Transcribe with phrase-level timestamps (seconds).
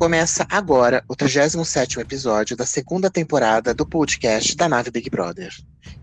[0.00, 5.54] Começa agora o 37º episódio da segunda temporada do podcast da Nave Big Brother.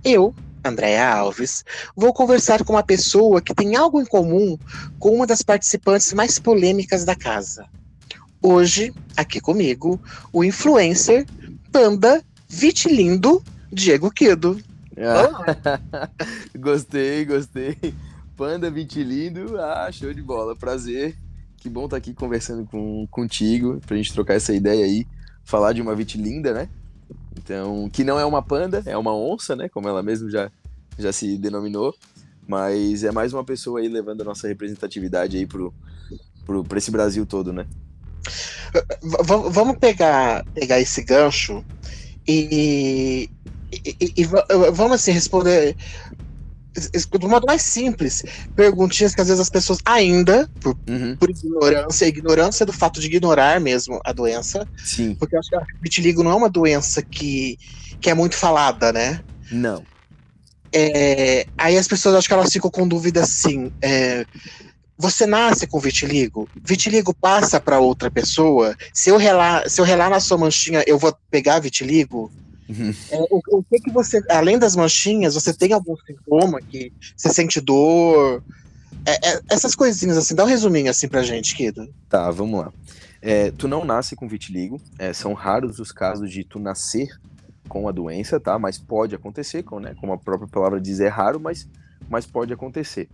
[0.06, 4.56] Eu, Andréa Alves, vou conversar com uma pessoa que tem algo em comum
[5.00, 7.66] com uma das participantes mais polêmicas da casa.
[8.40, 10.00] Hoje, aqui comigo,
[10.32, 11.26] o influencer,
[11.72, 13.44] panda, vitilindo,
[13.74, 14.62] Diego Quido.
[14.96, 16.12] Ah,
[16.56, 17.76] gostei, gostei.
[18.36, 21.18] Panda vitilindo, ah, show de bola, prazer.
[21.68, 25.06] Que bom estar tá aqui conversando com, contigo, pra gente trocar essa ideia aí,
[25.44, 26.70] falar de uma vitilinda, né?
[27.38, 29.68] Então, que não é uma panda, é uma onça, né?
[29.68, 30.50] Como ela mesmo já,
[30.98, 31.94] já se denominou.
[32.48, 35.74] Mas é mais uma pessoa aí levando a nossa representatividade aí pro,
[36.46, 37.68] pro, pra esse Brasil todo, né?
[39.04, 41.66] V vamos pegar, pegar esse gancho
[42.26, 43.30] e,
[43.74, 45.76] e, e, e vamos assim responder
[47.20, 48.24] do modo mais simples,
[48.56, 51.16] perguntinhas que às vezes as pessoas ainda, por, uhum.
[51.18, 54.68] por ignorância, ignorância do fato de ignorar mesmo a doença.
[54.84, 55.16] Sim.
[55.16, 57.58] Porque eu acho que a vitiligo não é uma doença que,
[58.00, 59.22] que é muito falada, né?
[59.52, 59.84] Não.
[60.72, 63.72] É, aí as pessoas acho que elas ficam com dúvida assim.
[63.82, 64.26] É,
[64.98, 66.50] você nasce com vitiligo?
[66.64, 68.76] Vitiligo passa para outra pessoa?
[68.94, 72.32] Se eu relar, se eu relar na sua manchinha, eu vou pegar vitiligo?
[72.70, 72.94] Uhum.
[73.12, 77.30] É, o, o, que que você, além das manchinhas, você tem algum sintoma que você
[77.30, 78.44] sente dor?
[79.06, 81.88] É, é, essas coisinhas assim, dá um resuminho assim pra gente, Kido.
[82.10, 82.74] Tá, vamos lá.
[83.22, 87.18] É, tu não nasce com vitiligo, é, são raros os casos de tu nascer
[87.68, 88.60] com a doença, tá?
[88.60, 89.96] Mas pode acontecer, com, né?
[90.00, 91.68] Como a própria palavra diz, é raro, mas,
[92.10, 93.10] mas pode acontecer.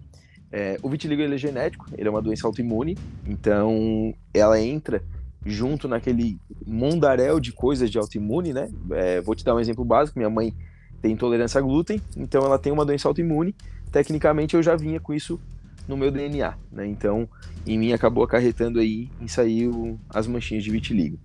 [0.51, 5.01] É, o vitiligo ele é genético, ele é uma doença autoimune, então ela entra
[5.45, 8.69] junto naquele mundaréu de coisas de autoimune, né?
[8.91, 10.53] É, vou te dar um exemplo básico: minha mãe
[11.01, 13.55] tem intolerância a glúten, então ela tem uma doença autoimune.
[13.91, 15.39] Tecnicamente, eu já vinha com isso
[15.87, 16.87] no meu DNA, né?
[16.87, 17.27] Então,
[17.67, 19.69] em mim acabou acarretando aí em sair
[20.09, 21.19] as manchinhas de vitiligo.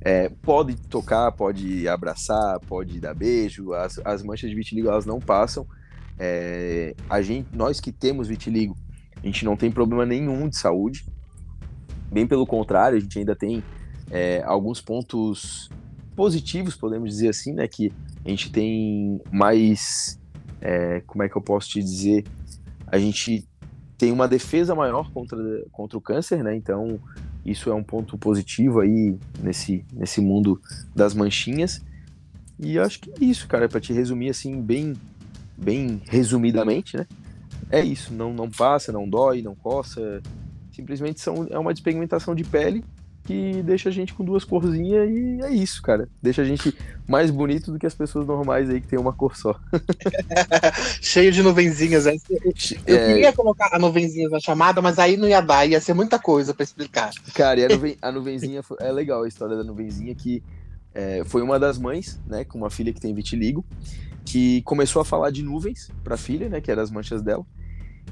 [0.00, 3.72] É, pode tocar, pode abraçar, pode dar beijo.
[3.72, 5.66] As, as manchas de vitiligo elas não passam.
[6.18, 8.76] É, a gente, nós que temos vitiligo,
[9.16, 11.06] a gente não tem problema nenhum de saúde.
[12.14, 13.60] Bem pelo contrário, a gente ainda tem
[14.08, 15.68] é, alguns pontos
[16.14, 17.66] positivos, podemos dizer assim, né?
[17.66, 17.92] Que
[18.24, 20.16] a gente tem mais.
[20.60, 22.24] É, como é que eu posso te dizer?
[22.86, 23.44] A gente
[23.98, 25.36] tem uma defesa maior contra,
[25.72, 26.54] contra o câncer, né?
[26.54, 27.00] Então,
[27.44, 30.62] isso é um ponto positivo aí nesse, nesse mundo
[30.94, 31.82] das manchinhas.
[32.60, 34.92] E acho que é isso, cara, para te resumir assim, bem,
[35.56, 37.08] bem resumidamente, né?
[37.72, 40.22] É isso, não, não passa, não dói, não coça,
[40.74, 42.84] Simplesmente são, é uma despigmentação de pele
[43.24, 46.08] que deixa a gente com duas corzinhas e é isso, cara.
[46.22, 46.76] Deixa a gente
[47.08, 49.58] mais bonito do que as pessoas normais aí que tem uma cor só.
[51.00, 52.04] Cheio de nuvenzinhas.
[52.04, 52.16] Né?
[52.86, 53.06] Eu é...
[53.06, 56.52] queria colocar a nuvenzinha na chamada, mas aí não ia dar, ia ser muita coisa
[56.52, 57.10] para explicar.
[57.34, 60.42] Cara, e a, nuven, a nuvenzinha é legal a história da nuvenzinha que
[60.94, 63.64] é, foi uma das mães, né, com uma filha que tem vitiligo,
[64.24, 67.44] que começou a falar de nuvens para a filha, né, que eram as manchas dela.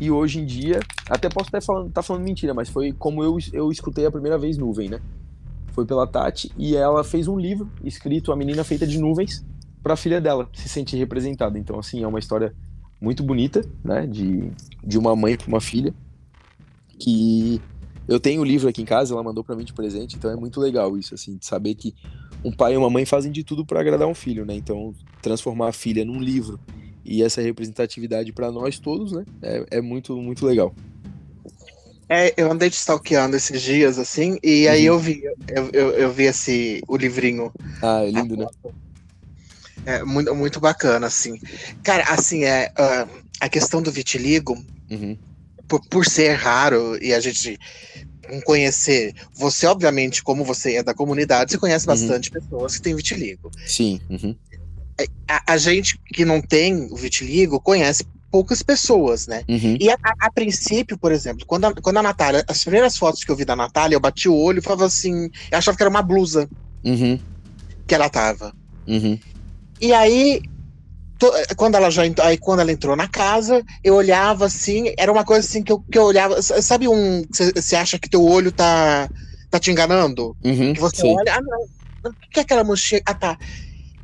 [0.01, 3.39] E hoje em dia, até posso estar falando, tá falando mentira, mas foi como eu,
[3.53, 5.01] eu escutei a primeira vez Nuvem, né?
[5.73, 9.45] Foi pela Tati e ela fez um livro escrito A Menina Feita de Nuvens
[9.83, 11.59] para a filha dela se sentir representada.
[11.59, 12.55] Então, assim, é uma história
[13.01, 14.07] muito bonita, né?
[14.07, 14.51] De,
[14.85, 15.95] de uma mãe para uma filha.
[16.99, 17.61] Que
[18.07, 20.37] eu tenho o livro aqui em casa, ela mandou para mim de presente, então é
[20.37, 21.95] muito legal isso, assim, de saber que
[22.45, 24.55] um pai e uma mãe fazem de tudo para agradar um filho, né?
[24.55, 26.59] Então, transformar a filha num livro
[27.05, 29.25] e essa representatividade para nós todos, né?
[29.43, 30.75] É, é, muito, muito legal.
[32.09, 34.97] É, eu andei te stalkeando esses dias, assim, e aí uhum.
[34.97, 37.53] eu vi, eu, eu, eu, vi esse, o livrinho.
[37.83, 38.47] Ah, é lindo, né?
[39.87, 41.41] É muito, muito bacana, assim.
[41.83, 43.09] Cara, assim, é, uh,
[43.41, 45.17] a questão do vitiligo, uhum.
[45.67, 47.59] por, por ser raro e a gente
[48.31, 49.15] não conhecer.
[49.35, 51.95] Você, obviamente, como você é da comunidade, você conhece uhum.
[51.95, 53.51] bastante pessoas que têm vitiligo.
[53.67, 54.01] Sim.
[54.09, 54.37] Uhum.
[55.29, 59.43] A, a, gente que não tem o vitiligo conhece poucas pessoas, né?
[59.49, 59.77] Uhum.
[59.79, 63.31] E a, a, princípio, por exemplo, quando a, quando a Natália, as primeiras fotos que
[63.31, 65.91] eu vi da Natália, eu bati o olho e falava assim, eu achava que era
[65.91, 66.49] uma blusa
[66.85, 67.19] uhum.
[67.87, 68.55] que ela tava.
[68.87, 69.19] Uhum.
[69.81, 70.41] E aí,
[71.19, 75.25] to, quando ela já aí quando ela entrou na casa, eu olhava assim, era uma
[75.25, 79.11] coisa assim que eu, que eu olhava, sabe um, você acha que teu olho tá,
[79.51, 80.37] tá te enganando?
[80.43, 81.15] Uhum, que você sim.
[81.15, 83.03] olha, ah não, o que é aquela manchinha?
[83.05, 83.39] Ah tá,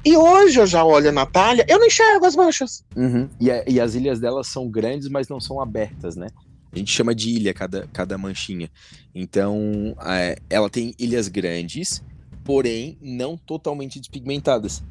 [0.05, 2.85] e hoje eu já olho a Natália, eu não enxergo as manchas.
[2.97, 3.29] Uhum.
[3.41, 6.29] E, a, e, as ilhas delas são grandes, mas não são abertas, né?
[6.73, 8.71] A gente chama de ilha cada, cada manchinha.
[9.15, 12.03] Então, é, ela tem ilhas grandes,
[12.45, 14.83] porém não totalmente despigmentadas.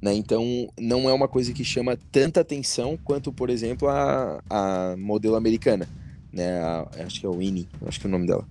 [0.00, 0.14] Né?
[0.14, 5.36] Então, não é uma coisa que chama tanta atenção quanto, por exemplo, a, a modelo
[5.36, 5.88] americana.
[6.32, 6.60] né?
[6.60, 8.46] A, acho que é o Winnie, acho que é o nome dela.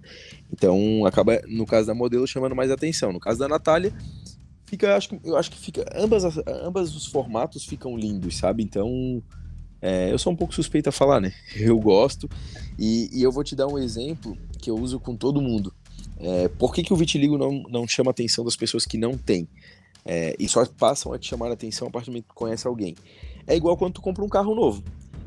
[0.51, 3.13] Então acaba, no caso da modelo, chamando mais atenção.
[3.13, 3.93] No caso da Natália,
[4.71, 8.63] fica, acho que, eu acho que fica, ambas, ambas os formatos ficam lindos, sabe?
[8.63, 9.21] Então,
[9.81, 11.33] é, eu sou um pouco suspeito a falar, né?
[11.57, 12.29] Eu gosto
[12.79, 15.73] e, e, eu vou te dar um exemplo que eu uso com todo mundo.
[16.17, 19.17] É, por que, que o vitiligo não, não chama a atenção das pessoas que não
[19.17, 19.47] têm?
[20.05, 22.65] É, e só passam a te chamar a atenção a partir do momento que conhece
[22.65, 22.95] alguém.
[23.45, 24.83] É igual quando tu compra um carro novo,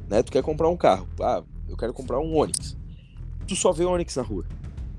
[0.08, 0.22] né?
[0.22, 1.06] Tu quer comprar um carro.
[1.20, 2.76] Ah, eu quero comprar um Onix.
[3.46, 4.46] Tu só vê o Onix na rua.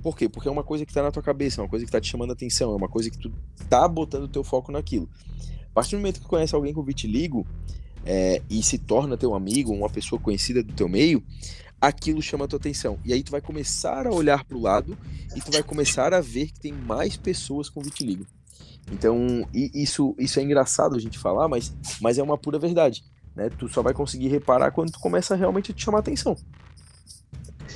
[0.05, 0.29] Por quê?
[0.29, 2.07] Porque é uma coisa que tá na tua cabeça, é uma coisa que tá te
[2.07, 3.33] chamando a atenção, é uma coisa que tu
[3.67, 5.09] tá botando o teu foco naquilo.
[5.71, 7.43] A partir do momento que tu conhece alguém com vitiligo
[8.05, 11.23] é, e se torna teu amigo, uma pessoa conhecida do teu meio,
[11.81, 12.99] aquilo chama a tua atenção.
[13.03, 14.95] E aí tu vai começar a olhar pro lado
[15.35, 18.27] e tu vai começar a ver que tem mais pessoas com vitiligo.
[18.91, 23.03] Então, isso, isso é engraçado a gente falar, mas, mas é uma pura verdade.
[23.35, 23.49] Né?
[23.49, 26.37] Tu só vai conseguir reparar quando tu começa realmente a te chamar a atenção.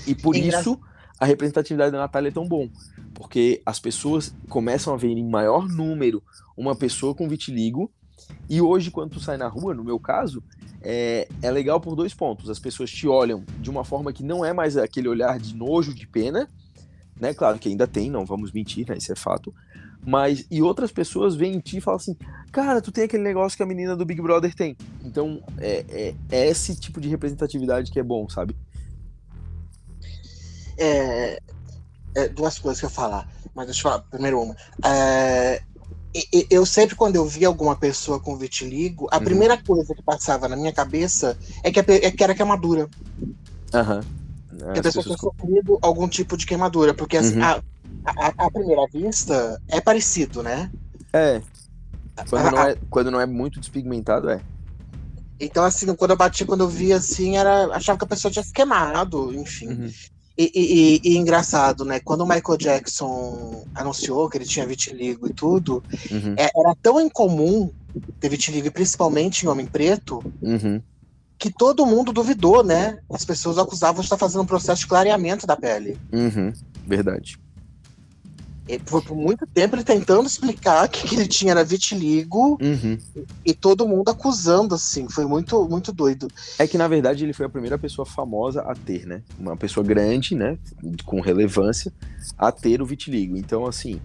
[0.06, 0.80] E por isso
[1.20, 2.70] a representatividade da Natália é tão bom.
[3.14, 6.24] Porque as pessoas começam a ver em maior número
[6.56, 7.92] uma pessoa com vitiligo.
[8.50, 10.44] E hoje, quando tu sai na rua, no meu caso,
[10.82, 12.50] é, é legal por dois pontos.
[12.50, 15.94] As pessoas te olham de uma forma que não é mais aquele olhar de nojo,
[15.94, 16.48] de pena,
[17.20, 17.34] né?
[17.34, 18.98] Claro que ainda tem, não vamos mentir, né?
[18.98, 19.54] Isso é fato.
[20.06, 22.16] Mas, e outras pessoas veem em ti e falam assim,
[22.52, 24.78] cara, tu tem aquele negócio que a menina do Big Brother tem.
[25.04, 28.56] Então, é, é, é esse tipo de representatividade que é bom, sabe?
[30.80, 31.40] É,
[32.16, 34.56] é, duas coisas que eu falar, mas deixa eu falar primeiro uma.
[34.84, 35.62] É,
[36.50, 39.24] eu sempre, quando eu via alguma pessoa com vitiligo, a uhum.
[39.24, 42.90] primeira coisa que passava na minha cabeça é que, é que era queimadura.
[43.74, 44.04] Aham.
[44.52, 44.74] Uhum.
[44.74, 46.94] Que a pessoa tinha sofrido algum tipo de queimadura.
[46.94, 47.44] Porque assim, uhum.
[47.44, 47.62] a,
[48.06, 50.72] a, a, primeira vista é parecido, né?
[51.14, 51.42] É.
[52.28, 52.78] Quando, a, não é.
[52.90, 54.42] quando não é muito despigmentado, é.
[55.40, 57.68] Então, assim, quando eu bati, quando eu vi assim, era.
[57.68, 59.70] Achava que a pessoa tinha se queimado, enfim.
[59.70, 59.92] Uhum.
[60.42, 62.00] E, e, e, engraçado, né?
[62.00, 66.34] Quando o Michael Jackson anunciou que ele tinha vitiligo e tudo, uhum.
[66.38, 67.70] é, era tão incomum
[68.22, 70.82] ter vitiligo, principalmente em homem preto, uhum.
[71.38, 73.00] que todo mundo duvidou, né?
[73.12, 75.98] As pessoas acusavam de estar fazendo um processo de clareamento da pele.
[76.14, 76.54] Uhum.
[76.88, 77.38] Verdade
[78.78, 82.98] por, por muito tempo ele tentando explicar que, que ele tinha era vitiligo uhum.
[83.16, 85.10] e, e, todo mundo acusando, assim.
[85.10, 86.28] Foi muito, muito doido.
[86.60, 89.24] É que, na verdade, ele foi a primeira pessoa famosa a ter, né?
[89.40, 90.58] Uma pessoa grande, né?
[91.06, 91.92] Com relevância,
[92.38, 93.36] a ter o vitiligo.
[93.36, 94.00] Então, assim,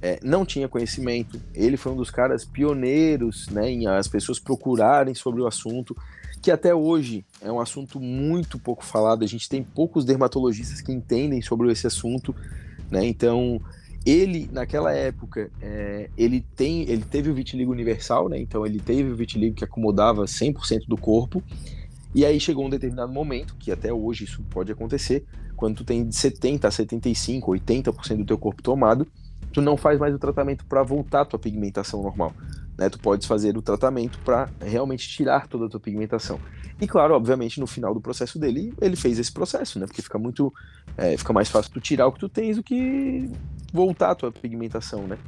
[0.00, 1.40] é, não tinha conhecimento.
[1.54, 3.70] Ele foi um dos caras pioneiros, né?
[3.70, 5.96] Em as pessoas procurarem sobre o assunto.
[6.40, 9.24] Que até hoje é um assunto muito pouco falado.
[9.24, 12.34] A gente tem poucos dermatologistas que entendem sobre esse assunto,
[12.90, 13.04] né?
[13.04, 13.60] Então,
[14.08, 18.40] ele, naquela época, é, ele, tem, ele teve o vitiligo universal, né?
[18.40, 21.42] Então ele teve o vitiligo que acomodava 100% do corpo.
[22.14, 26.08] E aí chegou um determinado momento, que até hoje isso pode acontecer, quando tu tem
[26.08, 29.06] de 70 a 75, 80% do teu corpo tomado,
[29.52, 32.32] tu não faz mais o tratamento para voltar à tua pigmentação normal.
[32.78, 32.88] Né?
[32.88, 36.40] Tu podes fazer o tratamento para realmente tirar toda a tua pigmentação.
[36.80, 39.86] E claro, obviamente, no final do processo dele, ele fez esse processo, né?
[39.86, 40.52] Porque fica muito.
[40.96, 43.28] É, fica mais fácil tu tirar o que tu tens do que
[43.72, 45.18] voltar a tua pigmentação, né?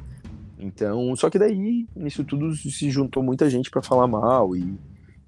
[0.59, 4.77] Então, só que daí, nisso tudo se juntou muita gente para falar mal e,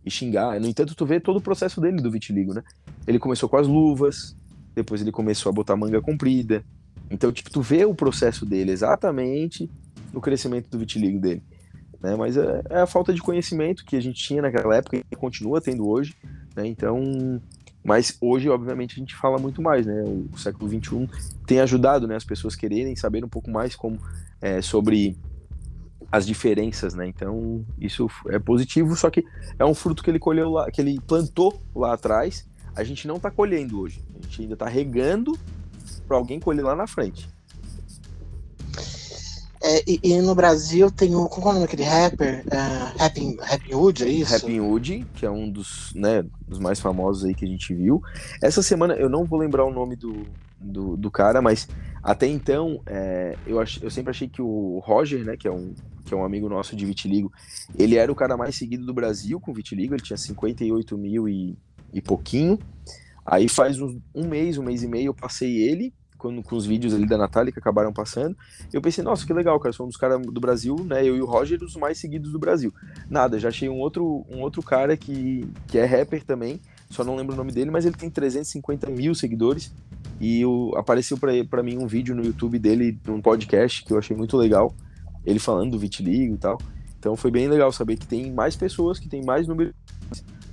[0.06, 0.60] e, xingar.
[0.60, 2.64] No entanto, tu vê todo o processo dele do vitiligo, né?
[3.08, 4.36] Ele começou com as luvas,
[4.76, 6.64] depois ele começou a botar manga comprida.
[7.10, 9.70] Então, tipo, tu vê o processo dele exatamente
[10.14, 11.42] no crescimento do vitiligo dele.
[12.00, 12.16] Né?
[12.16, 15.62] Mas é, é a falta de conhecimento que a gente tinha naquela época e continua
[15.62, 16.16] tendo hoje,
[16.56, 16.68] né?
[16.68, 17.42] Então,
[17.84, 20.04] mas hoje, obviamente, a gente fala muito mais, né?
[20.32, 21.10] O século XXI
[21.46, 24.00] tem ajudado, né, as pessoas quererem saber um pouco mais como
[24.42, 25.18] é, sobre
[26.12, 27.08] as diferenças, né?
[27.08, 29.26] Então, isso é positivo, só que
[29.58, 32.48] é um fruto que ele colheu lá, que ele plantou lá atrás.
[32.76, 34.02] A gente não está colhendo hoje.
[34.20, 35.38] A gente ainda está regando
[36.08, 37.33] para alguém colher lá na frente.
[39.66, 41.30] É, e, e, no Brasil tem o.
[41.30, 42.44] Qual é o nome daquele rapper?
[42.48, 44.34] Uh, Rapping, Rapping Hood, é isso?
[44.34, 48.02] Rapping Hood, que é um dos, né, dos mais famosos aí que a gente viu.
[48.42, 50.28] Essa semana, eu não vou lembrar o nome do,
[50.60, 51.70] do, do cara, mas
[52.04, 55.74] até então, é, eu, ach, eu sempre achei que o Roger, né, que é, um,
[56.04, 57.32] que é um amigo nosso de Vitiligo,
[57.80, 61.58] ele era o cara mais seguido do Brasil com Vitiligo, ele tinha 58 mil e,
[61.94, 62.60] e pouquinho.
[63.26, 65.94] Aí faz um, um mês, um mês e meio, eu passei ele
[66.44, 68.36] com os vídeos ali da Natália que acabaram passando,
[68.72, 71.06] eu pensei, nossa, que legal, cara, sou um dos caras do Brasil, né?
[71.06, 72.74] Eu e o Roger, os mais seguidos do Brasil.
[73.10, 77.16] Nada, já achei um outro, um outro cara que, que é rapper também, só não
[77.16, 79.74] lembro o nome dele, mas ele tem 350 mil seguidores.
[80.22, 80.44] E
[80.76, 84.74] apareceu para mim um vídeo no YouTube dele, num podcast, que eu achei muito legal,
[85.26, 86.58] ele falando do vitiligo e tal.
[87.00, 89.74] Então foi bem legal saber que tem mais pessoas, que tem mais números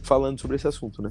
[0.02, 1.10] falando sobre esse assunto, né?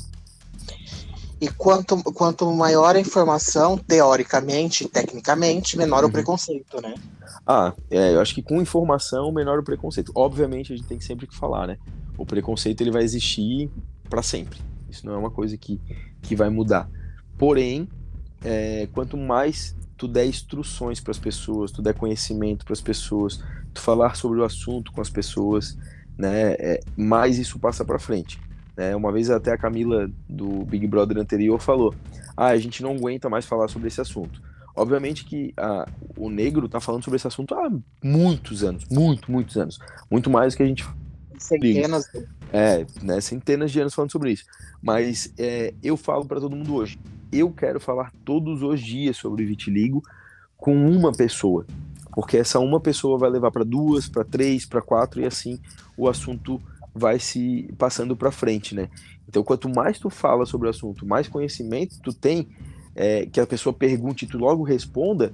[1.41, 6.09] E quanto, quanto maior a informação, teoricamente, tecnicamente, menor uhum.
[6.09, 6.93] o preconceito, né?
[7.47, 10.11] Ah, é, eu acho que com informação, menor o preconceito.
[10.13, 11.77] Obviamente, a gente tem sempre que falar, né?
[12.17, 13.69] O preconceito ele vai existir
[14.09, 14.59] para sempre.
[14.89, 15.79] Isso não é uma coisa que,
[16.21, 16.89] que vai mudar.
[17.37, 17.87] Porém,
[18.43, 23.41] é, quanto mais tu der instruções para as pessoas, tu der conhecimento para as pessoas,
[23.73, 25.77] tu falar sobre o assunto com as pessoas,
[26.17, 28.39] né, é, mais isso passa para frente.
[28.79, 28.95] Né?
[28.95, 31.93] Uma vez até a Camila do Big Brother anterior falou:
[32.37, 34.41] ah, a gente não aguenta mais falar sobre esse assunto.
[34.73, 35.53] Obviamente que
[36.15, 37.69] o negro está falando sobre esse assunto há
[38.01, 40.87] muitos anos, muito, muitos anos, muito mais do que a gente
[41.37, 42.09] centenas,
[42.53, 44.45] é, né, centenas de anos falando sobre isso.
[44.81, 46.97] Mas é, eu falo para todo mundo hoje,
[47.33, 50.01] eu quero falar todos os dias sobre vitiligo
[50.55, 51.65] com uma pessoa,
[52.13, 55.59] porque essa uma pessoa vai levar para duas, para três, para quatro e assim
[55.97, 56.61] o assunto
[56.93, 58.89] vai se passando para frente, né?
[59.27, 62.49] Então, quanto mais tu fala sobre o assunto, mais conhecimento tu tem,
[62.95, 65.33] é, que a pessoa pergunte e tu logo responda,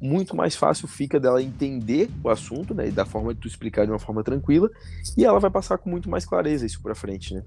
[0.00, 2.90] muito mais fácil fica dela entender o assunto, né?
[2.90, 4.68] Da forma de tu explicar de uma forma tranquila,
[5.16, 7.42] e ela vai passar com muito mais clareza isso para frente, né?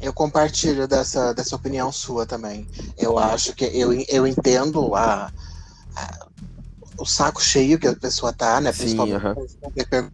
[0.00, 2.66] Eu compartilho dessa, dessa opinião sua também.
[2.98, 5.30] Eu acho que eu, eu entendo a,
[5.94, 6.26] a
[6.98, 8.72] o saco cheio que a pessoa tá, né?
[8.72, 10.12] Sim, Principalmente uh -huh.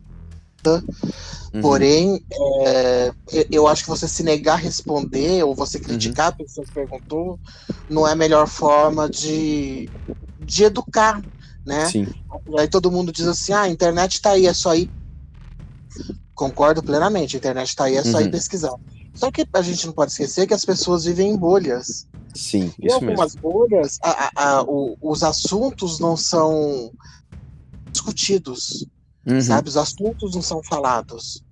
[0.67, 1.61] Uhum.
[1.63, 2.25] Porém,
[2.67, 3.13] é,
[3.51, 6.33] eu acho que você se negar a responder ou você criticar uhum.
[6.35, 7.39] a pessoa que perguntou
[7.89, 9.89] não é a melhor forma de,
[10.41, 11.25] de educar,
[11.65, 11.87] né?
[11.87, 12.07] Sim.
[12.59, 14.91] Aí todo mundo diz assim: ah, a internet tá aí, é só ir.
[16.35, 18.25] Concordo plenamente, a internet tá aí, é só uhum.
[18.25, 18.75] ir pesquisar.
[19.15, 22.07] Só que a gente não pode esquecer que as pessoas vivem em bolhas.
[22.35, 23.51] Sim, isso algumas mesmo.
[23.51, 26.93] bolhas, a, a, a, o, os assuntos não são
[27.91, 28.87] discutidos,
[29.29, 29.41] uhum.
[29.41, 29.69] sabe?
[29.69, 31.43] Os assuntos não são falados.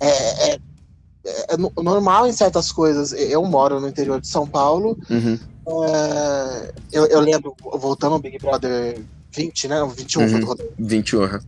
[0.00, 0.60] É, é,
[1.24, 3.12] é, normal em certas coisas.
[3.12, 4.98] Eu moro no interior de São Paulo.
[5.10, 5.38] Uhum.
[5.84, 9.00] É, eu, eu, lembro, voltando ao Big Brother
[9.32, 9.92] 20, né?
[9.96, 10.40] 21 uhum.
[10.40, 11.38] do 21, uhum.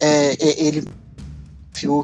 [0.00, 0.84] é, ele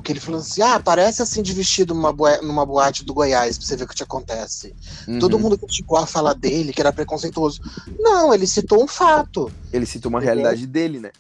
[0.03, 3.57] que ele falou assim: ah, parece assim de vestido numa, boa, numa boate do Goiás,
[3.57, 4.75] pra você ver o que te acontece.
[5.07, 5.19] Uhum.
[5.19, 7.61] Todo mundo criticou a fala dele, que era preconceituoso.
[7.99, 9.51] Não, ele citou um fato.
[9.73, 11.11] Ele citou uma realidade dele, né?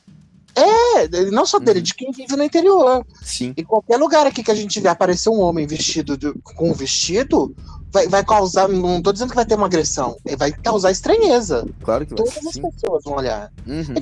[0.54, 1.84] É, não só dele, uhum.
[1.84, 3.06] de quem vive no interior.
[3.22, 3.54] Sim.
[3.56, 6.74] Em qualquer lugar aqui que a gente vê aparecer um homem vestido de, com um
[6.74, 7.54] vestido,
[7.92, 8.68] vai, vai causar.
[8.68, 11.66] Não tô dizendo que vai ter uma agressão, vai causar estranheza.
[11.82, 12.24] Claro que vai.
[12.24, 13.52] Todas as pessoas vão olhar.
[13.66, 13.94] Uhum.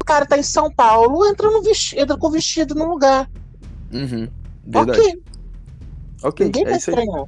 [0.00, 3.30] O cara tá em São Paulo, entra, no vestido, entra com vestido no lugar.
[3.92, 4.28] Uhum.
[4.66, 5.00] Verdade.
[5.00, 5.22] Ok.
[6.22, 6.46] Ok.
[6.46, 7.24] Ninguém é vai estranhar.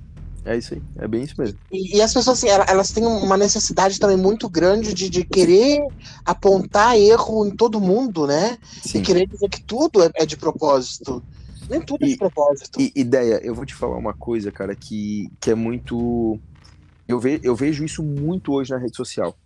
[0.46, 1.58] É isso aí, é bem isso mesmo.
[1.72, 5.80] E, e as pessoas, assim, elas, têm uma necessidade também muito grande de, de querer
[6.24, 8.56] apontar erro em todo mundo, né?
[8.80, 8.98] Sim.
[8.98, 11.20] E querer dizer que tudo é, é de propósito.
[11.68, 12.80] Nem tudo e, é de propósito.
[12.80, 16.38] E, ideia, eu vou te falar uma coisa, cara, que, que é muito.
[17.08, 19.36] Eu, ve, eu vejo isso muito hoje na rede social.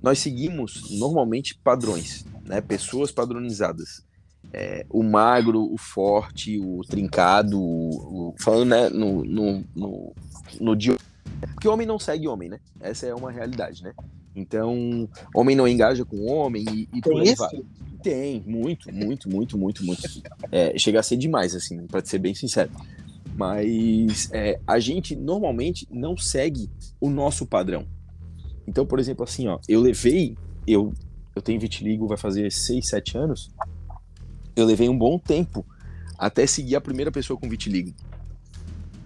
[0.00, 2.60] Nós seguimos normalmente padrões, né?
[2.60, 4.06] Pessoas padronizadas
[4.52, 10.12] é, o magro, o forte, o trincado, o, o, falando né, no, no, no,
[10.60, 10.96] no dia.
[11.54, 12.60] Porque homem não segue homem, né?
[12.80, 13.92] Essa é uma realidade, né?
[14.34, 17.64] Então, homem não engaja com homem e, e Tem isso?
[18.02, 20.02] Tem, muito, muito, muito, muito, muito.
[20.52, 22.70] É, chega a ser demais, assim, para ser bem sincero.
[23.34, 26.70] Mas é, a gente normalmente não segue
[27.00, 27.86] o nosso padrão.
[28.66, 30.36] Então, por exemplo, assim, ó, eu levei,
[30.66, 30.92] eu,
[31.34, 33.50] eu tenho vitiligo, vai fazer 6, 7 anos
[34.56, 35.64] eu levei um bom tempo
[36.18, 37.92] até seguir a primeira pessoa com vitiligo.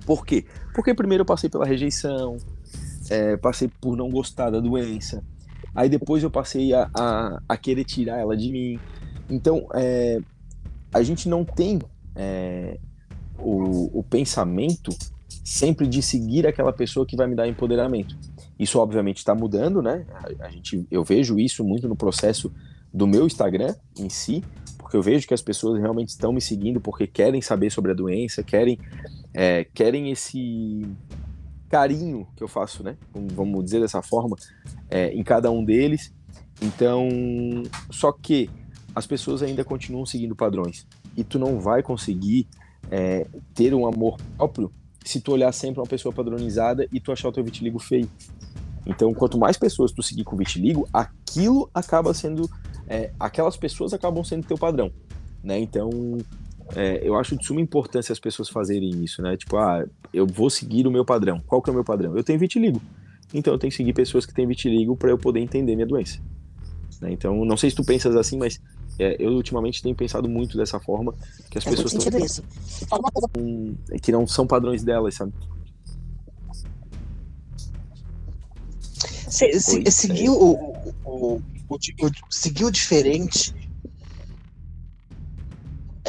[0.05, 0.45] Por quê?
[0.75, 2.37] Porque primeiro eu passei pela rejeição,
[3.09, 5.23] é, passei por não gostar da doença,
[5.75, 8.81] aí depois eu passei a, a, a querer tirar ela de mim.
[9.29, 10.21] Então, é,
[10.93, 11.79] a gente não tem
[12.17, 12.79] é,
[13.39, 14.91] o, o pensamento
[15.45, 18.17] sempre de seguir aquela pessoa que vai me dar empoderamento.
[18.59, 20.07] Isso obviamente está mudando, né?
[20.13, 22.53] A, a, gente, eu vejo isso muito no processo
[22.93, 24.45] do meu Instagram em si,
[24.79, 27.95] porque eu vejo que as pessoas realmente estão me seguindo porque querem saber sobre a
[27.95, 28.79] doença, querem,
[29.35, 30.87] é, querem esse
[31.69, 32.97] carinho que eu faço, né?
[33.35, 34.37] Vamos dizer dessa forma,
[34.91, 36.13] é, em cada um deles.
[36.61, 37.09] Então,
[37.91, 38.51] só que
[38.95, 42.49] as pessoas ainda continuam seguindo padrões e tu não vai conseguir
[42.91, 44.73] é, ter um amor próprio
[45.05, 48.11] se tu olhar sempre uma pessoa padronizada e tu achar o teu vitiligo feio.
[48.87, 52.51] Então, quanto mais pessoas tu seguir com vitiligo, aquilo acaba sendo
[52.87, 54.93] é, aquelas pessoas acabam sendo teu padrão,
[55.43, 55.59] né?
[55.59, 55.91] Então,
[56.77, 59.37] é, eu acho de suma importância as pessoas fazerem isso, né?
[59.37, 61.41] Tipo, ah, eu vou seguir o meu padrão.
[61.47, 62.17] Qual que é o meu padrão?
[62.17, 62.81] Eu tenho vitiligo.
[63.33, 66.21] Então, eu tenho que seguir pessoas que têm vitiligo para eu poder entender minha doença.
[67.01, 67.13] Né?
[67.13, 68.61] Então, não sei se tu pensas assim, mas
[68.99, 71.15] é, eu ultimamente tenho pensado muito dessa forma
[71.51, 72.43] que as pessoas estão isso.
[74.03, 75.33] que não são padrões delas, sabe?
[79.29, 80.53] Se, se, seguiu o,
[81.05, 83.55] o, o, o, seguiu diferente.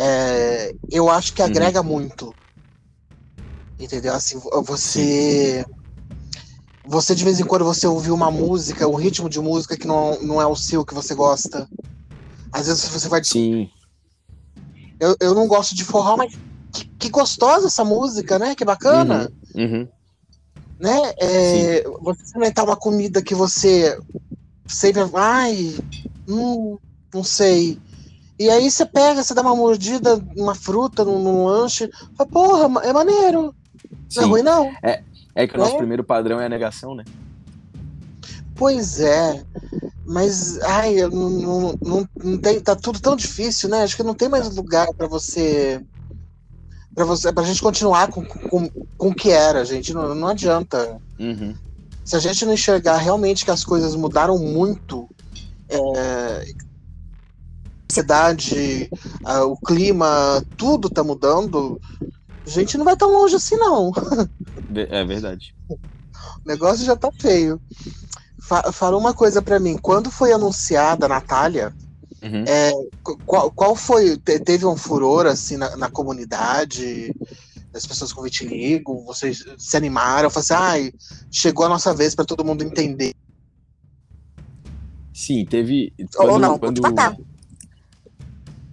[0.03, 1.47] É, eu acho que uhum.
[1.47, 1.87] agrega uhum.
[1.87, 2.33] muito.
[3.79, 4.15] Entendeu?
[4.15, 5.63] Assim, você.
[6.83, 10.19] Você de vez em quando você ouviu uma música, um ritmo de música que não,
[10.23, 11.69] não é o seu, que você gosta.
[12.51, 13.23] Às vezes você vai.
[13.23, 13.69] Sim.
[14.99, 16.33] Eu, eu não gosto de forró, mas
[16.73, 18.55] que, que gostosa essa música, né?
[18.55, 19.31] Que bacana.
[19.53, 19.63] Uhum.
[19.63, 19.87] Uhum.
[20.79, 21.13] Né?
[21.19, 23.95] É, você experimentar uma comida que você
[24.65, 25.03] sempre.
[25.13, 25.77] Ai,
[26.27, 26.79] hum,
[27.13, 27.79] não sei.
[28.41, 32.81] E aí você pega, você dá uma mordida, uma fruta num, num lanche, fala, porra,
[32.83, 33.53] é maneiro.
[34.15, 34.73] Não é ruim, não.
[34.81, 35.03] É,
[35.35, 35.77] é que o nosso é.
[35.77, 37.03] primeiro padrão é a negação, né?
[38.55, 39.43] Pois é.
[40.07, 43.83] Mas, ai, não, não, não, não, tem, tá tudo tão difícil, né?
[43.83, 45.79] Acho que não tem mais lugar para você.
[46.95, 49.93] para você, pra gente continuar com, com, com o que era, gente.
[49.93, 50.99] Não, não adianta.
[51.19, 51.53] Uhum.
[52.03, 55.07] Se a gente não enxergar realmente que as coisas mudaram muito,
[55.69, 56.53] é,
[57.91, 58.89] cidade,
[59.45, 61.79] o clima, tudo tá mudando,
[62.45, 63.91] a gente não vai tão longe assim, não.
[64.73, 65.55] É verdade.
[65.69, 67.61] O negócio já tá feio.
[68.41, 69.77] Fa fala uma coisa para mim.
[69.77, 71.73] Quando foi anunciada a Natália,
[72.23, 72.43] uhum.
[72.47, 72.71] é,
[73.25, 74.17] qual, qual foi?
[74.17, 77.13] Teve um furor assim na, na comunidade?
[77.73, 80.93] as pessoas com vitiligo, vocês se animaram, falaram assim, ai,
[81.31, 83.13] chegou a nossa vez para todo mundo entender.
[85.13, 85.93] Sim, teve.
[86.17, 86.81] Ou não, quando...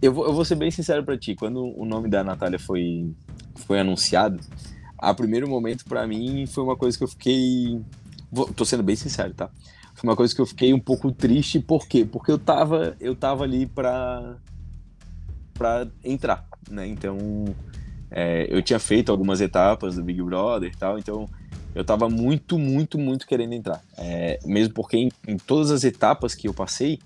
[0.00, 3.12] Eu vou, eu vou ser bem sincero para ti, quando o nome da Natália foi,
[3.56, 4.38] foi anunciado,
[4.98, 7.80] a primeiro momento para mim foi uma coisa que eu fiquei.
[8.30, 9.50] Vou, tô sendo bem sincero, tá?
[9.94, 12.04] Foi uma coisa que eu fiquei um pouco triste, por quê?
[12.04, 14.36] Porque eu tava, eu tava ali pra,
[15.54, 16.86] pra entrar, né?
[16.86, 17.16] Então,
[18.10, 21.28] é, eu tinha feito algumas etapas do Big Brother e tal, então
[21.74, 23.82] eu tava muito, muito, muito querendo entrar.
[23.96, 26.98] É, mesmo porque em, em, todas as etapas que eu passei,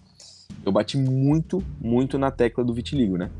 [0.64, 3.30] eu bati muito, muito na tecla do vitiligo, né?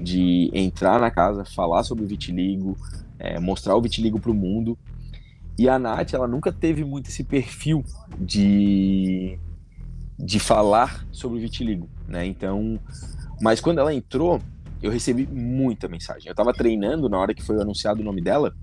[0.00, 2.76] De entrar na casa, falar sobre o vitiligo,
[3.18, 4.78] é, mostrar o vitiligo para o mundo.
[5.58, 7.84] E a Nath, ela nunca teve muito esse perfil
[8.18, 9.38] de,
[10.18, 12.24] de falar sobre o vitiligo, né?
[12.24, 12.78] Então,
[13.40, 14.40] mas quando ela entrou,
[14.80, 16.28] eu recebi muita mensagem.
[16.28, 18.54] Eu tava treinando na hora que foi anunciado o nome dela,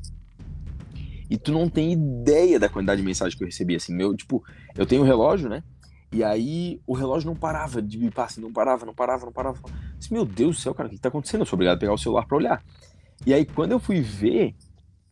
[1.30, 4.44] e tu não tem ideia da quantidade de mensagem que eu recebi, assim, meu, tipo,
[4.78, 5.63] eu tenho um relógio, né?
[6.12, 9.60] E aí o relógio não parava de me passar, não parava, não parava, não parava.
[9.98, 11.41] Disse, meu Deus do céu, cara, o que tá acontecendo?
[11.41, 12.63] Eu sou obrigado a pegar o celular para olhar.
[13.26, 14.56] E aí, quando eu fui ver,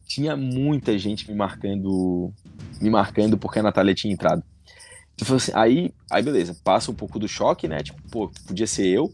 [0.06, 2.32] tinha muita gente me marcando,
[2.82, 4.44] me marcando porque a Natália tinha entrado.
[5.16, 7.84] Então, assim, aí, aí beleza, passa um pouco do choque, né?
[7.84, 9.12] Tipo, pô, podia ser eu.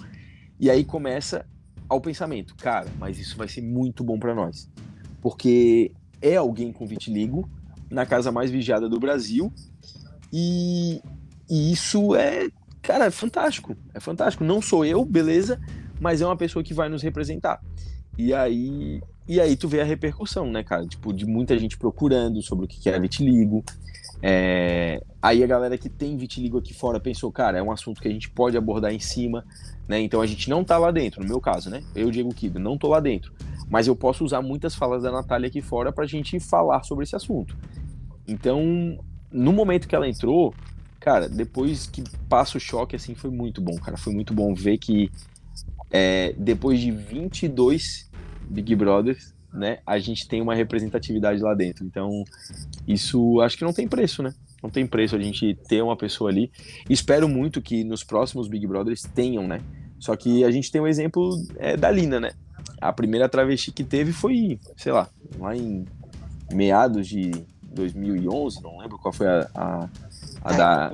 [0.60, 1.46] E aí começa
[1.88, 4.70] ao pensamento, cara, mas isso vai ser muito bom para nós.
[5.22, 7.50] Porque é alguém com vitiligo
[7.90, 9.52] na casa mais vigiada do Brasil
[10.32, 11.02] e,
[11.50, 12.48] e isso é,
[12.82, 13.76] cara, é fantástico.
[13.94, 14.44] É fantástico.
[14.44, 15.60] Não sou eu, beleza,
[16.00, 17.62] mas é uma pessoa que vai nos representar.
[18.18, 20.86] E aí, e aí tu vê a repercussão, né, cara?
[20.86, 23.64] Tipo, de muita gente procurando sobre o que é vitiligo.
[24.22, 25.02] É...
[25.22, 28.12] Aí a galera que tem vitiligo aqui fora pensou, cara, é um assunto que a
[28.12, 29.46] gente pode abordar em cima,
[29.88, 30.00] né?
[30.02, 31.84] Então a gente não tá lá dentro, no meu caso, né?
[31.96, 33.34] Eu, Diego Kido, não tô lá dentro.
[33.70, 37.16] Mas eu posso usar muitas falas da Natália aqui fora pra gente falar sobre esse
[37.16, 37.56] assunto.
[38.28, 38.98] Então,
[39.32, 40.54] no momento que ela entrou,
[41.00, 43.98] cara, depois que passa o choque, assim, foi muito bom, cara.
[43.98, 45.12] Foi muito bom ver que
[45.92, 48.10] é, depois de 22
[48.50, 51.86] Big Brothers, né, a gente tem uma representatividade lá dentro.
[51.86, 52.24] Então,
[52.88, 54.34] isso acho que não tem preço, né?
[54.62, 56.52] Não tem preço a gente ter uma pessoa ali.
[56.90, 59.62] Espero muito que nos próximos Big Brothers tenham, né?
[60.00, 62.32] Só que a gente tem um exemplo é, da Lina, né?
[62.80, 65.86] A primeira travesti que teve foi, sei lá, lá em
[66.52, 67.32] meados de
[67.64, 69.90] 2011, não lembro qual foi a, a,
[70.42, 70.92] a da,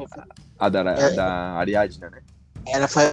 [0.60, 2.22] a da, a da Ariadna, né?
[2.66, 3.12] Ela foi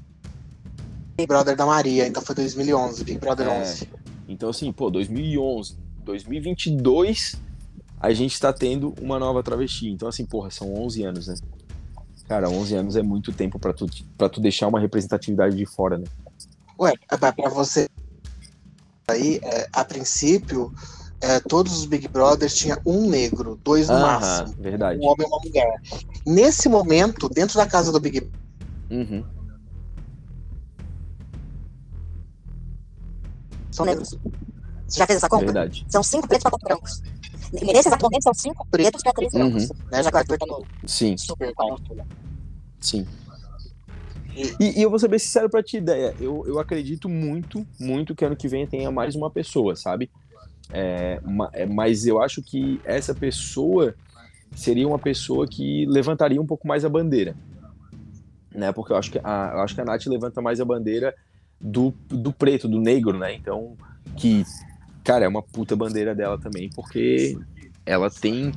[1.16, 3.88] Big Brother da Maria, então foi 2011, Big Brother é, 11.
[4.28, 7.36] Então, assim, pô, 2011, 2022,
[8.00, 9.88] a gente tá tendo uma nova travesti.
[9.88, 11.34] Então, assim, porra, são 11 anos, né?
[12.26, 15.98] Cara, 11 anos é muito tempo para tu, pra tu deixar uma representatividade de fora,
[15.98, 16.04] né?
[16.78, 17.88] Ué, para você
[19.06, 20.72] aí, é, a princípio,
[21.22, 24.54] é, todos os Big Brothers tinha um negro, dois no máximo.
[24.58, 24.98] Verdade.
[25.00, 25.80] Um homem e uma mulher.
[26.26, 28.28] Nesse momento, dentro da casa do Big
[28.90, 29.24] uhum.
[33.70, 34.18] são negros.
[34.88, 35.44] Você já fez essa conta?
[35.44, 35.86] Verdade.
[35.88, 37.02] São cinco pretos para quatro brancos.
[37.52, 39.70] Nesse exato momento são cinco pretos para três brancos.
[39.70, 39.76] Uhum.
[39.92, 40.02] Né?
[40.02, 41.16] Já que o Arthur tá no Sim.
[41.16, 41.54] super
[42.80, 43.06] Sim.
[44.58, 46.16] E, e, eu vou ser bem sincero pra ti, ideia.
[46.18, 50.10] Eu, eu acredito muito, muito que ano que vem tenha mais uma pessoa, sabe?
[50.72, 51.20] É,
[51.52, 53.94] é mas eu acho que essa pessoa
[54.54, 57.34] seria uma pessoa que levantaria um pouco mais a bandeira.
[58.54, 58.70] Né?
[58.72, 61.14] Porque eu acho que a, eu acho que a Nath levanta mais a bandeira
[61.60, 63.34] do, do preto, do negro, né?
[63.34, 63.76] Então,
[64.16, 64.44] que,
[65.04, 67.38] cara, é uma puta bandeira dela também, porque
[67.86, 68.52] ela tem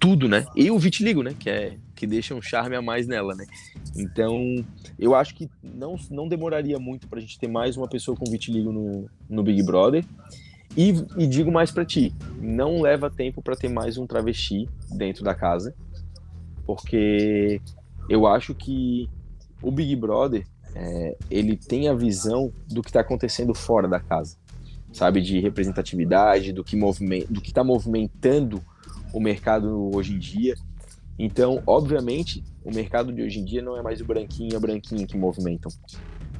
[0.00, 0.44] tudo, né?
[0.54, 1.34] E o vitiligo, né?
[1.38, 3.44] Que é que deixa um charme a mais nela, né?
[3.96, 4.64] Então,
[4.96, 8.72] eu acho que não, não demoraria muito pra gente ter mais uma pessoa com vitiligo
[8.72, 10.04] no, no Big Brother.
[10.76, 15.24] E, e digo mais para ti, não leva tempo para ter mais um travesti dentro
[15.24, 15.74] da casa,
[16.64, 17.60] porque
[18.08, 19.08] eu acho que
[19.62, 24.36] o Big Brother é, ele tem a visão do que está acontecendo fora da casa,
[24.92, 28.62] sabe, de representatividade, do que movimenta, do que está movimentando
[29.12, 30.54] o mercado hoje em dia.
[31.18, 34.60] Então, obviamente, o mercado de hoje em dia não é mais o branquinho e a
[34.60, 35.72] branquinha que movimentam.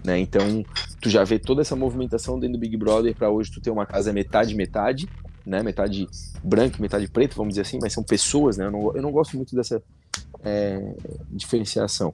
[0.04, 0.18] Né?
[0.18, 0.64] Então,
[1.00, 3.86] tu já vê toda essa movimentação dentro do Big Brother para hoje tu ter uma
[3.86, 5.08] casa metade metade,
[5.44, 5.62] né?
[5.62, 6.06] Metade
[6.42, 8.66] branco, metade preto, vamos dizer assim, mas são pessoas, né?
[8.66, 9.82] Eu não, eu não gosto muito dessa
[10.44, 10.94] é,
[11.30, 12.12] diferenciação.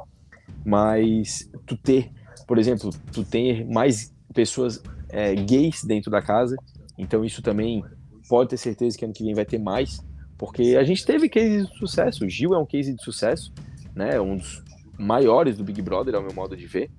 [0.64, 2.11] Mas tu ter,
[2.47, 6.57] por exemplo, tu ter mais pessoas é, gays dentro da casa,
[6.97, 7.85] então isso também
[8.29, 10.01] pode ter certeza que ano que vem vai ter mais,
[10.38, 12.25] porque a gente teve cases de sucesso.
[12.25, 13.53] O Gil é um case de sucesso,
[13.94, 14.20] né?
[14.20, 14.62] Um dos
[14.99, 16.90] maiores do Big Brother, ao meu modo de ver.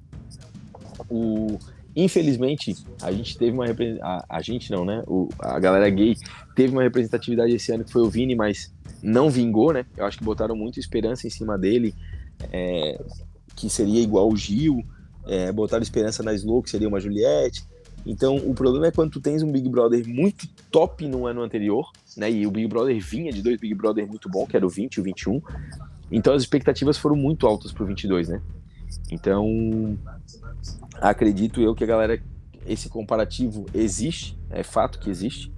[1.09, 1.57] O,
[1.95, 3.65] infelizmente, a gente teve uma
[4.01, 5.03] a, a gente não, né?
[5.07, 6.15] O, a galera gay
[6.55, 9.85] teve uma representatividade esse ano que foi o Vini, mas não vingou, né?
[9.95, 11.93] Eu acho que botaram muita esperança em cima dele,
[12.51, 12.99] é,
[13.55, 14.83] que seria igual o Gil,
[15.27, 17.63] é, botaram esperança na Slow, que seria uma Juliette.
[18.05, 21.91] Então, o problema é quando tu tens um Big Brother muito top no ano anterior,
[22.15, 22.31] né?
[22.31, 24.95] E o Big Brother vinha de dois Big Brother muito bom, que era o 20
[24.95, 25.41] e o 21.
[26.11, 28.41] Então, as expectativas foram muito altas pro 22, né?
[29.11, 29.97] Então,
[31.01, 32.21] acredito eu que a galera,
[32.65, 35.53] esse comparativo existe, é fato que existe,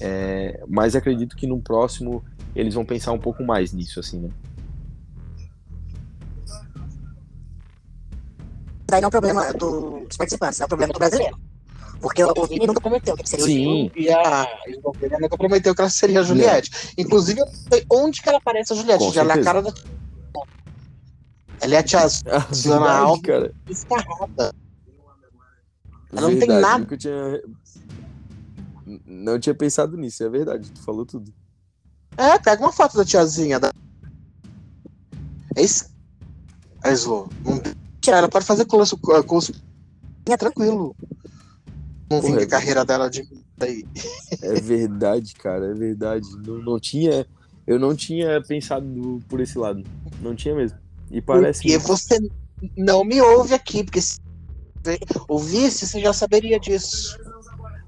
[0.00, 4.30] é, mas acredito que no próximo eles vão pensar um pouco mais nisso, assim, né?
[8.88, 11.36] Daí não é um problema do, dos participantes, é um problema do brasileiro.
[12.00, 13.86] Porque o Vini nunca prometeu que seria Sim.
[13.86, 13.92] o Gil.
[13.96, 16.70] E a Eslovênia nunca prometeu que ela seria a Juliette.
[16.96, 17.02] É.
[17.02, 19.18] Inclusive, eu sei onde que ela aparece a Juliette.
[19.18, 19.72] ela é a cara da.
[21.60, 23.54] Ela é a tiazona alta cara.
[23.68, 24.54] escarrada.
[26.16, 26.78] Ela não tem nada.
[26.78, 27.42] Nunca tinha...
[29.04, 30.70] Não tinha pensado nisso, é verdade.
[30.70, 31.32] Tu falou tudo.
[32.16, 33.58] É, pega uma foto da tiazinha.
[33.58, 33.72] Da...
[35.56, 35.90] É isso.
[36.82, 37.28] A Slo.
[37.44, 37.60] Não...
[38.12, 38.96] Ela pode fazer curso.
[38.98, 39.52] curso...
[40.28, 40.94] É tranquilo.
[42.10, 43.28] Não vinga a carreira dela de
[43.60, 43.84] aí.
[44.42, 46.26] É verdade, cara, é verdade.
[46.46, 47.26] Não, não tinha.
[47.66, 48.86] Eu não tinha pensado
[49.28, 49.82] por esse lado.
[50.20, 50.78] Não tinha mesmo.
[51.10, 51.62] E parece.
[51.62, 52.18] Porque você
[52.76, 54.20] não me ouve aqui, porque se
[55.28, 57.18] ouvisse, você já saberia disso.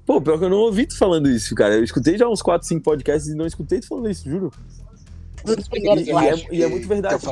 [0.05, 1.75] Pô, pior que eu não ouvi tu falando isso, cara.
[1.75, 4.51] Eu escutei já uns 4, 5 podcasts e não escutei tu falando isso, juro.
[5.45, 7.23] E, e, é, e, é, muito verdade.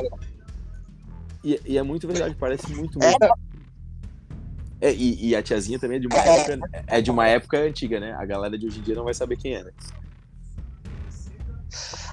[1.42, 2.98] E, e, é muito verdade, parece muito.
[3.02, 7.58] É, é, e, a tiazinha também é de uma é, época, é de uma época
[7.58, 8.12] antiga, né?
[8.12, 9.72] A galera de hoje em dia não vai saber quem é, né?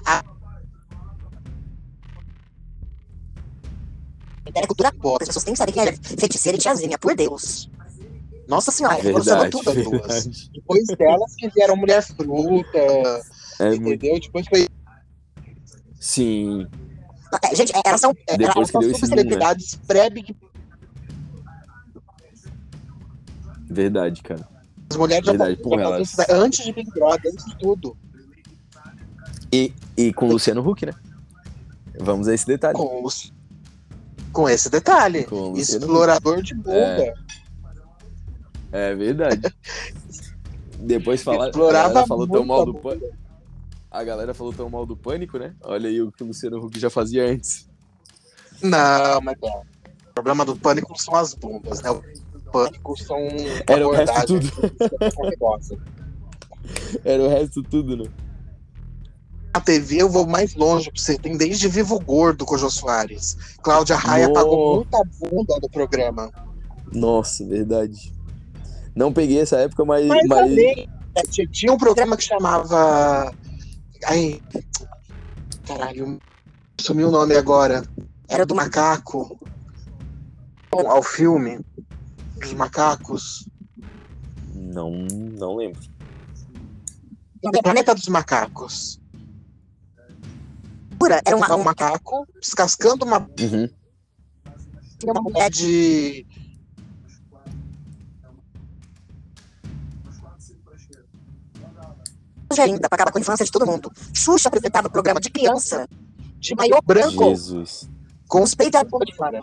[0.04, 0.24] A...
[4.54, 7.68] É cultura pop, as pessoas têm que saber quem é feiticeira e tiazinha, por Deus.
[8.48, 10.48] Nossa senhora, verdade, tudo as duas.
[10.52, 14.10] Depois delas que vieram mulher fruta, é entendeu?
[14.12, 14.26] Muito...
[14.26, 14.68] Depois foi.
[15.98, 16.66] Sim.
[17.42, 19.80] É, gente, elas são, Depois elas são super celebridades né?
[19.86, 20.36] pré-Big
[23.68, 24.48] Verdade, cara.
[24.88, 26.16] As mulheres Verdade, já, elas...
[26.30, 27.96] antes de Big Brother, antes de tudo.
[29.52, 30.94] E, e com o Luciano Huck, né?
[31.98, 32.76] Vamos a esse detalhe.
[32.76, 33.02] Com,
[34.36, 35.24] com esse detalhe.
[35.24, 37.14] Com Explorador de bunda.
[38.70, 39.40] É, é verdade.
[40.78, 43.16] Depois fala, Explorava a falou tão mal do pânico.
[43.90, 45.54] A galera falou tão mal do pânico, né?
[45.62, 47.66] Olha aí o que o Luciano Huck já fazia antes.
[48.60, 49.46] Não, mas é.
[49.46, 51.88] o problema do pânico são as bombas, né?
[52.52, 53.18] pânico são.
[53.66, 54.52] Era o resto tudo.
[57.04, 58.10] Era o resto tudo, né?
[59.56, 61.16] A TV eu vou mais longe pra você.
[61.16, 63.56] Tem desde Vivo Gordo com o Jô Soares.
[63.62, 66.30] Cláudia Raia pagou muita bunda no programa.
[66.92, 68.12] Nossa, verdade.
[68.94, 70.06] Não peguei essa época, mas.
[70.06, 70.50] Mas, mas...
[70.50, 73.34] Também, é, tinha um programa que chamava.
[74.04, 74.42] Ai.
[75.66, 76.20] Caralho.
[76.78, 77.82] Sumiu o nome agora.
[78.28, 79.40] Era do macaco.
[80.70, 81.60] Ao filme
[82.38, 83.48] dos macacos?
[84.54, 85.80] Não, não lembro.
[87.62, 89.00] Planeta dos Macacos.
[91.24, 93.18] Era um, um macaco descascando uma.
[93.18, 93.68] Uhum.
[95.04, 96.26] Uma mulher de.
[102.66, 103.92] Linda, pra acabar com a infância de todo mundo.
[104.14, 105.86] Xuxa apresentava programa de criança
[106.38, 107.88] de maiô branco, Jesus.
[108.28, 109.42] com os peitos de fora.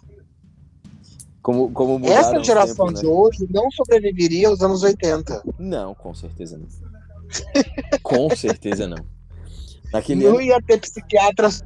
[1.42, 3.14] Como, como Essa geração tempos, de né?
[3.14, 5.44] hoje não sobreviveria aos anos 80.
[5.60, 6.68] Não, com certeza não.
[8.02, 9.06] com certeza não.
[9.94, 11.64] Naquele Não ano, ia ter psiquiatras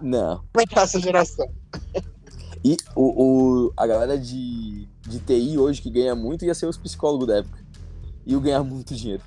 [0.00, 0.44] não.
[0.52, 1.48] para essa geração.
[2.64, 6.76] E o, o, a galera de, de TI hoje que ganha muito ia ser os
[6.76, 7.56] psicólogos da época.
[8.26, 9.22] Iam ganhar muito dinheiro.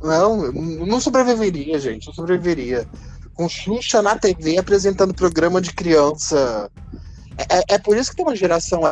[0.00, 2.06] Não, não sobreviveria, gente.
[2.06, 2.86] Não sobreviveria.
[3.32, 6.70] Com Xuxa na TV apresentando programa de criança.
[7.38, 8.82] É, é- é por isso que tem uma geração.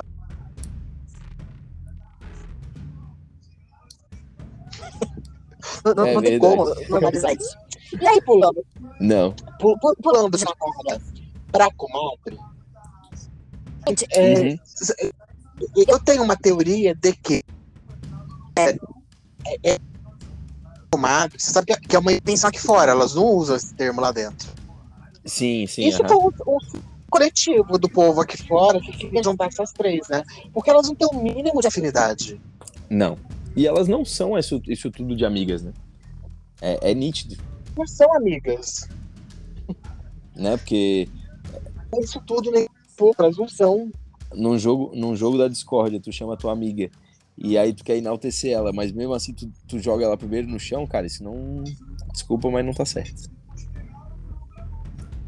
[5.94, 7.56] Não, É não tem como normalizar isso.
[8.00, 8.64] E aí, pulando,
[9.00, 9.32] Não.
[9.60, 11.00] pu- pu- pulando de cara
[11.52, 12.38] pra comadre,
[13.88, 14.58] Gente, é, Uhum.
[15.86, 17.44] eu tenho uma teoria de que
[18.56, 19.78] é, é- é
[20.90, 23.72] comadre, você sabe que é- que é uma invenção aqui fora, elas não usam esse
[23.74, 24.48] termo lá dentro.
[25.24, 25.86] Sim, sim.
[25.86, 26.08] Isso aham.
[26.08, 26.58] foi um, um
[27.08, 30.24] coletivo do povo aqui fora que queria juntar essas três, né?
[30.52, 32.40] Porque elas não têm o mínimo de afinidade.
[32.90, 33.16] Não.
[33.56, 35.72] E elas não são isso, isso tudo de amigas, né?
[36.60, 37.36] É, é nítido,
[37.76, 38.88] Não são amigas.
[40.36, 40.56] né?
[40.56, 41.08] Porque
[42.00, 43.90] Isso tudo nem pouco, elas não são.
[44.34, 46.90] num jogo, num jogo da discórdia, tu chama a tua amiga
[47.38, 50.58] e aí tu quer enaltecer ela, mas mesmo assim tu, tu joga ela primeiro no
[50.60, 51.62] chão, cara, isso não.
[52.12, 53.30] Desculpa, mas não tá certo.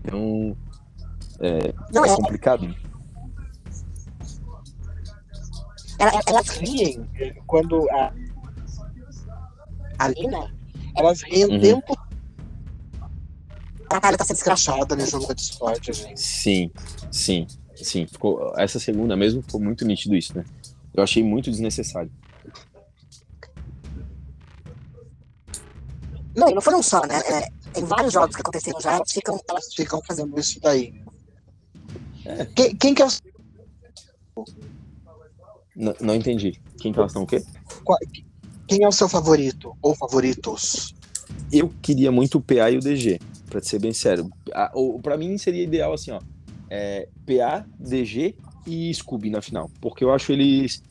[0.05, 0.57] Então.
[1.41, 2.67] É, Não, é é- complicado.
[2.67, 2.75] né?
[5.99, 7.09] Ela, ela, Elas riem
[7.47, 8.13] quando a.
[9.99, 10.55] A Lina,
[10.97, 11.61] elas riem o Uhum.
[11.61, 12.09] tempo
[13.91, 14.87] a cara tá sendo escrachada.
[14.87, 16.21] crachada no jogo da Discord, gente.
[16.21, 16.71] Sim,
[17.11, 18.07] sim, sim.
[18.07, 20.45] Ficou, essa segunda mesmo ficou muito nítido isso, né?
[20.95, 22.11] Eu achei muito desnecessário.
[26.37, 27.19] Não, e não foram só, né?
[27.19, 29.41] É, tem vários jogos que aconteceram já, elas ficam.
[29.49, 31.03] Elas ficam fazendo isso daí.
[32.55, 34.45] Quem, quem que é o.
[35.79, 36.61] Não, não entendi.
[36.81, 37.43] Quem que elas estão o quê?
[37.85, 37.99] qual-
[38.67, 39.73] Quem é o seu favorito?
[39.81, 40.93] Ou favoritos?
[41.53, 44.29] Eu queria muito o PA e o DG, pra te ser bem sério.
[44.53, 46.21] A- o- Pra mim seria ideal assim, ó.
[46.69, 48.35] É, PA, DG
[48.67, 49.71] e Scooby na final.
[49.81, 50.83] Porque eu acho eles.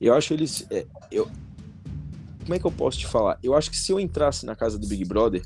[0.00, 0.66] Eu acho eles.
[0.70, 1.28] é, eu,
[2.42, 3.38] como é que eu posso te falar?
[3.42, 5.42] Eu acho que se eu entrasse na casa do Big Brother,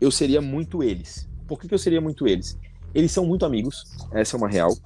[0.00, 1.26] eu seria muito eles.
[1.48, 2.56] Por que, que eu seria muito eles?
[2.94, 4.76] Eles são muito amigos, essa é uma real.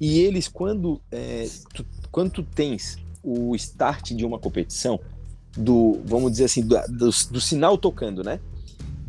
[0.00, 5.00] E eles, quando, é, tu, quando tu tens o start de uma competição,
[5.56, 8.38] do, vamos dizer assim, do, do, do sinal tocando, né?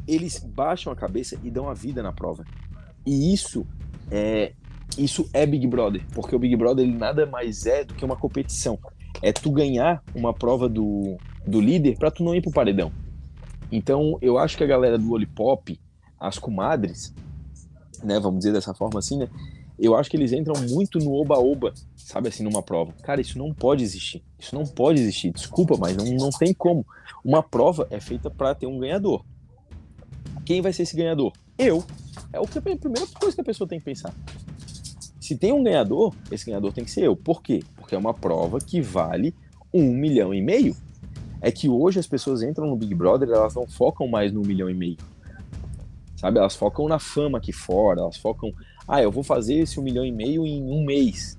[0.08, 2.44] Eles baixam a cabeça e dão a vida na prova.
[3.06, 3.64] E isso
[4.10, 4.54] é,
[4.98, 8.16] isso é Big Brother, porque o Big Brother ele nada mais é do que uma
[8.16, 8.80] competição.
[9.22, 11.16] É tu ganhar uma prova do,
[11.46, 12.92] do líder para tu não ir pro paredão.
[13.72, 15.80] Então, eu acho que a galera do Lollipop,
[16.20, 17.14] as comadres,
[18.04, 19.30] né, vamos dizer dessa forma assim, né?
[19.78, 22.94] Eu acho que eles entram muito no oba-oba, sabe assim, numa prova.
[23.04, 24.24] Cara, isso não pode existir.
[24.40, 25.32] Isso não pode existir.
[25.32, 26.86] Desculpa, mas não, não tem como.
[27.24, 29.26] Uma prova é feita para ter um ganhador.
[30.46, 31.34] Quem vai ser esse ganhador?
[31.58, 31.84] Eu.
[32.32, 34.14] É o que a primeira coisa que a pessoa tem que pensar.
[35.20, 37.16] Se tem um ganhador, esse ganhador tem que ser eu.
[37.16, 37.64] Por quê?
[37.76, 39.34] Porque é uma prova que vale
[39.74, 40.76] um milhão e meio.
[41.42, 44.70] É que hoje as pessoas entram no Big Brother, elas não focam mais no milhão
[44.70, 44.98] e meio.
[46.16, 46.40] Sabe?
[46.40, 48.54] Elas focam na fama aqui fora, elas focam.
[48.88, 51.38] Ah, eu vou fazer esse um milhão e meio em um mês.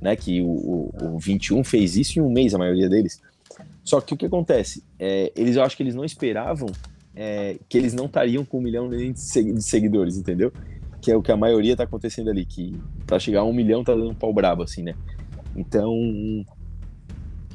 [0.00, 0.14] Né?
[0.16, 3.20] Que o, o, o 21 fez isso em um mês, a maioria deles.
[3.84, 4.82] Só que o que acontece?
[4.98, 6.68] É, eles, eu acho que eles não esperavam
[7.14, 10.52] é, que eles não estariam com um milhão de se- de seguidores, entendeu?
[11.00, 12.74] Que é o que a maioria tá acontecendo ali, que
[13.06, 14.94] para chegar a um milhão tá dando um pau brabo, assim, né?
[15.54, 15.94] Então,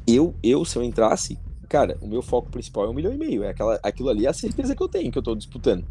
[0.06, 3.44] eu, eu, se eu entrasse, cara, o meu foco principal é um milhão e meio.
[3.44, 5.84] É aquela, aquilo ali é a certeza que eu tenho, que eu tô disputando.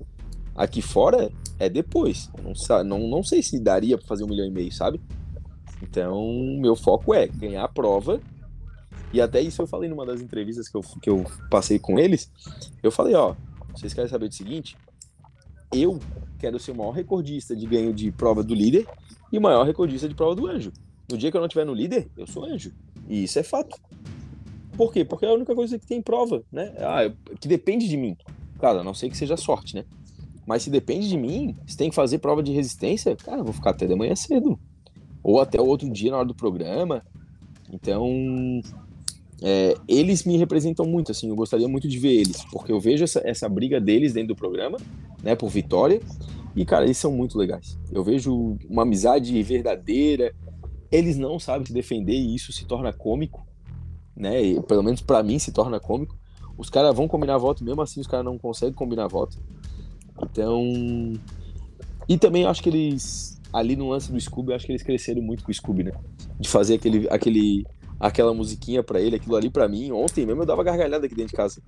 [0.55, 2.29] Aqui fora é depois.
[2.43, 4.99] Não, não, não sei se daria pra fazer um milhão e meio, sabe?
[5.81, 6.23] Então,
[6.59, 8.19] meu foco é ganhar a prova.
[9.13, 12.31] E até isso eu falei numa das entrevistas que eu, que eu passei com eles.
[12.81, 13.35] Eu falei, ó,
[13.75, 14.77] vocês querem saber do seguinte?
[15.73, 15.99] Eu
[16.39, 18.87] quero ser o maior recordista de ganho de prova do líder
[19.31, 20.71] e o maior recordista de prova do anjo.
[21.09, 22.71] No dia que eu não estiver no líder, eu sou anjo.
[23.07, 23.77] E isso é fato.
[24.77, 25.03] Por quê?
[25.03, 26.73] Porque é a única coisa que tem prova, né?
[26.79, 28.15] Ah, eu- que depende de mim.
[28.59, 29.83] Claro, a não sei que seja sorte, né?
[30.45, 33.53] Mas se depende de mim, se tem que fazer prova de resistência, cara, eu vou
[33.53, 34.59] ficar até de manhã cedo.
[35.23, 37.03] Ou até o outro dia na hora do programa.
[37.71, 38.09] Então,
[39.41, 43.03] é, eles me representam muito, assim, eu gostaria muito de ver eles, porque eu vejo
[43.03, 44.77] essa, essa briga deles dentro do programa,
[45.23, 45.99] né, por vitória,
[46.55, 47.77] e, cara, eles são muito legais.
[47.91, 50.31] Eu vejo uma amizade verdadeira,
[50.91, 53.43] eles não sabem se defender e isso se torna cômico,
[54.15, 56.15] né, e, pelo menos pra mim se torna cômico.
[56.55, 59.37] Os caras vão combinar voto, mesmo assim os caras não conseguem combinar voto.
[60.23, 61.13] Então.
[62.07, 63.39] E também acho que eles.
[63.53, 65.91] Ali no lance do Scooby, acho que eles cresceram muito com o Scooby, né?
[66.39, 67.65] De fazer aquele, aquele,
[67.99, 69.91] aquela musiquinha pra ele, aquilo ali pra mim.
[69.91, 71.61] Ontem mesmo eu dava gargalhada aqui dentro de casa.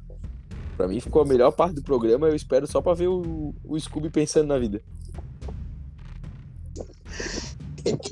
[0.78, 2.28] Pra mim ficou a melhor parte do programa.
[2.28, 4.82] Eu espero só pra ver o, o Scooby pensando na vida.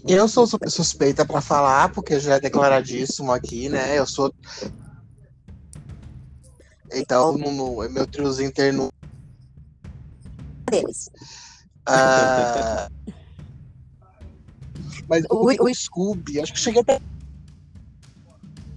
[0.05, 3.97] Eu sou suspeita pra falar, porque já é declaradíssimo aqui, né?
[3.97, 4.33] Eu sou.
[6.93, 8.91] Então, no meu triozinho interno.
[10.71, 11.09] Deles.
[11.85, 12.87] Ah,
[15.07, 16.99] mas o, o Scooby, acho que cheguei até.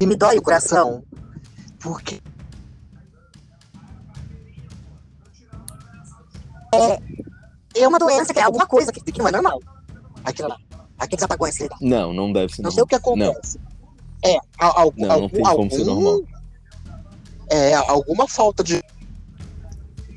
[0.01, 1.03] E me dói o coração.
[1.79, 2.21] Porque
[6.75, 9.61] É, é uma doença, que é alguma coisa que, que não é normal.
[10.25, 10.57] Aquilo lá.
[10.99, 11.77] Aqueles apagões que ele dá.
[11.81, 13.59] Não, não deve ser não sei o que acontece.
[14.25, 16.21] É, al- al- Não, não algum, tem como ser normal.
[17.51, 18.83] É, alguma falta de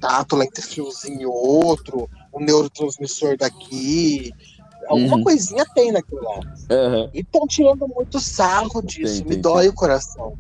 [0.08, 4.32] tato lá entre fiozinho e outro, um neurotransmissor daqui.
[4.88, 5.24] Alguma Uhum.
[5.24, 6.40] coisinha tem naquilo lá.
[6.72, 7.10] Aham.
[7.14, 9.18] E estão tirando muito sarro disso.
[9.18, 10.38] Tem, Me tem, dói o coração.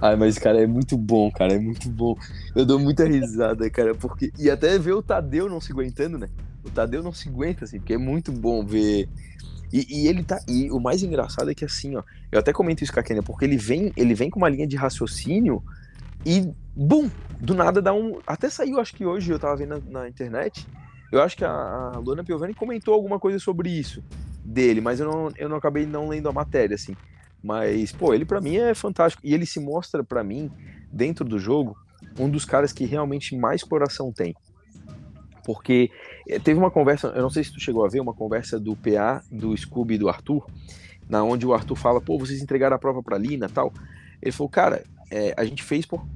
[0.00, 2.14] Ai, mas, cara, é muito bom, cara, é muito bom.
[2.54, 4.32] Eu dou muita risada, cara, porque.
[4.38, 6.28] E até ver o Tadeu não se aguentando, né?
[6.64, 9.08] O Tadeu não se aguenta, assim, porque é muito bom ver.
[9.72, 10.40] E, e ele tá.
[10.48, 12.02] E o mais engraçado é que assim, ó.
[12.30, 14.66] Eu até comento isso com a Kenia, porque ele vem, ele vem com uma linha
[14.66, 15.62] de raciocínio
[16.24, 16.52] e.
[16.74, 17.10] Bum!
[17.40, 18.20] Do nada dá um.
[18.26, 20.66] Até saiu, acho que hoje eu tava vendo na, na internet.
[21.10, 24.02] Eu acho que a, a Luana Piovani comentou alguma coisa sobre isso
[24.44, 26.96] dele, mas eu não, eu não acabei não lendo a matéria, assim.
[27.42, 29.22] Mas, pô, ele pra mim é fantástico.
[29.24, 30.50] E ele se mostra pra mim,
[30.92, 31.76] dentro do jogo,
[32.18, 34.34] um dos caras que realmente mais coração tem.
[35.44, 35.90] Porque
[36.28, 38.76] eh, teve uma conversa, eu não sei se tu chegou a ver, uma conversa do
[38.76, 40.46] PA, do Scooby e do Arthur,
[41.08, 43.72] na onde o Arthur fala, pô, vocês entregaram a prova pra Lina tal.
[44.20, 46.06] Ele falou, cara, é, a gente fez por.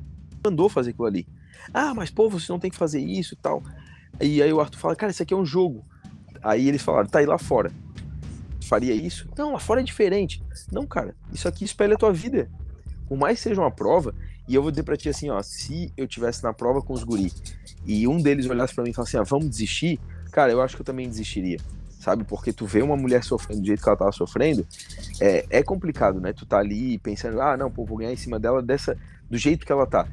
[0.45, 1.27] mandou fazer aquilo ali.
[1.73, 3.63] Ah, mas pô, vocês não tem que fazer isso e tal.
[4.21, 5.85] E aí o Arthur fala, cara, isso aqui é um jogo.
[6.43, 7.71] Aí eles falaram, tá aí lá fora.
[8.65, 9.29] Faria isso?
[9.37, 10.43] Não, lá fora é diferente.
[10.71, 12.51] Não, cara, isso aqui espelha a tua vida.
[13.07, 14.15] Por mais que seja uma prova,
[14.49, 17.05] e eu vou dizer pra ti assim, ó, se eu tivesse na prova com os
[17.05, 17.33] guri
[17.87, 20.01] e um deles olhasse pra mim e falasse assim, ah, vamos desistir,
[20.31, 21.59] cara, eu acho que eu também desistiria.
[22.03, 22.25] Sabe?
[22.25, 24.67] Porque tu vê uma mulher sofrendo do jeito que ela tava sofrendo,
[25.21, 26.33] é, é complicado, né?
[26.33, 28.99] Tu tá ali pensando, ah, não, pô, vou ganhar em cima dela dessa,
[29.31, 30.09] do jeito que ela tá.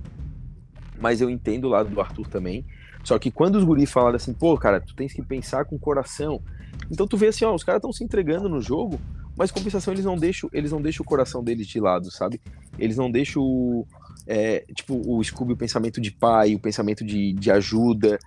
[1.01, 2.63] Mas eu entendo o lado do Arthur também.
[3.03, 5.79] Só que quando os guris falaram assim, pô, cara, tu tens que pensar com o
[5.79, 6.39] coração.
[6.91, 9.01] Então tu vê assim, ó, os caras estão se entregando no jogo,
[9.35, 12.39] mas compensação eles não deixam, eles não deixam o coração deles de lado, sabe?
[12.77, 13.83] Eles não deixam
[14.27, 18.19] é, tipo o Scooby o pensamento de pai, o pensamento de, de ajuda.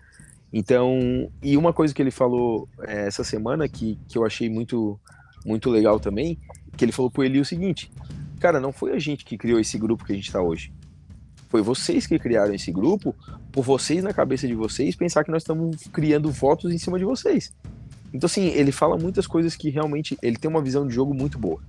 [0.53, 5.01] Então, e uma coisa que ele falou é, essa semana que, que eu achei muito
[5.45, 6.39] muito legal também,
[6.77, 7.91] que ele falou pro Eli o seguinte:
[8.39, 10.73] Cara, não foi a gente que criou esse grupo que a gente tá hoje.
[11.49, 13.15] Foi vocês que criaram esse grupo,
[13.53, 17.05] por vocês na cabeça de vocês pensar que nós estamos criando votos em cima de
[17.05, 17.53] vocês.
[18.13, 21.39] Então, assim, ele fala muitas coisas que realmente ele tem uma visão de jogo muito
[21.39, 21.61] boa.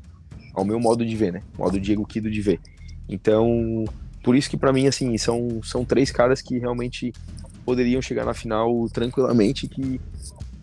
[0.53, 1.41] Ao meu modo de ver, né?
[1.57, 2.59] Modo Diego Kido de ver.
[3.07, 3.85] Então,
[4.23, 7.13] por isso que pra mim, assim, são, são três caras que realmente
[7.65, 9.99] poderiam chegar na final tranquilamente, que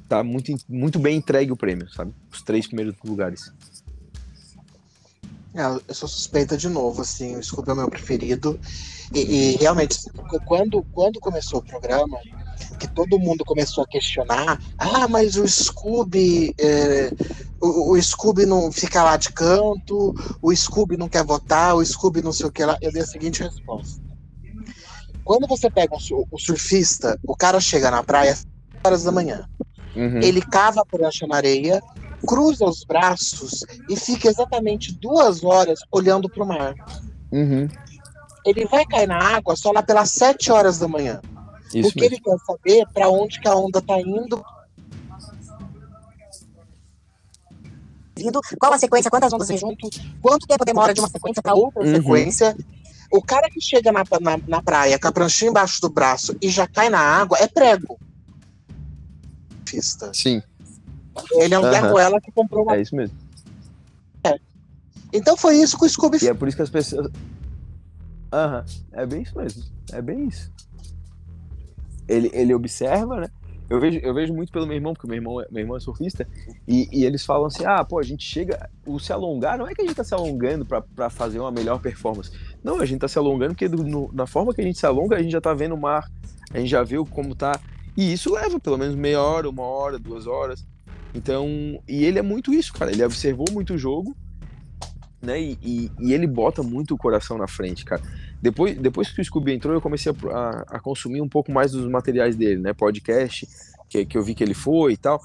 [0.08, 2.12] tá muito, muito bem entregue o prêmio, sabe?
[2.32, 3.52] Os três primeiros lugares.
[5.54, 8.58] É, eu sou suspeita de novo, assim, o Scooby é o meu preferido.
[9.12, 9.98] E, e realmente,
[10.46, 12.18] quando, quando começou o programa,
[12.78, 17.12] que todo mundo começou a questionar, ah, mas o Scooby, é,
[17.60, 22.22] o, o Scooby não fica lá de canto, o Scooby não quer votar, o Scooby
[22.22, 24.09] não sei o que lá, eu dei a seguinte resposta.
[25.30, 28.48] Quando você pega um o surfista, o cara chega na praia às 5
[28.84, 29.48] horas da manhã.
[29.94, 30.18] Uhum.
[30.20, 31.80] Ele cava a prancha na areia,
[32.26, 36.74] cruza os braços e fica exatamente duas horas olhando para o mar.
[37.30, 37.68] Uhum.
[38.44, 41.20] Ele vai cair na água só lá pelas sete horas da manhã.
[41.72, 42.16] Isso porque mesmo.
[42.16, 44.44] ele quer saber para onde que a onda tá indo.
[48.18, 49.88] Vindo, qual a sequência, quantas ondas vem junto,
[50.20, 51.82] quanto tempo demora de uma sequência para outra.
[51.82, 52.02] Outra Uhum.
[52.02, 52.56] sequência.
[53.10, 56.48] O cara que chega na, na, na praia com a pranchinha embaixo do braço e
[56.48, 57.98] já cai na água é prego.
[59.68, 60.12] Surfista.
[60.14, 60.42] Sim,
[61.32, 61.70] Ele é um Aham.
[61.70, 62.76] derruela que comprou uma.
[62.76, 63.16] é isso mesmo.
[65.12, 67.10] Então foi isso que o Scooby E é por isso que as pessoas.
[68.32, 69.64] Aham, é bem isso mesmo.
[69.92, 70.52] É bem isso.
[72.06, 73.28] Ele, ele observa, né?
[73.68, 75.80] Eu vejo, eu vejo muito pelo meu irmão, porque meu irmão, é- meu irmão é
[75.80, 76.26] surfista,
[76.66, 78.68] e, e eles falam assim: ah, pô, a gente chega.
[78.84, 81.80] O se alongar não é que a gente tá se alongando pra fazer uma melhor
[81.80, 82.30] performance.
[82.62, 84.86] Não, a gente tá se alongando porque do- no- na forma que a gente se
[84.86, 86.10] alonga, a gente já tá vendo o mar,
[86.52, 87.58] a gente já viu como tá.
[87.96, 90.66] E isso leva pelo menos meia hora, uma hora, duas horas.
[91.14, 91.48] Então,
[91.88, 92.90] e ele é muito isso, cara.
[92.92, 94.14] Ele observou muito o jogo,
[95.20, 95.40] né?
[95.40, 98.02] E, e, e ele bota muito o coração na frente, cara.
[98.40, 101.72] Depois, depois que o Scooby entrou, eu comecei a, a, a consumir um pouco mais
[101.72, 102.72] dos materiais dele, né?
[102.72, 103.46] Podcast,
[103.88, 105.20] que, que eu vi que ele foi e tal.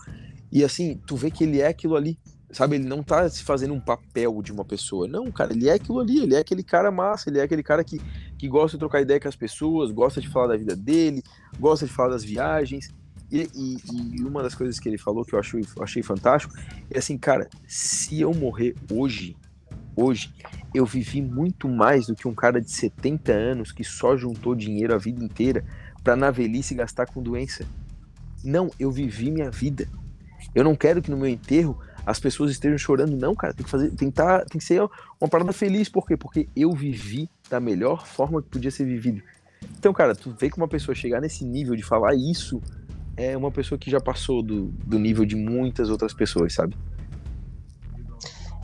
[0.51, 2.17] E assim, tu vê que ele é aquilo ali.
[2.51, 5.07] Sabe, ele não tá se fazendo um papel de uma pessoa.
[5.07, 7.83] Não, cara, ele é aquilo ali, ele é aquele cara massa, ele é aquele cara
[7.83, 7.99] que,
[8.37, 11.23] que gosta de trocar ideia com as pessoas, gosta de falar da vida dele,
[11.59, 12.93] gosta de falar das viagens.
[13.31, 13.77] E, e,
[14.19, 16.53] e uma das coisas que ele falou que eu achei, achei fantástico
[16.91, 19.35] é assim, cara, se eu morrer hoje,
[19.95, 20.33] hoje,
[20.73, 24.93] eu vivi muito mais do que um cara de 70 anos que só juntou dinheiro
[24.93, 25.65] a vida inteira
[26.03, 27.65] para na velhice gastar com doença.
[28.43, 29.87] Não, eu vivi minha vida.
[30.53, 33.53] Eu não quero que no meu enterro as pessoas estejam chorando, não, cara.
[33.53, 34.81] Tem que fazer, que, tá, tem que ser
[35.19, 36.15] uma parada feliz, por quê?
[36.15, 39.21] Porque eu vivi da melhor forma que podia ser vivido.
[39.77, 42.61] Então, cara, tu vê que uma pessoa chegar nesse nível de falar isso
[43.17, 46.77] é uma pessoa que já passou do, do nível de muitas outras pessoas, sabe?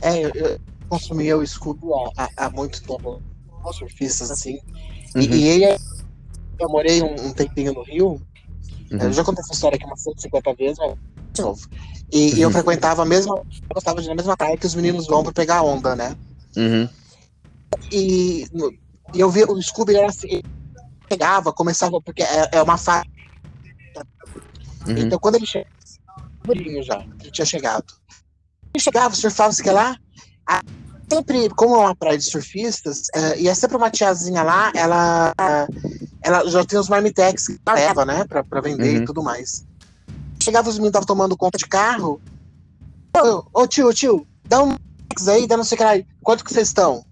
[0.02, 1.86] É, eu, eu consumia o Scooby
[2.16, 3.20] há, há, muito tempo,
[3.72, 4.58] surfistas assim.
[5.14, 5.22] Uhum.
[5.22, 5.78] E, e ele,
[6.58, 8.20] eu morei um, um tempinho no Rio.
[8.90, 8.98] Uhum.
[9.00, 10.98] Eu já contei essa história aqui umas 150 vezes, mas
[11.32, 11.66] de novo.
[12.12, 12.52] E, e eu Uhum.
[12.52, 13.36] frequentava a mesma.
[13.36, 13.44] Eu
[13.74, 16.14] gostava de na mesma praia que os meninos vão pra pegar onda, né?
[16.56, 16.88] Uhum.
[17.90, 18.42] E,
[19.14, 20.40] e eu vi o Scooby era assim,
[21.08, 23.04] pegava, começava, porque é, é uma faixa.
[24.86, 24.98] Uhum.
[24.98, 25.70] Então quando ele chegava,
[26.82, 27.84] já, ele tinha chegado.
[28.74, 29.96] Ele chegava, surfava, sei lá.
[30.46, 30.60] a-
[31.10, 35.32] Sempre, como é uma praia de surfistas, eh, ia sempre uma tiazinha lá, ela,
[36.22, 39.02] ela já tem os marmitex que ela leva, né, pra, pra vender Uhum.
[39.02, 39.62] e tudo mais.
[40.42, 42.20] Chegava os meninos, estavam tomando conta de carro.
[43.16, 45.92] Ô, ô, tio, tio, dá um marmitex aí, dá não sei o que lá.
[46.20, 47.04] Quanto que vocês estão?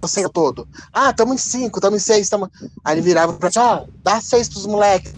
[0.00, 0.68] Você todo.
[0.92, 2.50] Ah, tamo em cinco, tamo em seis, tamo...
[2.84, 5.14] Aí ele virava pra ti, ó, dá seis pros moleques.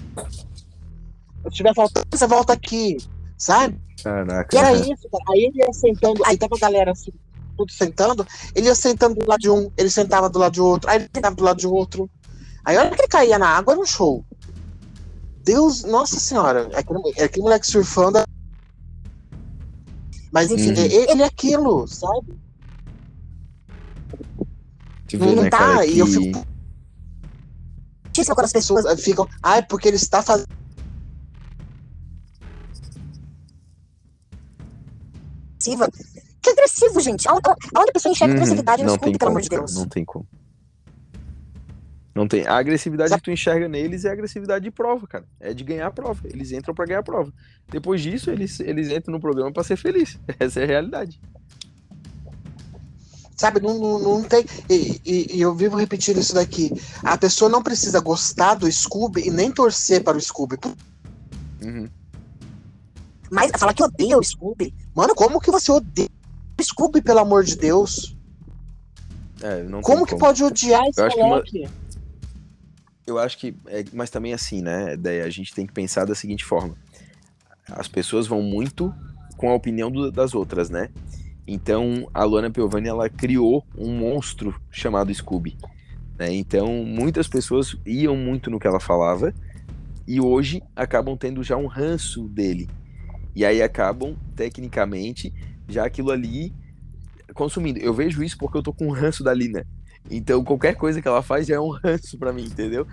[1.44, 2.99] Se tiver faltando, você volta aqui,
[3.36, 3.80] sabe?
[4.03, 4.55] Caraca.
[4.55, 5.24] E era isso, cara.
[5.30, 7.12] Aí ele ia sentando, aí tava a galera assim,
[7.57, 10.90] tudo sentando, ele ia sentando do lado de um, ele sentava do lado de outro,
[10.90, 12.11] aí ele sentava do lado de outro.
[12.64, 14.24] Aí a hora que ele caía na água era um show.
[15.49, 18.18] Deus, nossa senhora, aquele, aquele moleque surfando.
[20.30, 20.84] Mas enfim, Uhum.
[20.84, 22.38] ele, ele é aquilo, sabe?
[25.11, 26.42] Vê, Não né, tá, e eu que- fico
[28.09, 30.44] Muitíssimo quando as pessoas eh, ficam, ai, porque ele está fazendo.
[36.42, 37.26] Que agressivo, gente.
[37.28, 37.40] Aonde,
[37.90, 38.40] a pessoa enxerga Uhum.
[38.40, 39.74] agressividade no tem pelo amor de Deus?
[39.74, 40.26] Não tem como.
[42.19, 42.45] Não tem.
[42.49, 45.25] A agressividade que tu enxerga neles é a agressividade de prova, cara.
[45.39, 46.21] É de ganhar a prova.
[46.25, 47.33] Eles entram pra ganhar a prova.
[47.71, 50.19] Depois disso, eles, eles entram no programa pra ser feliz.
[50.41, 51.21] Essa é a realidade.
[53.37, 54.45] Sabe, não, não, não tem.
[54.69, 56.73] E, e- e eu vivo repetindo isso daqui.
[57.05, 60.57] A pessoa não precisa gostar do Scooby e nem torcer para o Scooby.
[61.62, 61.89] Uhum.
[63.31, 64.75] Mas falar que odeia o Scooby.
[64.93, 66.09] Mano, como que você odeia
[66.59, 68.16] o Scooby, pelo amor de Deus?
[69.41, 71.69] É, Como tem que pode odiar esse uma- moleque?
[73.09, 73.57] Eu acho que.
[73.67, 74.95] É, mas também assim, né?
[74.95, 76.77] Daí a gente tem que pensar da seguinte forma:
[77.71, 78.95] as pessoas vão muito
[79.39, 80.91] com a opinião do- das outras, né?
[81.47, 85.57] Então a Luana Piovani ela criou um monstro chamado Scooby.
[86.19, 86.35] Né?
[86.35, 89.33] Então muitas pessoas iam muito no que ela falava
[90.07, 92.69] e hoje acabam tendo já um ranço dele.
[93.35, 95.33] E aí acabam, tecnicamente,
[95.67, 96.53] já aquilo ali
[97.33, 97.79] consumindo.
[97.79, 99.65] Eu vejo isso porque eu tô com um ranço da Lina.
[100.11, 102.86] Então qualquer coisa que ela faz já é um ranço pra mim, entendeu?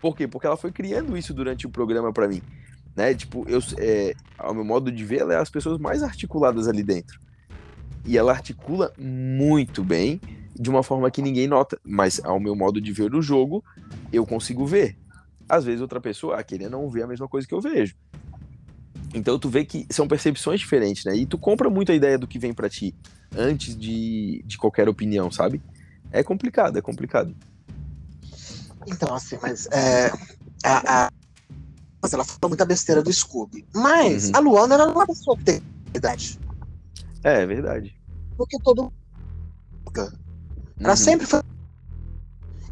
[0.00, 0.26] Por quê?
[0.26, 2.42] Porque ela foi criando isso durante o programa pra mim.
[2.94, 3.14] Né?
[3.14, 6.82] Tipo, eu, é, ao meu modo de ver, ela é as pessoas mais articuladas ali
[6.82, 7.20] dentro.
[8.04, 10.20] E ela articula muito bem,
[10.58, 11.78] de uma forma que ninguém nota.
[11.84, 13.64] Mas ao meu modo de ver o jogo,
[14.12, 14.96] eu consigo ver.
[15.48, 17.94] Às vezes outra pessoa, ah, querer não ver a mesma coisa que eu vejo.
[19.14, 21.14] Então tu vê que são percepções diferentes, né?
[21.14, 22.94] E tu compra muito a ideia do que vem pra ti
[23.36, 25.60] antes de, de qualquer opinião, sabe?
[26.12, 27.34] É complicado, é complicado.
[28.86, 30.10] Então, assim, mas é,
[30.64, 31.10] a, a-
[32.12, 33.64] ela falou muita besteira do Scooby.
[33.74, 34.32] Mas Uhum.
[34.34, 35.62] a Luana era uma pessoa que tem
[35.94, 36.38] idade.
[37.24, 37.94] É, é verdade.
[38.36, 38.92] Porque todo
[40.80, 40.96] Ela Uhum.
[40.96, 41.40] sempre foi.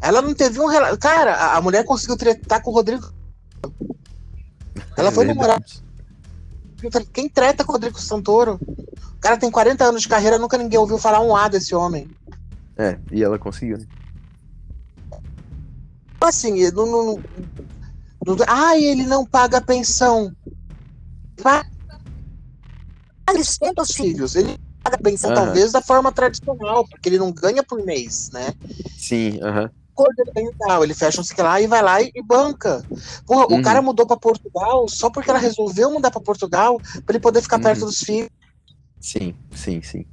[0.01, 0.97] Ela não teve um relato.
[0.97, 3.09] Cara, a, mulher conseguiu tretar com o Rodrigo.
[4.97, 5.59] Ela É foi namorar.
[5.59, 5.83] verdade.
[7.13, 8.59] Quem treta com o Rodrigo Santoro?
[9.15, 12.09] O cara tem 40 anos de carreira, nunca ninguém ouviu falar um A desse homem.
[12.81, 13.85] É, e ela conseguiu, né?
[16.23, 17.21] Assim, não, não,
[18.25, 20.31] não- Ai, ele não paga pensão.
[21.41, 21.67] Paga
[23.27, 24.35] Ah, Ele os os filhos.
[24.35, 25.45] Ele paga pensão, Aham.
[25.45, 28.51] talvez, da forma tradicional, porque ele não ganha por mês, né?
[28.97, 29.69] Sim, aham.
[29.93, 32.83] Cordental, ele fecha um sei lá e vai lá e, e banca.
[33.27, 33.59] Porra, Uhum.
[33.59, 37.41] o cara mudou pra Portugal só porque ela resolveu mudar pra Portugal pra ele poder
[37.43, 37.63] ficar Uhum.
[37.63, 38.29] perto dos filhos.
[38.99, 40.05] Sim, sim, sim.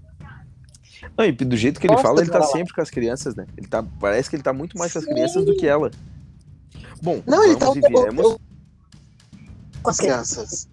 [1.17, 3.47] Não, e do jeito que ele fala, ele tá sempre com as crianças, né?
[3.57, 5.11] Ele tá, parece que ele tá muito mais com as Sim.
[5.13, 5.91] crianças do que ela.
[7.03, 8.17] Bom, Não, ele tá e viemos.
[8.23, 8.41] todo
[9.83, 10.69] Com as as crianças.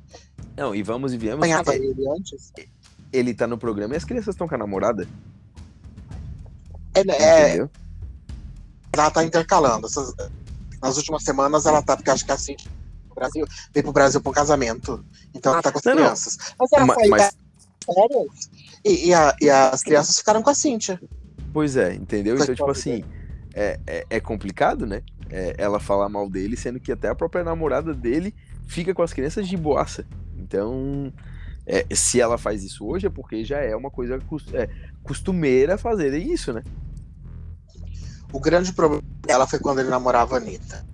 [0.58, 1.40] Não, e vamos e viemos.
[1.40, 2.52] Apanhava é, ele antes.
[3.14, 5.08] ele tá no programa e as crianças estão com a namorada.
[6.94, 7.70] É, é, entendeu?
[8.94, 9.86] ela tá intercalando.
[9.88, 10.14] Essas-
[10.82, 12.56] nas últimas semanas ela tá, porque acho que assim,
[13.12, 15.04] o Brasil, veio pro Brasil pra um casamento.
[15.34, 16.02] Então ela tá com as Não, não.
[16.04, 16.38] crianças.
[16.58, 17.38] Mas ela Ma- saiu mas-
[17.86, 18.50] férias
[18.84, 21.00] e, e, a- e as crianças ficaram com a Cíntia.
[21.54, 22.36] Pois é, entendeu?
[22.36, 23.04] Então, tipo assim,
[23.54, 25.02] é, é, é complicado, né?
[25.30, 28.34] É, ela falar mal dele, sendo que até a própria namorada dele
[28.68, 30.06] fica com as crianças de boaça.
[30.38, 31.12] Então,
[31.66, 34.20] é, se ela faz isso hoje, é porque já é uma coisa
[34.54, 34.70] é,
[35.04, 36.62] costumeira fazer isso, né?
[38.32, 40.86] O grande problema dela foi quando ele namorava a Anitta.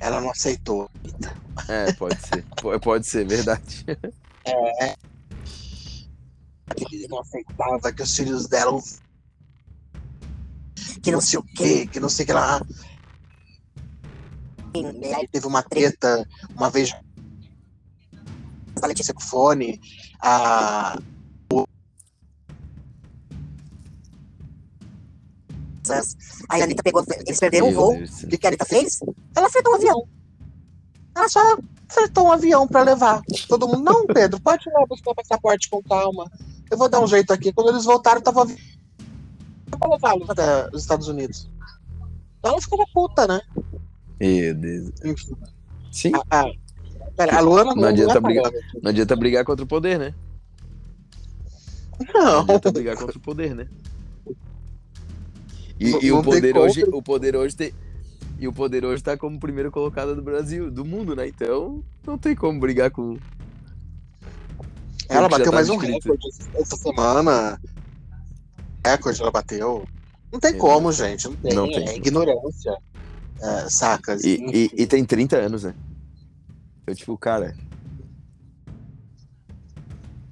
[0.00, 1.32] Ela não aceitou a Anitta.
[1.68, 2.44] É, pode ser.
[2.60, 3.84] Po- Pode ser, verdade.
[4.44, 4.94] Ele
[7.08, 8.80] não aceitava que os filhos dela
[11.02, 12.60] Que não sei o quê, que não sei o que lá.
[15.16, 16.92] Aí, Teve uma treta uma vez
[18.82, 19.80] a Letícia com fone.
[20.20, 20.98] A,
[26.48, 27.94] aí a Anitta pegou, eles perderam o voo.
[27.94, 29.00] O que, que a Anitta fez?
[29.34, 30.08] Ela fretou um avião.
[31.14, 31.40] ela só
[31.88, 33.22] fretou um avião pra levar.
[33.48, 36.30] Todo mundo, não, Pedro, pode ir lá buscar o passaporte com calma.
[36.70, 37.52] Eu vou dar um jeito aqui.
[37.52, 38.46] Quando eles voltaram, tava
[39.78, 41.48] pra levá-los até os Estados Unidos.
[42.38, 43.40] Então ela ficou puta, né?
[44.20, 44.90] Meu Deus.
[45.04, 45.34] Enfim.
[45.90, 46.50] Sim, A, a,
[47.16, 48.50] pera, a Luana Não adianta é brigar.
[48.82, 50.14] não adianta brigar contra o poder, né?
[52.12, 52.40] Não Não.
[52.40, 53.68] adianta brigar contra o poder, né?
[55.78, 56.68] E, Não- e não o poder contra.
[56.68, 57.72] hoje, o poder hoje tem.
[58.38, 61.28] E o poder hoje tá como primeiro colocado do Brasil, do mundo, né?
[61.28, 63.16] Então não tem como brigar com.
[65.08, 66.12] Ela bateu mais um escrito.
[66.12, 67.60] recorde essa semana.
[68.84, 69.86] Recorde ela bateu.
[70.32, 71.24] Não tem Meu como, gente.
[71.28, 71.54] Não tem.
[71.54, 71.88] Não tem.
[71.88, 72.76] É ignorância.
[73.40, 74.22] É, sacas?
[74.24, 74.50] E, Enfim.
[74.52, 75.74] e, e tem 30 anos, né?
[76.82, 77.54] Então, tipo, cara.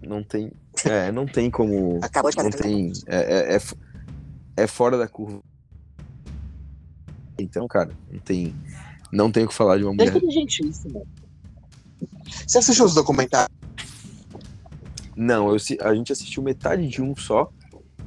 [0.03, 0.51] Não tem.
[0.85, 1.99] É, não tem como.
[2.03, 2.93] Acabou de Não tem.
[3.07, 3.61] É, é, é,
[4.57, 5.43] é fora da curva.
[7.39, 8.55] Então, cara, não tem.
[9.12, 10.16] Não tem o que falar de uma É mulher.
[10.16, 11.03] inteligentíssima.
[12.47, 13.62] Você assistiu os documentários?
[15.17, 17.51] Não, eu, a gente assistiu metade de um só.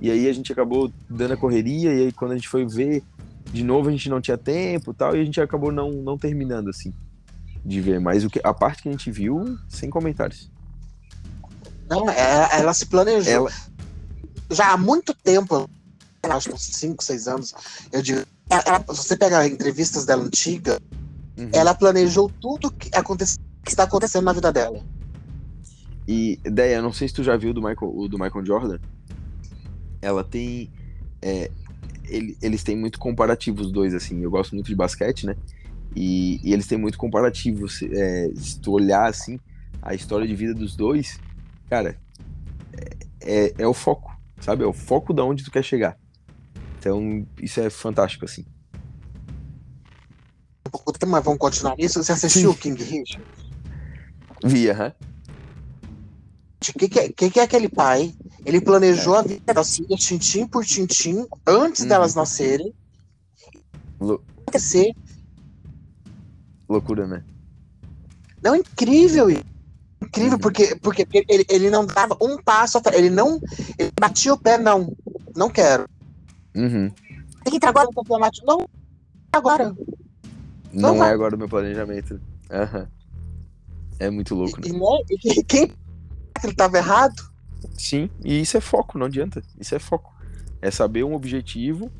[0.01, 1.93] E aí a gente acabou dando a correria.
[1.93, 3.03] E aí quando a gente foi ver
[3.51, 5.15] de novo, a gente não tinha tempo e tal.
[5.15, 6.93] E a gente acabou não, não terminando, assim,
[7.63, 7.99] de ver.
[7.99, 10.51] Mas o que, a parte que a gente viu, sem comentários.
[11.89, 13.31] Não, ela, ela se planejou.
[13.31, 13.51] Ela,
[14.49, 15.69] Já há muito tempo,
[16.23, 17.53] acho que uns 5, 6 anos,
[17.91, 18.21] eu digo.
[18.49, 20.79] Ela, ela- se você pega entrevistas dela antiga,
[21.37, 21.49] Uhum.
[21.53, 24.81] ela planejou tudo que, que está acontecendo na vida dela.
[26.07, 28.79] E, Deia, eu não sei se tu já viu do Michael, o do Michael Jordan.
[30.01, 30.71] Ela tem.
[31.21, 31.49] é,
[32.07, 34.21] ele- eles têm muito comparativo, os dois, assim.
[34.21, 35.35] Eu gosto muito de basquete, né?
[35.95, 37.67] E, e eles têm muito comparativo.
[37.67, 39.39] Se, é, se tu olhar, assim,
[39.81, 41.19] a história de vida dos dois,
[41.67, 41.97] cara,
[43.21, 44.63] é, é, é o foco, sabe?
[44.63, 45.97] É o foco da onde tu quer chegar.
[46.77, 48.45] Então, isso é fantástico, assim.
[50.67, 52.03] Um pouco do tempo, mas vamos continuar nisso.
[52.03, 53.25] Você assistiu o King Richard?
[54.43, 54.93] Via, hã?
[56.71, 58.13] O que, que, é- que, que é aquele pai?
[58.45, 61.87] Ele planejou a vida das filhas, tintim por tintim, antes Uhum.
[61.87, 62.73] delas nascerem.
[63.99, 64.21] Lou-
[66.67, 67.23] loucura, né?
[68.43, 69.43] Não, incrível isso.
[70.01, 70.39] Incrível, Uhum.
[70.39, 72.97] porque, porque ele, ele não dava um passo atrás.
[72.97, 73.39] Ele não.
[73.77, 74.95] Ele batia o pé, não.
[75.35, 75.87] Não quero.
[76.55, 76.89] Uhum.
[77.43, 77.87] Tem que entrar agora.
[77.87, 78.41] Agora o campeonato.
[78.45, 78.69] Não.
[79.31, 79.75] Agora.
[80.71, 81.09] Não vai.
[81.09, 82.19] é agora o meu planejamento.
[82.51, 82.87] Aham.
[83.97, 84.67] É muito louco, né?
[84.67, 85.71] E, né, e que- quem
[86.39, 87.35] que ele estava errado?
[87.77, 89.41] Sim, e isso é foco, não adianta.
[89.59, 90.13] Isso é foco.
[90.61, 91.91] É saber um objetivo,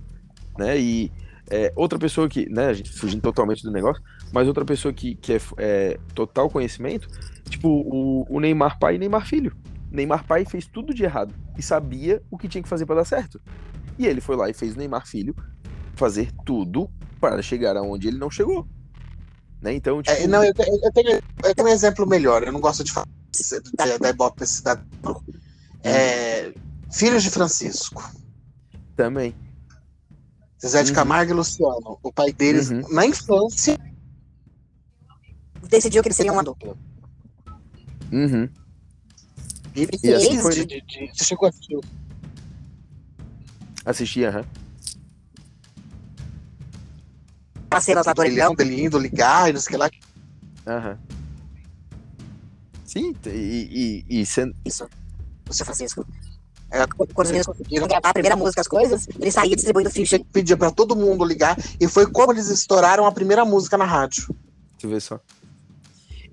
[0.57, 0.77] né?
[0.79, 1.11] E
[1.49, 5.15] é, outra pessoa que, né, a gente fugindo totalmente do negócio, mas outra pessoa que,
[5.15, 7.07] que é, é total conhecimento,
[7.49, 9.55] tipo o, o Neymar pai e Neymar filho.
[9.91, 13.05] Neymar pai fez tudo de errado e sabia o que tinha que fazer para dar
[13.05, 13.39] certo.
[13.97, 15.35] E ele foi lá e fez o Neymar filho
[15.93, 18.67] fazer tudo para chegar aonde ele não chegou.
[19.61, 19.73] Né?
[19.73, 22.43] Então, tipo, É, não, eu, eu tenho, eu tenho um exemplo melhor.
[22.43, 23.07] Eu não gosto de falar
[23.77, 25.23] da, da Ibope cidadão.
[25.83, 26.53] É,
[26.91, 28.03] Filhos de Francisco.
[28.95, 29.35] também.
[30.61, 30.95] Zezé de Uhum.
[30.95, 31.99] Camargo e Luciano.
[32.01, 32.81] O pai deles, Uhum.
[32.93, 33.77] na infância.
[35.69, 36.75] Decidiu que eles seriam uma dupla.
[38.11, 38.47] Uhum.
[39.75, 40.65] E, E assim fez foi, de, né?
[40.65, 41.77] de, de, você chegou a assistir
[43.85, 44.45] Assisti, aham.
[47.69, 48.23] As cenas lá do
[48.63, 49.89] indo ligar e não sei o que lá.
[50.65, 50.97] Aham.
[52.95, 54.87] Sim, e, e, e sendo, Isso.
[55.49, 56.05] O seu Francisco.
[56.71, 60.17] É, quando os meninos conseguiram gravar a primeira música, as coisas, ele saía distribuindo ficha.
[60.31, 61.57] Pedia pra todo mundo ligar.
[61.79, 64.33] E foi como eles estouraram a primeira música na rádio.
[64.79, 65.19] Tu vê só.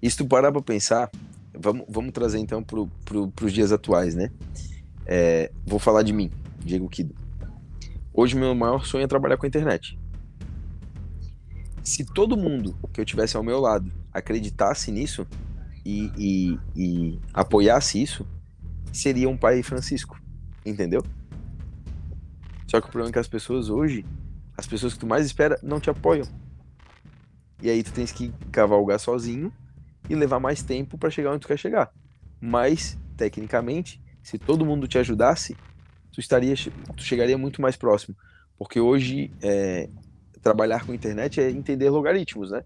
[0.00, 1.10] E se tu parar pra pensar,
[1.52, 4.30] vamos, vamos trazer então pro, pro, pros dias atuais, né?
[5.04, 7.14] É, vou falar de mim, Diego Kido.
[8.14, 9.98] Hoje meu maior sonho é trabalhar com a internet.
[11.82, 15.26] Se todo mundo que eu tivesse ao meu lado acreditasse nisso
[15.84, 18.26] e, e, e apoiasse isso,
[18.92, 20.20] seria um pai Francisco,
[20.64, 21.02] entendeu?
[22.66, 24.04] Só que o problema é que as pessoas hoje,
[24.56, 26.26] as pessoas que tu mais espera, não te apoiam.
[27.60, 29.52] E aí tu tens que cavalgar sozinho
[30.08, 31.92] e levar mais tempo para chegar onde tu quer chegar.
[32.40, 35.56] Mas, tecnicamente, se todo mundo te ajudasse,
[36.12, 36.54] tu estaria,
[36.96, 38.16] tu chegaria muito mais próximo.
[38.58, 39.88] Porque hoje é,
[40.40, 42.64] trabalhar com internet é entender logaritmos, né?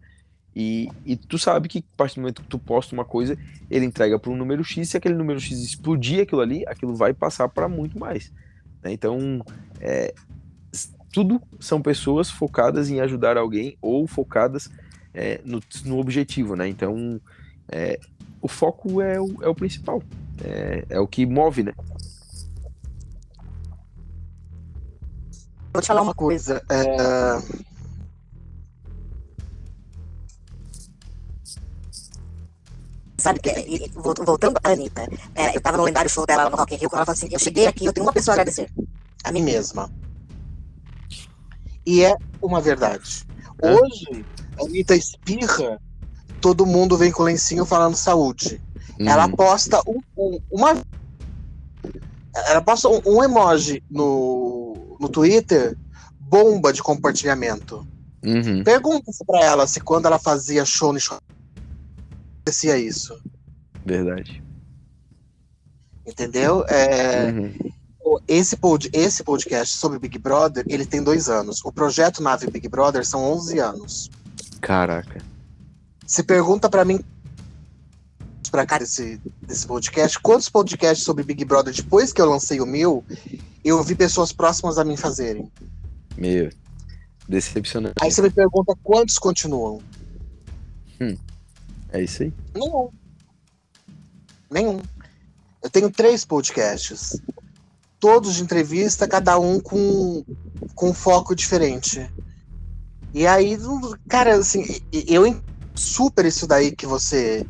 [0.59, 3.37] E, e tu sabe que a partir do momento que tu posta uma coisa,
[3.71, 7.13] ele entrega para um número X, se aquele número X explodir aquilo ali, aquilo vai
[7.13, 8.33] passar para muito mais.
[8.83, 8.91] Né?
[8.91, 9.45] Então,
[9.79, 10.15] é,
[11.13, 14.71] tudo são pessoas focadas em ajudar alguém ou focadas
[15.13, 16.67] é, no, no, objetivo, né?
[16.67, 17.21] Então,
[17.69, 18.01] é,
[18.41, 20.03] o foco é o, é o principal,
[20.43, 21.75] é, é o que move, né?
[25.71, 26.63] Vou te falar uma coisa.
[26.71, 27.66] É...
[33.19, 36.79] Sabe que, voltando a Anitta, é, eu tava no lendário show dela no Rock in
[36.79, 38.71] Rio, quando ela falou assim, eu cheguei aqui, eu tenho uma pessoa a agradecer.
[39.25, 39.91] A mim mesma.
[41.85, 43.27] E é uma verdade.
[43.63, 44.25] Hoje,
[44.59, 45.81] a Anitta espirra,
[46.41, 48.61] todo mundo vem com lencinho falando saúde.
[49.01, 49.09] Uhum.
[49.09, 50.75] Ela posta um, um, uma.
[52.49, 55.77] Ela posta um, um, emoji no, no Twitter,
[56.21, 57.87] bomba de compartilhamento.
[58.23, 58.63] Uhum.
[58.63, 61.19] Pergunta pra ela se quando ela fazia show no show
[62.47, 63.21] acontecia isso.
[63.85, 64.43] Verdade.
[66.07, 66.65] Entendeu?
[66.69, 68.21] É, uhum.
[68.29, 71.61] esse, pod, esse podcast sobre Big Brother, ele tem dois anos.
[71.65, 74.11] O projeto Nave Big Brother são 11 anos.
[74.61, 75.21] Caraca.
[76.07, 77.01] Se pergunta para mim,
[78.53, 82.67] pra cá desse, desse podcast, quantos podcasts sobre Big Brother depois que eu lancei o
[82.67, 83.05] meu,
[83.65, 85.51] eu vi pessoas próximas a mim fazerem.
[86.17, 86.51] Meu,
[87.29, 87.97] decepcionante.
[88.01, 89.83] Aí você me pergunta quantos continuam.
[91.97, 92.33] É isso aí?
[92.55, 92.91] Nenhum.
[94.51, 94.81] Nenhum.
[95.63, 97.21] Eu tenho três podcasts.
[97.99, 100.23] Todos de entrevista, cada um com,
[100.75, 102.09] com um foco diferente.
[103.15, 103.59] E aí,
[104.09, 105.41] cara, assim, eu
[105.75, 107.47] super isso daí que você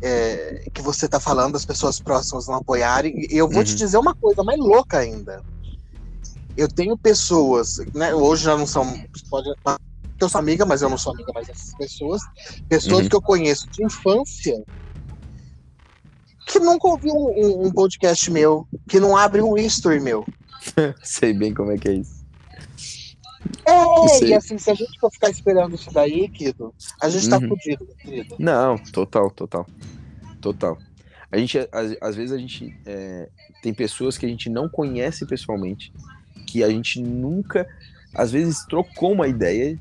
[0.00, 3.26] é, que você tá falando, as pessoas próximas não apoiarem.
[3.28, 3.64] E eu vou uhum.
[3.64, 5.42] te dizer uma coisa mais louca ainda.
[6.56, 8.14] Eu tenho pessoas, né?
[8.14, 8.84] Hoje já não são.
[9.28, 9.48] Pode,
[10.24, 12.22] eu sou amiga, mas eu não sou amiga mais dessas pessoas.
[12.68, 13.08] Pessoas uhum.
[13.08, 14.64] que eu conheço de infância
[16.48, 20.26] que nunca ouviu um, um, podcast meu, que não abre um history meu.
[21.04, 22.18] Sei bem como é que é isso.
[23.66, 27.36] É, e assim, se a gente for ficar esperando isso daí, querido, a gente tá
[27.36, 27.48] uhum.
[27.48, 28.34] fudido, querido.
[28.38, 29.66] Não, total, total.
[30.40, 30.78] Total.
[31.30, 33.28] A gente, às, às vezes a gente é,
[33.62, 35.92] tem pessoas que a gente não conhece pessoalmente,
[36.46, 37.68] que a gente nunca,
[38.14, 39.78] às vezes trocou uma ideia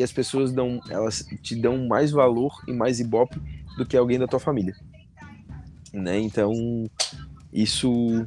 [0.00, 3.38] e as pessoas dão, elas te dão mais valor e mais ibope
[3.76, 4.74] do que alguém da tua família.
[5.92, 6.18] Né?
[6.18, 6.50] Então,
[7.52, 8.26] isso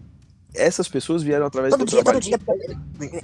[0.53, 2.21] essas pessoas vieram através todo do dia, trabalho.
[2.21, 3.23] Todo dia.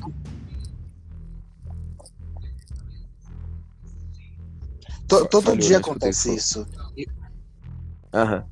[5.07, 6.67] todo, todo dia acontece isso.
[8.11, 8.43] Aham.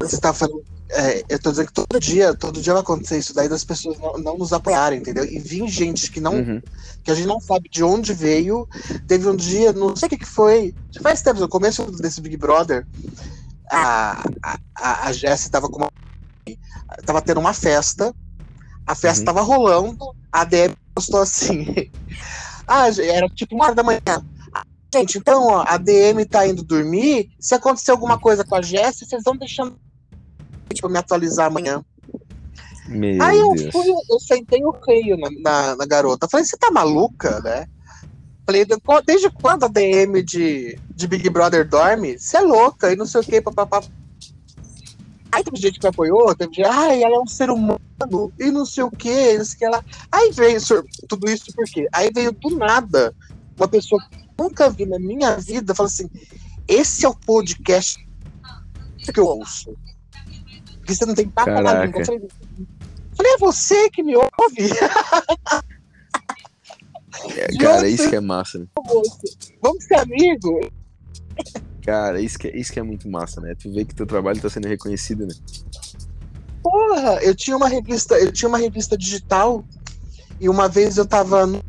[0.00, 3.34] Você tá falando é, eu tô dizendo que todo dia, todo dia vai acontecer isso
[3.34, 5.24] daí das pessoas não, não nos apoiarem, entendeu?
[5.24, 6.34] E vir gente que não.
[6.34, 6.62] Uhum.
[7.02, 8.68] que a gente não sabe de onde veio.
[9.06, 10.74] Teve um dia, não sei o que, que foi.
[10.90, 12.86] Já faz tempo, no começo desse Big Brother,
[13.70, 14.22] a,
[14.76, 15.90] a, a Jessie tava com uma.
[17.04, 18.14] Tava tendo uma festa.
[18.86, 19.24] A festa uhum.
[19.26, 20.14] tava rolando.
[20.30, 21.90] A Deb postou assim.
[22.66, 24.00] ah, era tipo uma hora da manhã.
[24.94, 27.30] Gente, então, ó, a DM tá indo dormir.
[27.40, 29.76] Se acontecer alguma coisa com a Jessie, vocês vão deixando
[30.74, 31.84] tipo, me atualizar amanhã.
[32.88, 33.72] Meu Aí eu Deus.
[33.72, 36.28] fui, eu sentei o feio na, na, na garota.
[36.28, 37.66] Falei, você tá maluca, né?
[38.44, 38.64] Falei,
[39.04, 42.16] desde quando a DM de, de Big Brother dorme?
[42.16, 43.82] Você é louca e não sei o que, papapá.
[45.32, 47.80] Aí teve gente que me apoiou, teve gente, ai, ela é um ser humano
[48.38, 49.84] e não sei o que, isso que ela.
[50.10, 50.58] Aí veio
[51.08, 51.88] tudo isso por quê?
[51.92, 53.12] Aí veio do nada
[53.56, 56.08] uma pessoa que nunca vi na minha vida, falou assim:
[56.68, 57.98] esse é o podcast
[59.12, 59.76] que eu ouço.
[60.86, 62.00] Porque você não tem papo na língua.
[62.00, 62.28] Eu falei,
[63.16, 64.30] falei, é você que me ouve.
[67.34, 68.66] É, cara, isso que é massa, né?
[69.62, 70.68] Vamos ser amigos.
[71.82, 73.54] Cara, isso que, é, isso que é muito massa, né?
[73.54, 75.34] Tu vê que teu trabalho tá sendo reconhecido, né?
[76.62, 79.64] Porra, eu tinha uma revista, eu tinha uma revista digital
[80.38, 81.62] e uma vez eu tava num,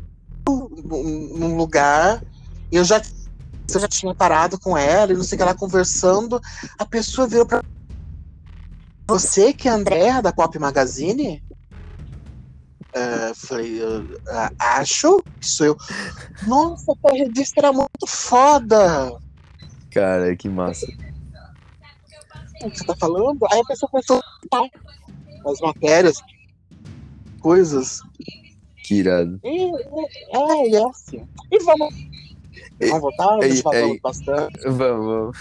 [0.46, 2.22] num lugar
[2.70, 3.00] e eu já,
[3.72, 6.38] eu já tinha parado com ela e não sei o que lá conversando,
[6.78, 7.64] a pessoa virou pra
[9.08, 11.42] você que é a Andréa da Pop Magazine?
[12.94, 14.18] Uh, falei, uh,
[14.58, 15.76] acho que sou eu.
[16.46, 19.18] Nossa, a revista era muito foda.
[19.90, 20.86] Cara, que massa.
[22.62, 23.46] O que você tá falando?
[23.50, 24.68] Aí a pessoa começou a
[25.50, 26.18] as matérias,
[27.40, 28.02] coisas.
[28.84, 29.40] Que irado.
[29.44, 29.70] E,
[30.36, 31.26] é, é assim.
[31.50, 31.94] E vamos.
[32.80, 33.38] Vamos voltar?
[33.62, 34.68] Falamos bastante.
[34.68, 35.38] Vamos, vamos.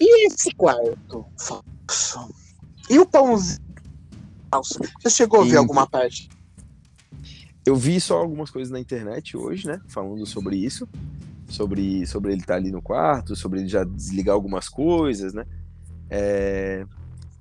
[0.00, 2.34] E esse quarto falso?
[2.88, 3.60] E o pãozinho
[4.50, 4.78] falso?
[5.00, 6.28] Você chegou a ver alguma parte?
[7.64, 9.80] Eu vi só algumas coisas na internet hoje, né?
[9.88, 10.88] Falando sobre isso.
[11.48, 15.46] Sobre, sobre ele estar tá ali no quarto, sobre ele já desligar algumas coisas, né?
[16.10, 16.84] É...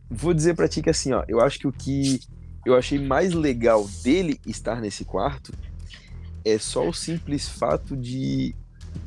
[0.09, 2.19] Vou dizer pra ti que assim, ó, eu acho que o que
[2.65, 5.51] eu achei mais legal dele estar nesse quarto
[6.43, 8.55] é só o simples fato de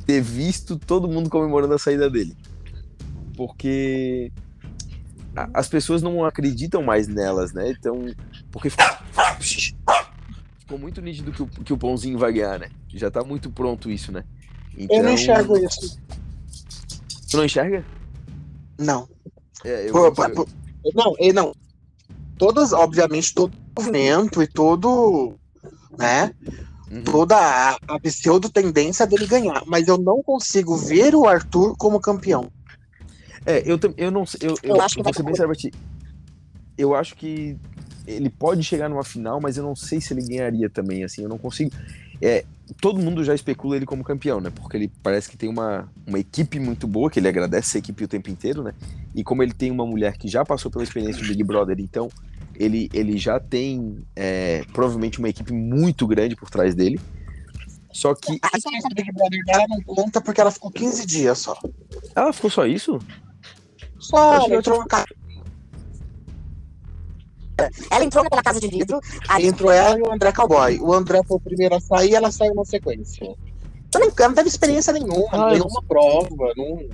[0.05, 2.37] ter visto todo mundo comemorando a saída dele
[3.39, 4.33] porque
[5.55, 7.71] as pessoas não acreditam mais nelas, né?
[7.71, 8.13] Então,
[8.51, 8.85] porque ficou,
[10.77, 12.69] muito nítido que o, que o pãozinho vai ganhar, né?
[12.89, 14.25] Já tá muito pronto isso, né?
[14.77, 16.01] Então, eu não enxergo isso.
[17.31, 17.85] Tu não enxerga?
[18.77, 19.09] Não.
[19.65, 20.49] É, eu, por, por, por,
[20.93, 21.55] não, não.
[22.37, 25.39] Todas, obviamente, todo movimento e todo,
[25.97, 26.35] né?
[26.91, 27.05] Uhum.
[27.05, 32.01] Toda a, a pseudo tendência dele ganhar, mas eu não consigo ver o Arthur como
[32.01, 32.51] campeão.
[33.47, 34.41] É, eu, eu não sei.
[34.43, 35.73] Eu, eu, eu acho que vou ser bem sério ti.
[36.77, 37.57] Eu acho que
[38.07, 41.29] ele pode chegar numa final, mas eu não sei se ele ganharia também, assim, eu
[41.29, 41.71] não consigo.
[42.21, 42.45] É,
[42.81, 44.51] todo mundo já especula ele como campeão, né?
[44.51, 48.05] Porque ele parece que tem uma, uma equipe muito boa, que ele agradece essa equipe
[48.05, 48.75] o tempo inteiro, né?
[49.15, 52.09] E como ele tem uma mulher que já passou pela experiência do Big Brother, então
[52.55, 57.01] ele, ele já tem é, provavelmente uma equipe muito grande por trás dele.
[57.93, 58.39] Só que.
[58.43, 61.59] A experiência do Big Brother dela não conta porque ela ficou 15 dias só.
[62.15, 62.99] Ela ficou só isso?
[63.99, 65.05] Só ela entrou na
[67.91, 69.01] Ela entrou pela casa de vidro.
[69.29, 70.79] Aí entrou ela e o André Cowboy.
[70.81, 73.25] O André foi o primeiro a sair e ela saiu na sequência.
[73.95, 76.53] Eu não, não teve experiência nenhuma, ah, nenhuma prova.
[76.57, 76.89] Não...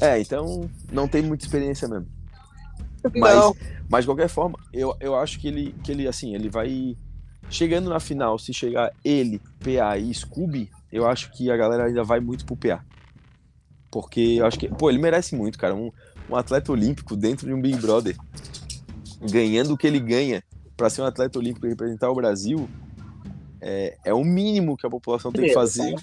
[0.00, 2.08] é, então não tem muita experiência mesmo.
[3.14, 3.52] Mas,
[3.88, 6.96] mas de qualquer forma, eu, eu acho que ele, que ele, assim, ele vai.
[7.48, 12.02] Chegando na final, se chegar ele, PA e Scooby, eu acho que a galera ainda
[12.02, 12.84] vai muito pro PA.
[13.90, 15.74] Porque eu acho que, pô, ele merece muito, cara.
[15.74, 15.90] Um,
[16.28, 18.16] um atleta olímpico dentro de um Big Brother,
[19.30, 20.42] ganhando o que ele ganha
[20.76, 22.68] para ser um atleta olímpico e representar o Brasil,
[23.60, 25.94] é, é o mínimo que a população tem que fazer.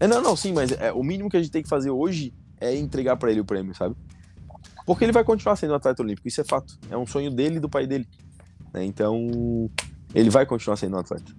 [0.00, 2.34] É, não, não, sim, mas é, o mínimo que a gente tem que fazer hoje
[2.60, 3.94] é entregar para ele o prêmio, sabe?
[4.86, 6.78] Porque ele vai continuar sendo um atleta olímpico, isso é fato.
[6.90, 8.08] É um sonho dele e do pai dele.
[8.72, 8.84] Né?
[8.84, 9.70] Então,
[10.14, 11.32] ele vai continuar sendo um atleta.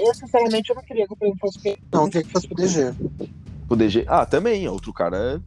[0.00, 1.58] Eu, sinceramente, eu não queria que o prêmio fosse
[1.92, 2.94] Não, eu queria que fosse pro DG.
[3.68, 4.04] O DG.
[4.08, 5.40] Ah, também, outro cara.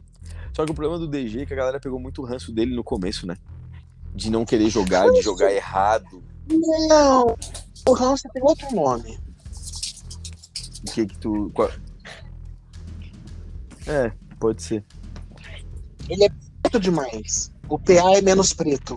[0.52, 2.84] Só que o problema do DG é que a galera pegou muito ranço dele no
[2.84, 3.36] começo, né?
[4.14, 6.22] De não querer jogar, de jogar errado.
[6.48, 7.36] Não.
[7.88, 9.18] O ranço tem outro nome.
[10.86, 11.50] O que que tu.
[11.52, 11.68] Qual...
[13.86, 14.84] É, pode ser.
[16.08, 16.28] Ele é
[16.62, 17.50] preto demais.
[17.68, 18.96] O PA é menos preto.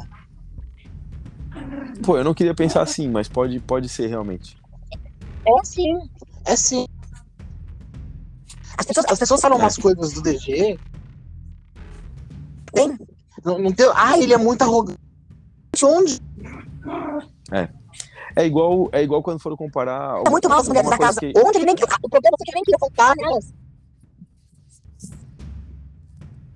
[2.03, 4.57] Pô, eu não queria pensar assim, mas pode, pode ser realmente.
[5.48, 6.10] É sim.
[6.45, 6.88] É sim.
[8.78, 10.80] As pessoas, as pessoas falam umas coisas do DG.
[12.74, 12.98] Tem.
[13.43, 13.86] Não, não tem.
[13.95, 15.00] Ah, ele é muito arrogante.
[15.84, 16.20] Onde?
[17.52, 17.70] É.
[18.36, 20.22] É igual, é igual quando foram comparar.
[20.26, 21.20] É muito mal as mulheres da casa.
[21.20, 21.34] Que...
[21.36, 21.76] Onde ele nem.
[22.04, 23.54] O problema é que ele nem queria voltar nelas.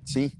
[0.04, 0.30] Sim.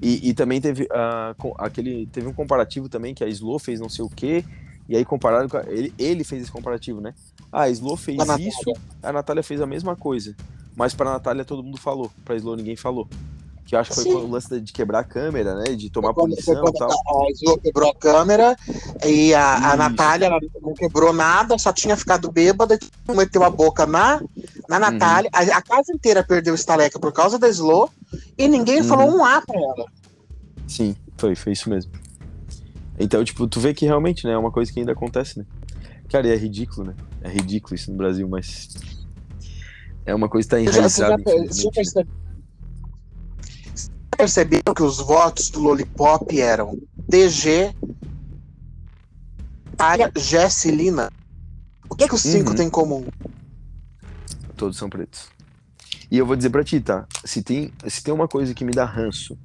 [0.00, 2.06] E, e também teve uh, aquele.
[2.06, 4.44] Teve um comparativo também que a Slow fez não sei o quê.
[4.88, 5.56] E aí compararam com.
[5.56, 7.14] A, ele, ele fez esse comparativo, né?
[7.52, 8.72] Ah, a Slow fez a isso,
[9.02, 10.34] a Natália fez a mesma coisa.
[10.74, 13.06] Mas pra Natália todo mundo falou, pra Slow ninguém falou.
[13.64, 15.64] Que eu acho que foi o lance de quebrar a câmera, né?
[15.76, 16.90] De tomar punição e tal.
[16.90, 18.56] A Slow quebrou a câmera
[19.06, 20.30] e a, a Natália
[20.60, 22.78] não quebrou nada, só tinha ficado bêbada
[23.08, 24.20] e meteu a boca na,
[24.68, 24.80] na uhum.
[24.80, 25.30] Natália.
[25.32, 25.52] Uhum.
[25.52, 27.88] A, a, casa inteira perdeu o estaleca por causa da Slow
[28.36, 28.88] e ninguém uhum.
[28.88, 29.86] falou um A pra ela.
[30.66, 31.92] Sim, foi, foi isso mesmo.
[32.98, 35.46] Então, tipo, tu vê que realmente, né, é uma coisa que ainda acontece, né?
[36.10, 36.94] Cara, e é ridículo, né?
[37.22, 38.68] É ridículo isso no Brasil, mas
[40.04, 41.22] é uma coisa que está enraizada.
[41.22, 42.04] Você já,
[44.16, 47.74] percebeu que os votos do Lollipop eram DG,
[49.78, 51.10] Área, Jessilina?
[51.88, 52.56] O que, que os cinco uhum.
[52.56, 53.06] têm em comum?
[54.56, 55.28] Todos são pretos.
[56.10, 57.06] E eu vou dizer pra ti, tá?
[57.24, 59.36] Se tem, se tem uma coisa que me dá ranço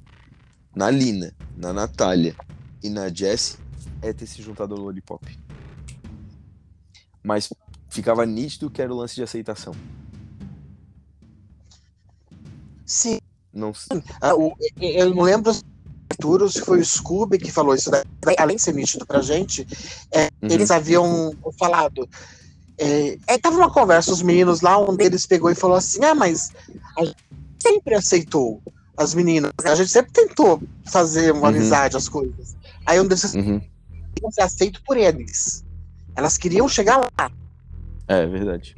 [0.74, 2.34] na Lina, na Natália
[2.82, 3.58] e na Jessie,
[4.00, 5.26] é ter se juntado ao Lollipop.
[7.22, 7.52] Mas
[7.88, 9.74] ficava nítido que era o lance de aceitação.
[12.86, 13.18] Sim.
[13.52, 13.72] Não,
[14.20, 15.52] Ah, o- eu não lembro
[16.10, 18.02] Arturo, se foi o Scooby que falou isso daí,
[18.38, 19.66] além de ser nítido pra gente,
[20.12, 20.48] é, Uhum.
[20.50, 22.08] eles haviam falado.
[22.78, 26.14] É, é, tava uma conversa, os meninos lá, um deles pegou e falou assim: Ah,
[26.14, 26.52] mas
[26.96, 27.16] a gente
[27.62, 28.62] sempre aceitou
[28.96, 31.56] as meninas, a gente sempre tentou fazer uma Uhum.
[31.56, 32.56] amizade, as coisas.
[32.86, 33.60] Aí um desses Uhum.
[34.32, 35.64] ser aceito por eles.
[36.16, 37.30] Elas queriam chegar lá.
[38.08, 38.74] É verdade.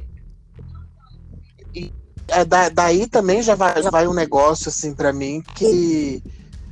[2.28, 6.22] É, da- daí também já vai, já vai um negócio assim pra mim que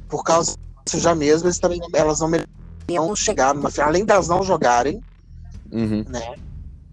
[0.08, 0.52] por causa
[0.84, 5.02] disso já mesmo eles também elas não mereciam chegar numa final, além delas não jogarem,
[5.70, 6.04] Uhum.
[6.08, 6.20] né?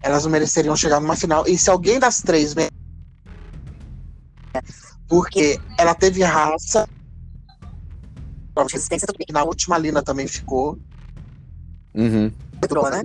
[0.02, 1.44] Elas não mereceriam chegar numa final.
[1.46, 2.54] E se alguém das três
[5.08, 6.84] porque ela teve raça,
[9.32, 10.78] na última Lina também ficou,
[11.94, 12.30] Uhum.
[12.62, 13.02] Entrou, né?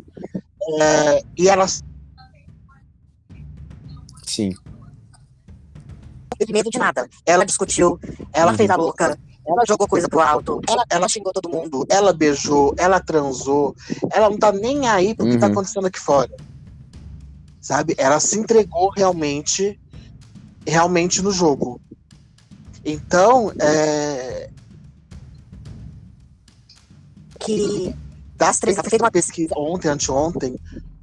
[0.81, 1.81] é, e elas
[4.33, 4.51] Sim.
[6.29, 7.07] Não teve medo de nada.
[7.25, 7.99] Ela discutiu,
[8.33, 8.57] ela Uhum.
[8.57, 11.85] fez a louca, ela jogou coisa pro alto, ela, ela xingou todo mundo.
[11.89, 13.75] ela beijou, ela transou,
[14.11, 15.51] ela não tá nem aí pro que tá Uhum.
[15.51, 16.29] acontecendo aqui fora.
[17.59, 17.93] Sabe?
[17.97, 19.77] Ela se entregou realmente,
[20.65, 21.81] realmente no jogo.
[22.85, 24.49] Então, é,
[27.39, 27.93] Que
[28.35, 30.59] das três, foi feita uma pesquisa ontem, anteontem,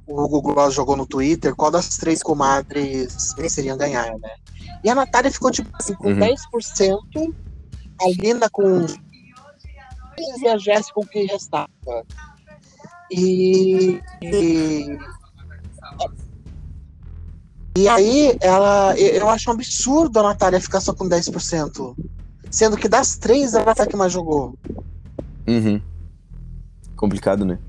[0.09, 4.35] o Google Gloss jogou no Twitter qual das três comadres mereceriam ganhar, né?
[4.83, 6.19] E a Natália ficou, tipo assim, com Uhum.
[6.19, 7.33] 10%,
[8.01, 8.97] a Lina com 15%
[10.17, 11.69] e a Jéssica com o que restava.
[13.11, 14.97] E, e,
[17.77, 21.95] e aí, ela, eu acho um absurdo a Natália ficar só com 10%.
[22.51, 24.57] Sendo que das três, ela a que mais jogou.
[25.47, 25.81] Uhum.
[26.95, 27.59] Complicado, né?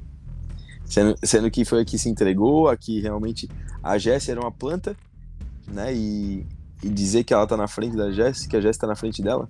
[0.90, 3.48] Sendo, sendo que foi a que se entregou, a que realmente.
[3.80, 4.96] A Jessie era uma planta,
[5.68, 5.94] né?
[5.94, 6.44] E,
[6.82, 9.22] e dizer que ela tá na frente da Jessie, que a Jessie tá na frente
[9.22, 9.48] dela,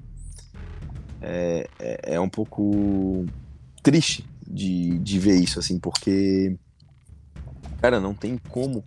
[1.20, 3.24] é, é, é um pouco
[3.82, 6.58] triste de, de ver isso, assim, porque.
[7.80, 8.84] Cara, não tem como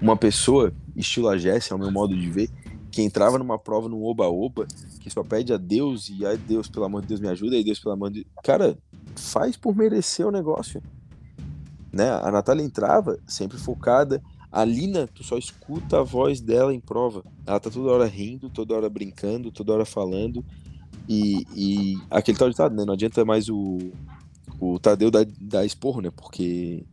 [0.00, 2.48] uma pessoa, estilo a Jessie, ao meu modo de ver,
[2.92, 4.68] que entrava numa prova no Oba-Oba,
[5.00, 7.64] que só pede a Deus e ai Deus, pelo amor de Deus, me ajuda, e
[7.64, 8.78] Deus, pelo amor de Cara,
[9.16, 10.80] faz por merecer o negócio.
[11.92, 12.10] Né?
[12.22, 14.22] A Natália entrava sempre focada.
[14.50, 17.24] A Lina, tu só escuta a voz dela em prova.
[17.46, 20.44] Ela tá toda hora rindo, toda hora brincando, toda hora falando.
[21.08, 22.84] E, e aquele tal ditado, né?
[22.84, 23.78] Não adianta mais o,
[24.58, 26.10] o Tadeu dar, dar esporro, né?
[26.10, 26.84] Porque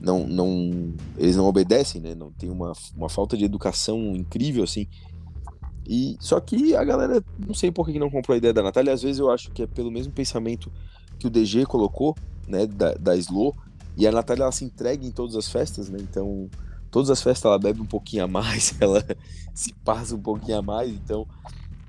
[0.00, 2.14] não, não, eles não obedecem, né?
[2.14, 4.86] Não tem uma, uma falta de educação incrível, assim.
[5.88, 8.92] E só que a galera, não sei por que não comprou a ideia da Natália.
[8.92, 10.70] Às vezes eu acho que é pelo mesmo pensamento
[11.18, 12.14] que o DG colocou,
[12.46, 12.66] né?
[12.66, 13.56] Da, da Slow.
[13.98, 15.98] E a Natália ela se entrega em todas as festas, né?
[16.00, 16.48] Então,
[16.88, 19.04] todas as festas ela bebe um pouquinho a mais, ela
[19.52, 21.26] se passa um pouquinho a mais, então.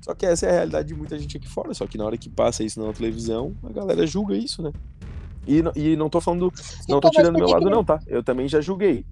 [0.02, 1.72] Só que essa é a realidade de muita gente aqui fora.
[1.72, 4.72] Só que na hora que passa isso na televisão, a galera julga isso, né?
[5.46, 6.52] E, e não tô falando.
[6.88, 8.00] Não tô tirando meu lado, não, tá?
[8.06, 9.04] Eu também já julguei.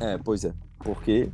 [0.00, 0.54] É, pois é.
[0.78, 1.28] Porque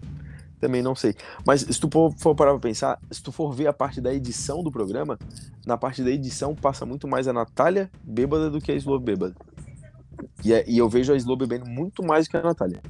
[0.59, 1.15] também não sei.
[1.47, 4.13] Mas se tu for, for parar pra pensar, se tu for ver a parte da
[4.13, 5.19] edição do programa,
[5.67, 9.35] na parte da edição passa muito mais a Natália bêbada do que a Slow bêbada.
[10.45, 12.81] E, é- e eu vejo a Slow bebendo muito mais que a Natália.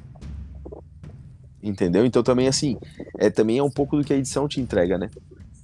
[1.63, 2.05] Entendeu?
[2.05, 2.77] Então também assim,
[3.19, 5.09] é também é um pouco do que a edição te entrega, né?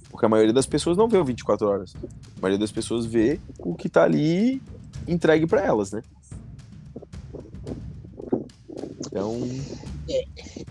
[0.09, 1.93] Porque a maioria das pessoas não vê o 24 horas.
[2.37, 4.61] A maioria das pessoas vê o que tá ali
[5.07, 6.01] entregue pra elas, né?
[9.05, 9.39] Então,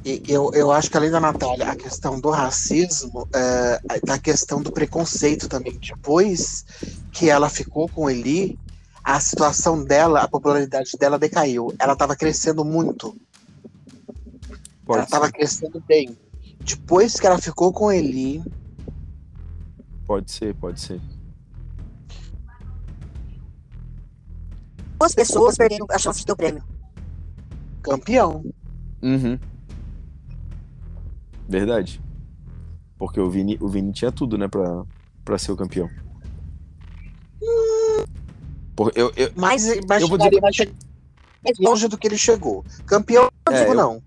[0.05, 4.63] E eu, eu acho que além da Natália, a questão do racismo, é, a questão
[4.63, 5.79] do preconceito também.
[5.79, 6.65] Depois
[7.13, 8.59] que ela ficou com Eli,
[9.09, 11.75] a situação dela, a popularidade dela decaiu.
[11.79, 13.17] Ela estava crescendo muito.
[14.47, 16.15] ela pode estava ser, crescendo bem.
[16.61, 18.45] Depois que ela ficou com Eli,
[20.07, 21.01] pode ser, pode ser.
[25.01, 26.63] duas pessoas perderam a chance de ter o prêmio.
[27.81, 28.45] campeão.
[29.03, 29.39] Uhum.
[31.49, 31.99] Verdade.
[32.99, 34.85] Porque o Vini, o Vini tinha tudo, né, pra,
[35.25, 35.89] pra ser o campeão.
[38.79, 40.73] Por, eu, eu, Mas, mas Eu vou dizer- mais che-
[41.43, 42.65] mais longe do que ele chegou.
[42.87, 44.03] Campeão, não É, digo eu- não.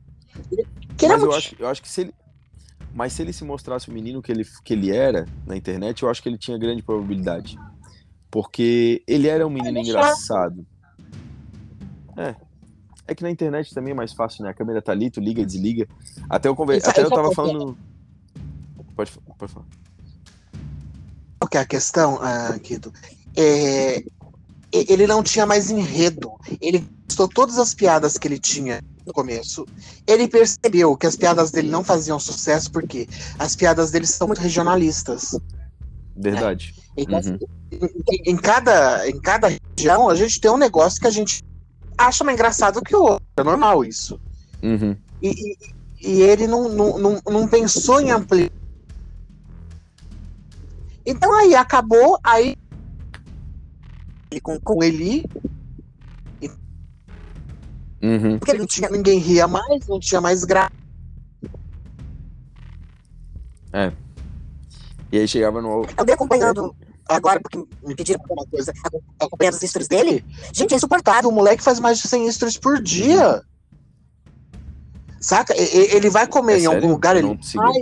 [0.96, 2.14] Queremos, mas eu acho, eu acho que se ele.
[2.96, 6.10] Mas se ele se mostrasse o menino que ele, que ele era na internet, eu
[6.10, 7.60] acho que ele tinha grande probabilidade.
[8.30, 10.66] Porque ele era um menino é engraçado.
[12.16, 12.34] É.
[13.08, 14.52] É que na internet também é mais fácil, né?
[14.52, 15.86] A câmera tá ali, tu liga, desliga.
[16.30, 16.78] Até eu, conver...
[16.78, 17.78] Isso- Até eu tava falando.
[18.96, 19.66] Pode, pode falar.
[21.40, 22.94] Qual que é a questão, ah, Guido?
[23.36, 24.02] É,
[24.72, 26.32] ele não tinha mais enredo.
[26.62, 29.66] Ele gostou todas as piadas que ele tinha no começo.
[30.08, 33.08] Ele percebeu que as piadas dele não faziam sucesso porque
[33.38, 35.38] as piadas dele são muito regionalistas.
[36.16, 36.74] Verdade.
[36.96, 37.88] Então, Uhum.
[38.10, 39.48] em, em cada, em cada
[39.78, 41.42] região, a gente tem um negócio que a gente
[41.98, 43.26] acha mais engraçado que o outro.
[43.38, 44.20] É normal isso.
[44.62, 44.96] Uhum.
[45.22, 45.58] E, e-
[46.04, 48.50] e ele não, não, não, não pensou em ampliar.
[51.06, 52.56] Então aí acabou, aí
[54.32, 55.26] ele com, com ele,
[58.02, 58.40] Uhum.
[58.40, 60.72] porque não tinha, ninguém ria mais, não tinha mais graça.
[65.12, 65.86] E aí chegava no.
[65.98, 66.74] Eu dei acompanhando
[67.08, 68.74] agora, porque me pediram alguma coisa,
[69.20, 70.26] acompanhando os stories dele.
[70.54, 71.30] Gente, é insuportável.
[71.30, 73.42] O moleque faz mais de 100 stories por dia.
[75.20, 75.54] Saca?
[75.56, 76.90] E- e- Ele vai comer É em algum sério?
[76.94, 77.28] lugar, Eu ele.
[77.36, 77.64] não sigo.
[77.64, 77.74] Ai.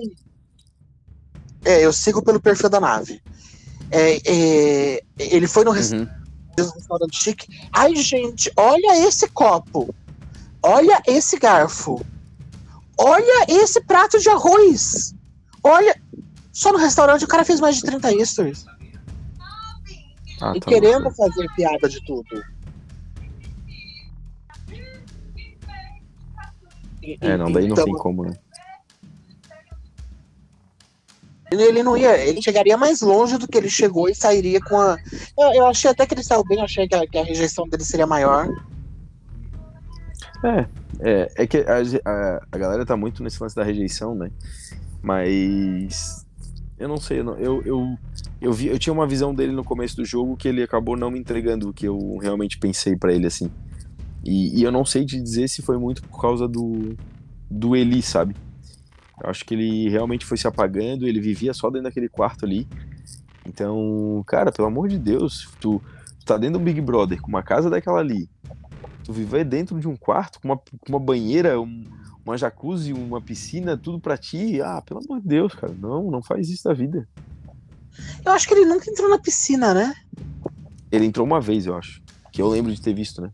[1.63, 3.21] É, eu sigo pelo perfil da nave.
[3.91, 4.17] É,
[4.97, 5.91] é, ele foi no res-
[6.57, 6.71] Uhum.
[6.75, 7.47] restaurante chique.
[7.73, 9.93] Ai, gente, olha esse copo.
[10.61, 12.03] Olha esse garfo.
[12.97, 15.13] Olha esse prato de arroz.
[15.63, 15.99] Olha.
[16.51, 18.65] Só no restaurante o cara fez mais de 30 stories.
[20.41, 21.11] Ah, e tá querendo bom.
[21.11, 22.43] fazer piada de tudo.
[27.01, 28.37] E- É, não, daí não então, tem como, né?
[31.51, 34.97] Ele não ia, ele chegaria mais longe do que ele chegou e sairia com a.
[35.37, 37.83] Eu, eu achei até que ele saiu bem, achei que a, que a rejeição dele
[37.83, 38.47] seria maior.
[41.01, 44.31] É, é que a, a, a galera tá muito nesse lance da rejeição, né?
[45.01, 46.25] Mas.
[46.77, 47.97] Eu não sei, eu, não- eu, eu,
[48.39, 51.11] eu, vi, eu tinha uma visão dele no começo do jogo que ele acabou não
[51.11, 53.51] me entregando o que eu realmente pensei pra ele, assim.
[54.23, 56.95] E, e eu não sei te dizer se foi muito por causa do,
[57.51, 58.33] do Eli, sabe?
[59.23, 62.67] Eu acho que ele realmente foi se apagando, ele vivia só dentro daquele quarto ali.
[63.45, 65.81] Então, cara, pelo amor de Deus, tu,
[66.19, 68.29] tu tá dentro do Big Brother, com uma casa daquela ali,
[69.03, 71.85] tu viver dentro de um quarto com uma, com uma banheira, um-
[72.25, 74.61] uma jacuzzi, uma piscina, tudo pra ti.
[74.61, 77.07] Ah, pelo amor de Deus, cara, não, não faz isso da vida.
[78.23, 79.93] Eu acho que ele nunca entrou na piscina, né?
[80.91, 82.01] Ele entrou uma vez, eu acho.
[82.31, 83.31] Que eu lembro de ter visto, né?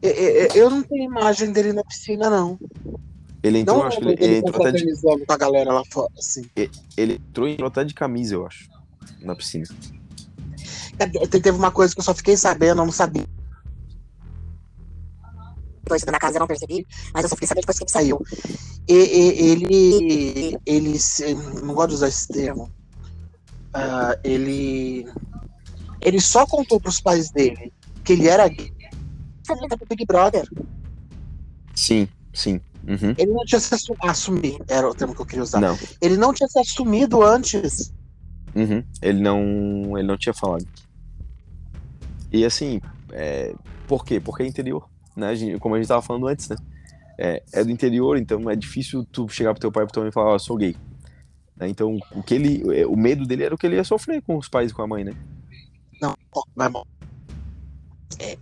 [0.00, 2.58] Eu, eu- eu não tenho imagem dele na piscina, não.
[3.42, 5.82] Ele entrou, não acho que ele, ele dele entrou até de, com a galera lá
[5.90, 6.44] fora, assim.
[6.96, 8.70] ele entrou e entrou até de camisa, eu acho.
[9.20, 9.64] Na piscina.
[10.98, 13.26] É, te- Teve uma coisa que eu só fiquei sabendo, eu não sabia.
[15.88, 18.20] Coisa na casa eu não percebi, mas eu só fiquei sabendo depois que ele saiu.
[18.88, 20.58] E, e- ele.
[20.64, 20.98] Ele.
[21.64, 22.70] Não gosto de usar esse termo.
[23.74, 25.06] Ah, ele.
[26.00, 27.72] Ele só contou pros pais dele
[28.04, 28.72] que ele era gay.
[29.50, 30.48] Ele Big Brother.
[31.74, 32.60] Sim, sim.
[32.86, 33.14] Uhum.
[33.16, 35.60] Ele não tinha se assu- assumir, era o termo que eu queria usar.
[35.60, 35.78] Não.
[36.00, 37.92] Ele não tinha se assumido antes.
[38.54, 38.82] Uhum.
[39.00, 39.96] Ele não.
[39.98, 40.66] Ele não tinha falado.
[42.32, 42.80] E assim,
[43.12, 43.54] é,
[43.86, 44.18] por quê?
[44.18, 44.88] Porque é interior.
[45.16, 45.28] Né?
[45.60, 46.56] Como a gente tava falando antes, né?
[47.18, 50.02] É, é do interior, então é difícil tu chegar pro teu pai e pro teu
[50.02, 50.74] mãe e falar, ó, sou gay.
[51.56, 51.68] Né?
[51.68, 52.62] Então, o que ele.
[52.76, 54.82] é, O medo dele era o que ele ia sofrer com os pais e com
[54.82, 55.12] a mãe, né?
[56.00, 56.16] Não,
[56.56, 56.82] vai bom.
[58.18, 58.36] É,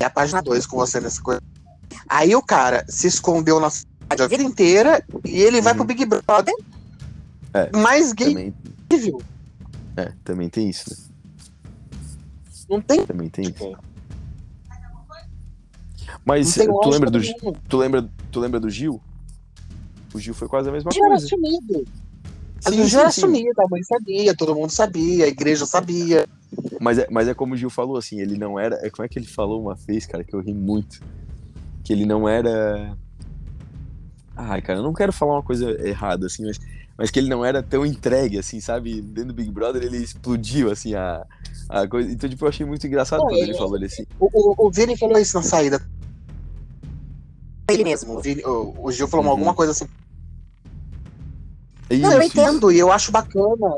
[0.00, 1.40] é a página 2 com você nessa coisa.
[2.08, 5.78] Aí o cara se escondeu na cidade a vida inteira e ele vai Uhum.
[5.78, 6.54] pro Big Brother
[7.54, 8.54] É, mais gay Também,
[8.88, 9.22] possível.
[9.96, 10.96] é, também tem isso, né?
[12.68, 13.04] Não tem.
[13.06, 13.54] Também tem isso.
[13.54, 13.78] Tipo,
[16.24, 17.20] Mas tem tu lembra, do,
[17.68, 19.00] tu, lembra, tu lembra do Gil?
[20.14, 21.26] O Gil foi quase a mesma O Gil era coisa.
[21.26, 21.84] assumido.
[22.64, 23.20] Mas Sim, o Gil sim, era sim.
[23.22, 26.26] assumido, a mãe sabia, todo mundo sabia, a igreja sabia.
[26.80, 28.76] Mas é, mas é como o Gil falou, assim, ele não era.
[28.86, 31.00] é, Como é que ele falou uma vez, cara, que eu ri muito?
[31.88, 32.94] Que ele não era.
[34.36, 36.58] Ai, cara, eu não quero falar uma coisa errada, assim, mas,
[36.98, 39.00] mas que ele não era tão entregue, assim, sabe?
[39.00, 41.24] Dentro do Big Brother ele explodiu, assim, a,
[41.66, 42.12] a coisa.
[42.12, 44.04] Então, tipo, eu achei muito engraçado Não, quando ele ele- falou ele assim.
[44.20, 45.80] O, o, o Vini falou isso na saída.
[47.70, 48.18] Ele mesmo.
[48.18, 49.30] O, Vini- o- o Gil falou Uhum.
[49.32, 49.86] alguma coisa assim.
[51.90, 52.38] Não, eu Isso, isso.
[52.38, 53.74] Entendo, e eu acho bacana,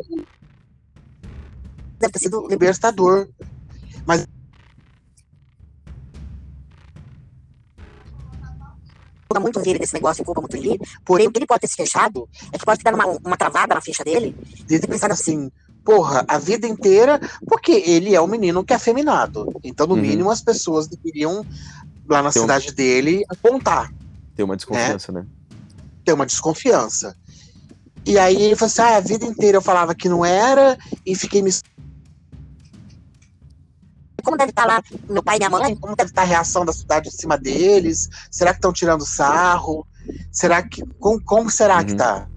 [2.00, 3.28] Deve ter sido libertador.
[9.30, 10.78] Culpa muito ele desse negócio, culpa muito ele.
[11.04, 13.36] Porém, o que ele pode ter se fechado é que pode ter dado uma, uma
[13.36, 14.34] travada na ficha dele.
[14.66, 15.48] de ter pensado assim,
[15.84, 19.46] porra, a vida inteira, porque ele é um menino que é afeminado.
[19.62, 20.00] Então, no Uhum.
[20.00, 21.44] mínimo, as pessoas deveriam,
[22.08, 23.88] lá na Tem um- cidade dele, apontar,
[24.34, 25.24] Tem uma desconfiança, né?
[26.04, 27.14] ter uma desconfiança.
[28.06, 30.76] E aí ele falou assim: ah, a vida inteira eu falava que não era,
[31.06, 31.50] e fiquei me.
[34.22, 35.76] Como deve estar lá meu pai e minha mãe?
[35.76, 38.08] Como deve estar a reação da cidade em cima deles?
[38.30, 39.86] Será que estão tirando sarro?
[40.32, 40.82] Será que.
[40.98, 41.98] Como, como será que Uhum.
[41.98, 42.28] tá?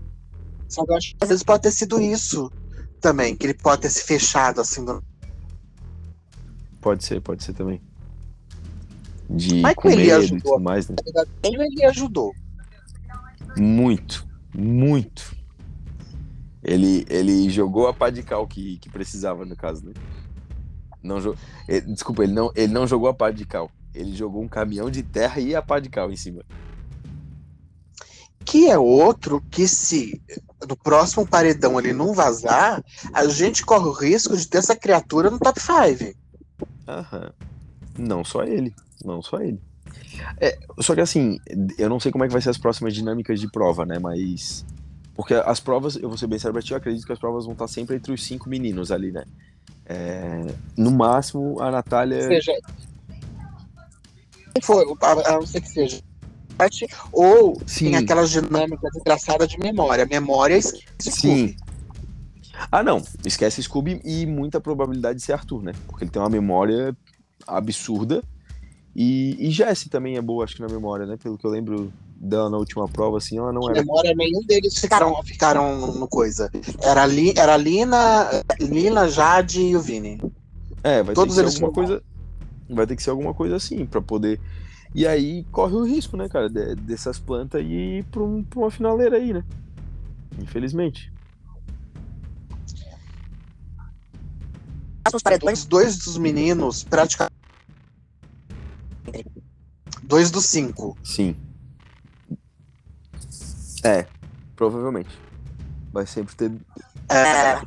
[0.69, 2.51] Só que eu acho que às vezes pode ter sido isso
[2.99, 4.83] também, que ele pode ter se fechado assim.
[4.83, 5.03] Do...
[6.81, 7.81] Pode ser, pode ser também.
[9.29, 10.51] De Mas com ele medo e ajudou.
[10.53, 10.95] tudo mais, né?
[11.43, 12.33] Ele, ele ajudou.
[13.57, 15.35] Muito, muito.
[16.63, 19.93] Ele, ele jogou a pá de cal que, que precisava, no caso, né?
[21.03, 21.17] Não
[21.67, 23.69] eh, Desculpa, ele não, ele não jogou a pá de cal.
[23.93, 26.43] Ele jogou um caminhão de terra e a pá de cal em cima.
[28.45, 30.21] Que é outro que, se
[30.67, 32.83] no próximo paredão ele não vazar,
[33.13, 36.17] a gente corre o risco de ter essa criatura no top 5.
[36.87, 37.31] Aham.
[37.97, 38.73] Não só ele.
[39.03, 39.59] Não só ele.
[40.39, 41.37] É, só que assim,
[41.77, 43.99] eu não sei como é que vai ser as próximas dinâmicas de prova, né?
[43.99, 44.65] Mas.
[45.15, 47.45] Porque as provas, eu vou ser bem sério pra ti, eu acredito que as provas
[47.45, 49.23] vão estar sempre entre os cinco meninos ali, né?
[49.85, 52.21] É, no máximo, a Natália.
[52.27, 52.53] seja,
[54.61, 56.01] foi, a a não ser que seja
[57.11, 57.85] ou Sim.
[57.85, 60.05] tem aquelas dinâmicas engraçadas de memória.
[60.05, 61.55] Memória esquece Sim.
[62.71, 63.01] Ah, não.
[63.25, 65.73] Esquece Scooby e muita probabilidade de ser Arthur, né?
[65.87, 66.95] Porque ele tem uma memória
[67.47, 68.23] absurda.
[68.95, 71.17] E, e Jessie também é boa, acho que na memória, né?
[71.17, 71.91] Pelo que eu lembro
[72.23, 73.81] dela na última prova, assim, ela não era.
[73.81, 76.49] memória, nenhum deles ficaram, ficaram no coisa.
[76.81, 80.19] Era, Li, era Lina, Lina, Jade e o Vini.
[80.81, 82.03] É, vai Todos ter que eles ser alguma coisa.
[82.69, 84.39] Vai ter que ser alguma coisa assim, pra poder.
[84.95, 88.71] E aí corre o risco, né, cara, de- dessas plantas ir pra, um- pra uma
[88.71, 89.43] finaleira aí, né?
[90.39, 91.11] Infelizmente.
[95.13, 97.33] Os dois dos meninos, praticamente.
[100.01, 100.97] Dois dos cinco.
[101.03, 101.35] Sim.
[103.83, 104.05] É,
[104.55, 105.09] provavelmente.
[105.91, 106.51] Vai sempre ter.
[107.09, 107.61] É,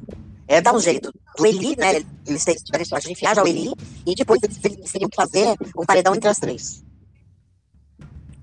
[0.57, 1.13] é Dá um jeito.
[1.37, 2.03] Do Eli, né?
[2.27, 3.73] Eles têm tiveram sorte de enfiar já o Eli.
[4.07, 6.85] E depois eles eles teriam que fazer um paredão entre as três.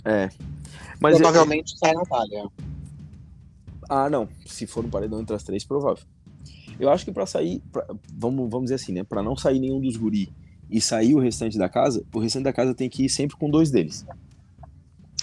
[0.05, 0.29] É.
[0.99, 2.45] Mas é- provavelmente sai a Natália.
[3.89, 4.29] Ah, não.
[4.45, 6.03] Se for um paredão entre as três, provável.
[6.79, 9.03] Eu acho que pra sair, pra- vamos, vamos dizer assim, né?
[9.03, 10.31] Pra não sair nenhum dos guri
[10.69, 13.49] e sair o restante da casa, o restante da casa tem que ir sempre com
[13.49, 14.05] dois deles.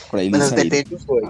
[0.08, 0.70] Pra eles Mas saírem.
[0.70, 1.28] depende dos dois.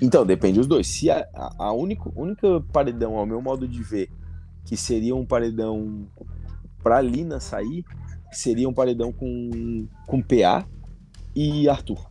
[0.00, 0.86] Então, depende dos dois.
[0.86, 4.10] Se a, a, a único, única paredão, ao meu modo de ver,
[4.64, 6.06] que seria um paredão
[6.82, 7.84] pra Lina sair,
[8.32, 10.66] seria um paredão com, com PA
[11.34, 12.10] e Arthur.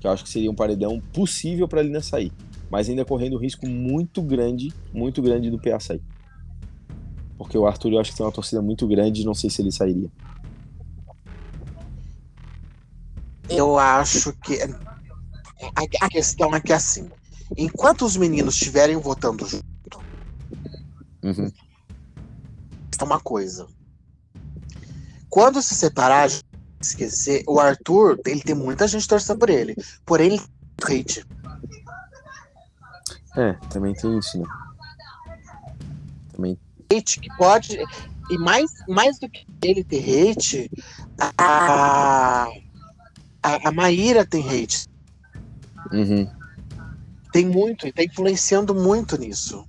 [0.00, 2.32] Que eu acho que seria um paredão possível pra Lina sair.
[2.70, 6.02] Mas ainda correndo um risco muito grande, muito grande do PA sair.
[7.36, 9.72] Porque o Arthur eu acho que tem uma torcida muito grande, não sei se ele
[9.72, 10.10] sairia.
[13.48, 14.58] Eu acho que.
[15.74, 17.10] A, a questão é que assim.
[17.56, 19.68] Enquanto os meninos estiverem votando junto,
[21.22, 21.50] Uhum.
[23.00, 23.66] é uma coisa.
[25.28, 26.44] Quando se separar, a gente
[26.80, 29.74] esquecer, o Arthur, ele tem muita gente torcendo por ele.
[30.04, 30.40] Porém, ele
[30.76, 31.26] tem hate.
[33.36, 34.46] É, também tem isso, né?
[36.32, 36.58] Também.
[36.92, 37.78] Hate que pode.
[38.30, 40.70] E mais, mais do que ele ter hate,
[41.18, 42.46] a,
[43.42, 44.88] a, a Maíra tem hate.
[45.92, 46.30] Uhum.
[47.32, 49.66] Tem muito, e tá influenciando muito nisso.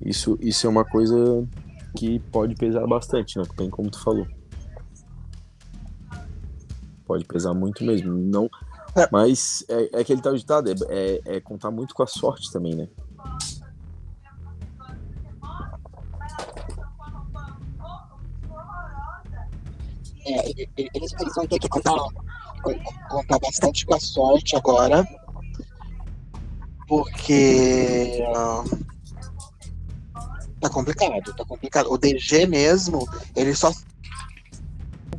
[0.00, 1.46] Isso, isso é uma coisa
[1.96, 3.44] que pode pesar bastante, né?
[3.56, 4.26] Bem como tu falou.
[7.04, 8.12] Pode pesar muito mesmo.
[8.12, 8.48] Não,
[8.96, 9.08] É.
[9.10, 12.74] mas é, é aquele tal ditado, é, é, é contar muito com a sorte também,
[12.74, 12.88] né?
[20.26, 21.94] É, eles, eles vão ter que contar,
[22.58, 25.06] contar bastante com a sorte agora.
[26.86, 28.24] Porque.
[28.34, 28.64] ah,
[30.60, 31.92] tá complicado, tá complicado.
[31.92, 33.06] O DG mesmo,
[33.36, 33.72] ele só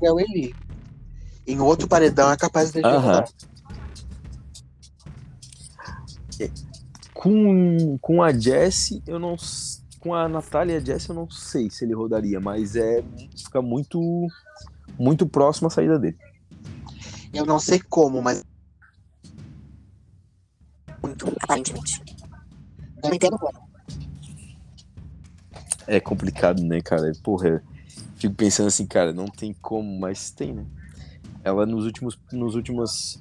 [0.02, 0.56] é o Eli.
[1.46, 3.00] Em outro paredão é capaz de Aham.
[3.00, 3.30] rodar.
[7.14, 9.36] Com, com a Jessie, eu não.
[10.00, 13.04] Com a Natália e a Jessie, eu não sei se ele rodaria, mas é.
[13.36, 14.00] Fica muito.
[14.98, 16.18] Muito próximo a saída dele.
[17.34, 18.44] Eu não sei como, mas
[21.04, 22.02] Muito, aparentemente.
[23.04, 23.70] Não entendo como.
[25.88, 27.12] É complicado, né, cara?
[27.24, 27.64] Porra,
[28.18, 30.66] fico pensando assim, cara, não tem como, mas tem, né?
[31.44, 33.20] Ela nos últimos, nos últimas,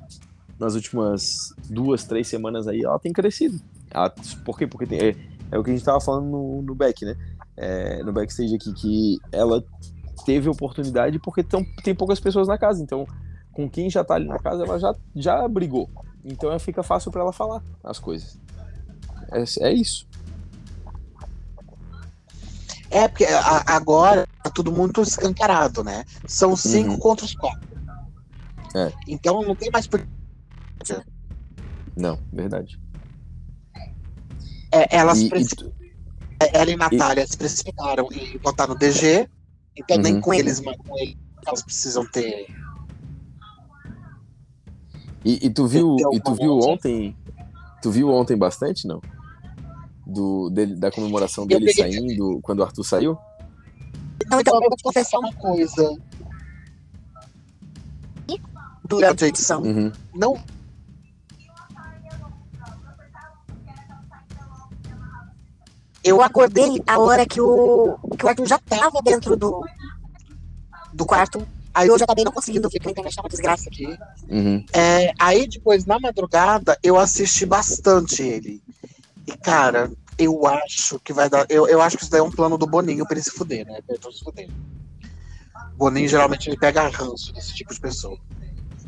[0.58, 3.60] nas últimas duas, três semanas aí, ela tem crescido.
[3.90, 4.10] Ela-
[4.44, 4.66] por quê?
[4.66, 5.16] Porque tem- é,
[5.52, 7.14] é o que a gente tava falando no, no back, né?
[7.56, 9.64] É, no backstage aqui, que ela
[10.26, 13.06] teve oportunidade porque tão, tem poucas pessoas na casa, então
[13.58, 15.90] com quem já tá ali na casa, ela já, já brigou.
[16.24, 18.38] Então é, fica fácil pra ela falar as coisas.
[19.32, 20.06] É, é isso.
[22.90, 26.04] é porque a- agora tá tudo muito escancarado, né?
[26.26, 26.98] São cinco Uhum.
[26.98, 27.60] contra os quatro.
[28.76, 28.92] É.
[29.08, 30.00] Então não tem mais por
[31.96, 32.80] Não, verdade.
[34.72, 35.72] É, elas E- e preci- tu-
[36.52, 39.28] ela e Natália se precipitaram em botar no DG,
[39.76, 40.20] então nem Uhum.
[40.20, 42.46] com eles, mas com ele elas precisam ter.
[45.24, 47.16] E, e tu viu, e tu viu ontem,
[47.82, 49.00] tu viu ontem bastante, não?
[50.06, 53.18] Do, dele, da comemoração dele peguei- saindo, quando o Arthur saiu?
[54.30, 55.96] Não, então eu vou te confessar uma coisa.
[58.84, 59.62] durante a edição.
[59.62, 59.92] Uhum.
[60.14, 60.38] Não.
[66.02, 69.64] Eu acordei a hora que o, que o Arthur já tava dentro do,
[70.92, 71.46] do quarto.
[71.74, 73.86] Aí eu já acabei não conseguindo ver, porque a internet é uma desgraça aqui.
[74.28, 74.64] Uhum.
[74.74, 78.60] É, aí depois, na madrugada, eu assisti bastante ele.
[79.26, 81.46] E, cara, eu acho que vai dar.
[81.48, 83.64] Eu, eu acho que isso daí é um plano do Boninho pra ele se fuder,
[83.66, 83.80] né?
[83.86, 84.48] Pra ele se fuder.
[85.76, 88.18] Boninho geralmente ele pega ranço desse tipo de pessoa.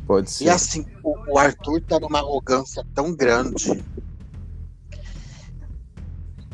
[0.06, 0.44] Pode ser.
[0.44, 3.84] E assim, o, o Arthur tá numa arrogância tão grande.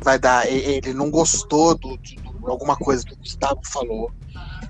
[0.03, 0.45] Vai dar.
[0.47, 4.11] Ele não gostou do, de do- alguma coisa que o Gustavo falou.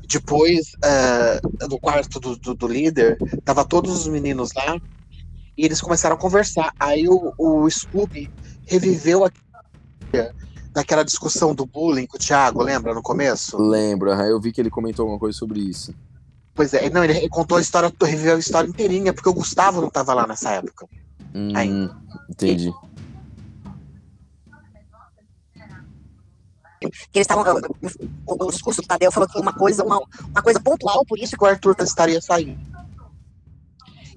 [0.08, 1.40] Depois, é,
[1.70, 4.80] no quarto do, do, do líder, tava todos os meninos lá.
[5.58, 6.72] E eles começaram a conversar.
[6.80, 8.32] Aí o, o Scooby
[8.66, 9.32] reviveu a
[10.78, 13.58] daquela discussão do bullying com o Thiago, lembra no começo?
[13.58, 15.92] Lembro, eu vi que ele comentou alguma coisa sobre isso.
[16.54, 19.90] Pois é, não, ele contou a história, reviveu a história inteirinha, porque o Gustavo não
[19.90, 20.88] tava lá nessa época.
[21.34, 21.90] Hum,
[22.30, 22.72] entendi.
[26.80, 26.88] Que
[27.20, 27.44] eles estavam.
[28.26, 30.00] O, o discurso do Tadeu falou que uma coisa, uma,
[30.30, 32.60] uma coisa pontual, por isso que o Arthur estaria saindo.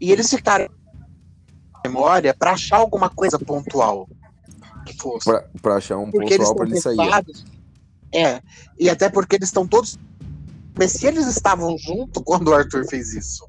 [0.01, 0.69] E eles ficaram
[1.85, 4.09] memória para achar alguma coisa pontual
[4.87, 5.25] que fosse.
[5.25, 6.99] Pra, pra achar um porque pontual pra ele sair.
[8.13, 8.43] É,
[8.79, 9.99] e até porque eles estão todos.
[10.79, 13.47] Mas se eles estavam junto quando o Arthur fez isso.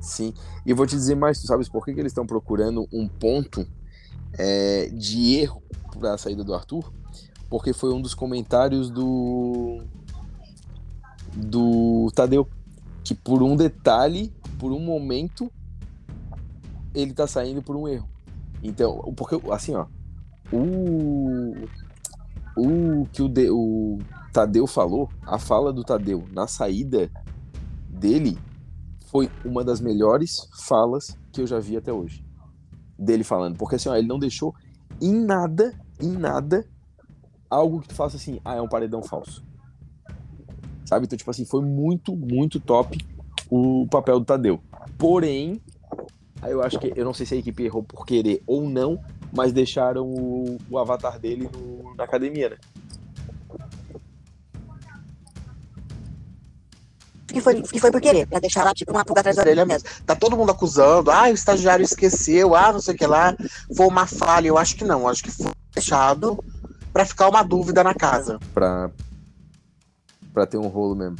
[0.00, 0.34] Sim.
[0.64, 3.66] E vou te dizer mais, tu sabes por que, que eles estão procurando um ponto
[4.38, 5.62] é, de erro
[5.98, 6.92] pra saída do Arthur?
[7.50, 9.82] Porque foi um dos comentários do.
[11.36, 12.48] do Tadeu.
[13.02, 15.50] Que por um detalhe, por um momento,
[16.94, 18.08] ele tá saindo por um erro.
[18.62, 19.86] Então, porque assim, ó.
[20.52, 21.52] O.
[22.56, 23.98] O que o, de, o
[24.32, 27.10] Tadeu falou, a fala do Tadeu na saída
[27.88, 28.38] dele
[29.06, 32.24] foi uma das melhores falas que eu já vi até hoje.
[32.98, 33.56] Dele falando.
[33.56, 34.54] Porque assim, ó, ele não deixou
[35.00, 36.64] em nada, em nada,
[37.50, 39.42] algo que tu faça assim, ah, é um paredão falso.
[40.86, 41.06] Sabe?
[41.06, 42.96] Então, tipo assim, foi muito, muito top
[43.50, 44.60] o papel do Tadeu.
[44.96, 45.60] Porém,
[46.40, 48.98] aí eu acho que, eu não sei se a equipe errou por querer ou não,
[49.32, 52.56] mas deixaram o, o avatar dele no- na academia, né?
[57.26, 59.64] que foi, que foi por querer, pra deixar lá, tipo, uma pulga atrás da orelha
[59.64, 59.88] mesmo.
[60.04, 63.36] Tá todo mundo acusando, ah, o estagiário esqueceu, ah, não sei o que lá.
[63.76, 64.48] Foi uma falha.
[64.48, 66.42] Eu acho que não, acho que foi fechado
[66.92, 68.38] para ficar uma dúvida na casa.
[68.52, 68.90] Pra,
[70.32, 71.16] pra ter um rolo mesmo.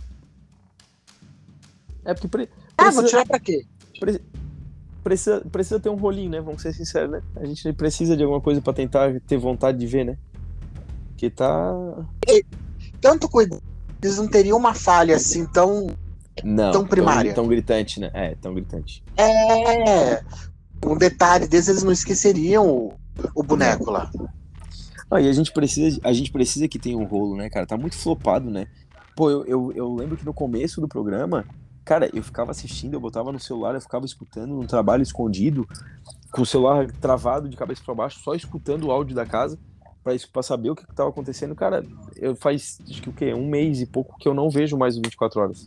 [2.04, 3.64] É porque pre- Ah, precisa, vou tirar pra quê?
[3.98, 4.20] pre-
[5.04, 6.40] precisa, precisa ter um rolinho, né?
[6.40, 7.22] Vamos ser sinceros, né?
[7.36, 10.16] A gente precisa de alguma coisa pra tentar ter vontade de ver, né?
[11.16, 11.72] Que tá.
[13.00, 13.62] Tanto cuidado,
[14.02, 15.88] eles não teriam uma falha assim tão.
[16.42, 16.70] Não.
[16.72, 17.34] Tão primária.
[17.34, 18.10] Tão, tão gritante, né?
[18.14, 19.04] É, tão gritante.
[19.16, 20.22] É.
[20.86, 22.94] Um detalhe desses, eles não esqueceriam o,
[23.34, 24.10] o boneco lá.
[25.10, 27.66] Ah, e a gente precisa, a gente precisa que tenha um rolo, né, cara?
[27.66, 28.68] Tá muito flopado, né?
[29.16, 31.44] Pô, eu, eu, eu lembro que no começo do programa,
[31.84, 35.66] cara, eu ficava assistindo, eu botava no celular, eu ficava escutando num trabalho escondido,
[36.30, 39.58] com o celular travado de cabeça pra baixo, só escutando o áudio da casa
[40.32, 41.54] pra saber o que, tava acontecendo.
[41.54, 41.84] Cara,
[42.16, 43.34] eu faz, acho que o quê?
[43.34, 45.66] Um mês e pouco que eu não vejo mais o 24 horas.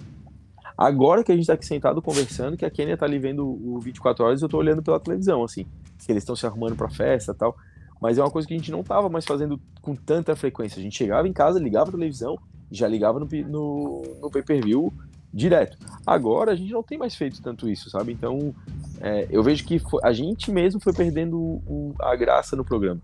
[0.77, 3.79] Agora que a gente tá aqui sentado conversando, que a Kenia tá ali vendo o
[3.79, 5.65] 24 horas, eu tô olhando pela televisão, assim.
[6.03, 7.55] Que eles estão se arrumando pra festa tal.
[8.03, 10.77] Mas é uma coisa que a gente não tava mais fazendo com tanta frequência.
[10.77, 12.37] A gente chegava em casa, ligava a televisão,
[12.69, 14.91] já ligava no, no, no pay-per-view
[15.33, 15.77] direto.
[16.05, 18.11] Agora a gente não tem mais feito tanto isso, sabe?
[18.11, 18.53] Então
[18.99, 22.99] é, eu vejo que foi- a gente mesmo foi perdendo o- a graça no programa.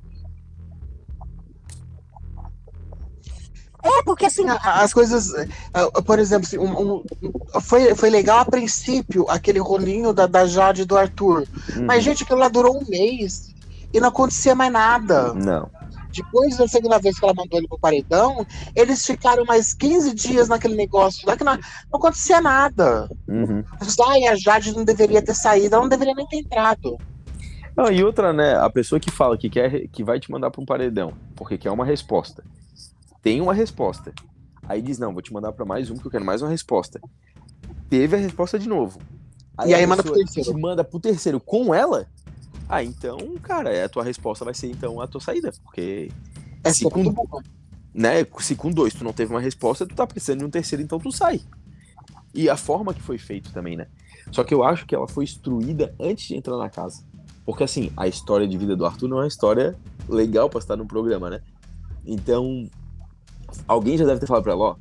[3.82, 5.32] É, porque assim, A- As coisas,
[5.74, 7.04] ah, por exemplo, assim, um- um-
[7.62, 11.48] foi, foi legal a princípio aquele rolinho da, da Jade e do Arthur.
[11.86, 12.02] Mas, Uhum.
[12.02, 13.56] gente, aquilo lá durou um mês
[13.94, 15.34] e não acontecia mais nada.
[15.34, 15.70] Não.
[16.12, 18.46] Depois da segunda vez que ela mandou ele pro paredão,
[18.76, 23.10] eles ficaram mais 15 dias naquele negócio lá que não, não acontecia nada.
[23.28, 23.64] Uhum.
[24.08, 26.98] Ai, a Jade não deveria ter saído, ela não deveria nem ter entrado.
[27.78, 28.56] Não, e outra, né?
[28.56, 31.72] A pessoa que fala que quer que vai te mandar para um paredão, porque quer
[31.72, 32.44] uma resposta.
[33.22, 34.12] Tem uma resposta.
[34.68, 37.00] Aí diz, não, vou te mandar para mais um, porque eu quero mais uma resposta.
[37.90, 39.00] Teve a resposta de novo.
[39.66, 40.54] E aí manda pro terceiro.
[40.54, 42.08] Te manda pro terceiro com ela.
[42.70, 46.12] Ah, então, cara, a tua resposta vai ser então a tua saída, porque
[46.64, 47.26] É Se com- bom.
[47.94, 50.84] né, se com dois tu não teve uma resposta, tu tá precisando de um terceiro,
[50.84, 51.42] então tu sai.
[52.34, 53.88] E a forma que foi feito também, né?
[54.32, 57.04] Só que eu acho que ela foi instruída antes de entrar na casa.
[57.46, 59.76] Porque assim, a história de vida do Arthur não é uma história
[60.08, 61.42] legal pra estar no programa, né?
[62.06, 62.70] Então,
[63.68, 64.76] alguém já deve ter falado pra ela, ó,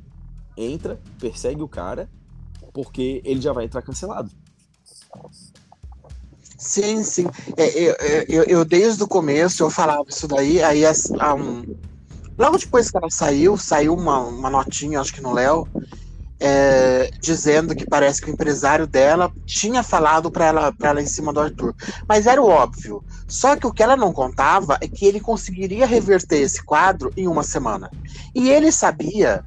[0.55, 2.07] entra, persegue o cara,
[2.73, 4.29] porque ele já vai entrar cancelado.
[6.59, 7.25] Sim, sim.
[7.57, 7.95] É, eu,
[8.27, 10.83] eu, eu, desde o começo eu falava isso daí, aí
[11.37, 11.63] um-
[12.37, 15.69] logo depois que ela saiu, saiu uma, uma notinha, acho que no Léo,
[16.41, 21.33] é, dizendo que parece que o empresário dela tinha falado pra ela, ela em cima
[21.33, 21.75] do Arthur.
[22.07, 23.03] Mas era o óbvio.
[23.27, 27.27] Só que o que ela não contava é que ele conseguiria reverter esse quadro em
[27.27, 27.91] uma semana.
[28.35, 29.43] E ele sabia,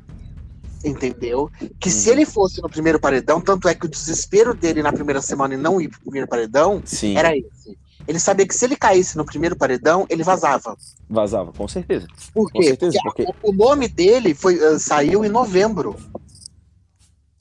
[0.85, 1.51] entendeu?
[1.81, 2.13] Que se Uhum.
[2.17, 5.57] ele fosse no primeiro paredão, tanto é que o desespero dele na primeira semana e
[5.57, 7.17] não ir pro primeiro paredão Sim.
[7.17, 7.79] era esse.
[8.09, 10.77] Ele sabia que se ele caísse no primeiro paredão, ele vazava.
[11.09, 12.07] Vazava, com certeza.
[12.35, 12.67] Por Com quê?
[12.67, 15.95] certeza, Porque a- o nome dele foi, ah, saiu em novembro.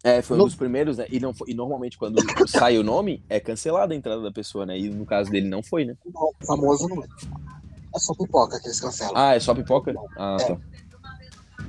[0.04, 1.06] É, foi um No- dos primeiros, né?
[1.12, 2.16] E, não e normalmente quando
[2.50, 4.78] sai o nome, é cancelada a entrada da pessoa, né?
[4.78, 5.96] E no caso dele não foi, né?
[6.06, 7.04] O famoso não.
[7.04, 9.14] É só pipoca que eles cancelam.
[9.16, 9.94] Ah, é só pipoca?
[10.18, 10.46] Ah, É.
[10.46, 10.58] tá.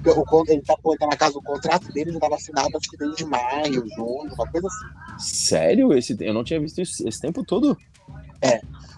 [0.05, 3.25] O ele tá colocando na casa, o contrato dele já estava assinado acho que desde
[3.25, 4.87] maio, junho, uma coisa assim.
[5.19, 5.93] Sério?
[5.93, 7.77] Esse, eu não tinha visto isso esse tempo todo.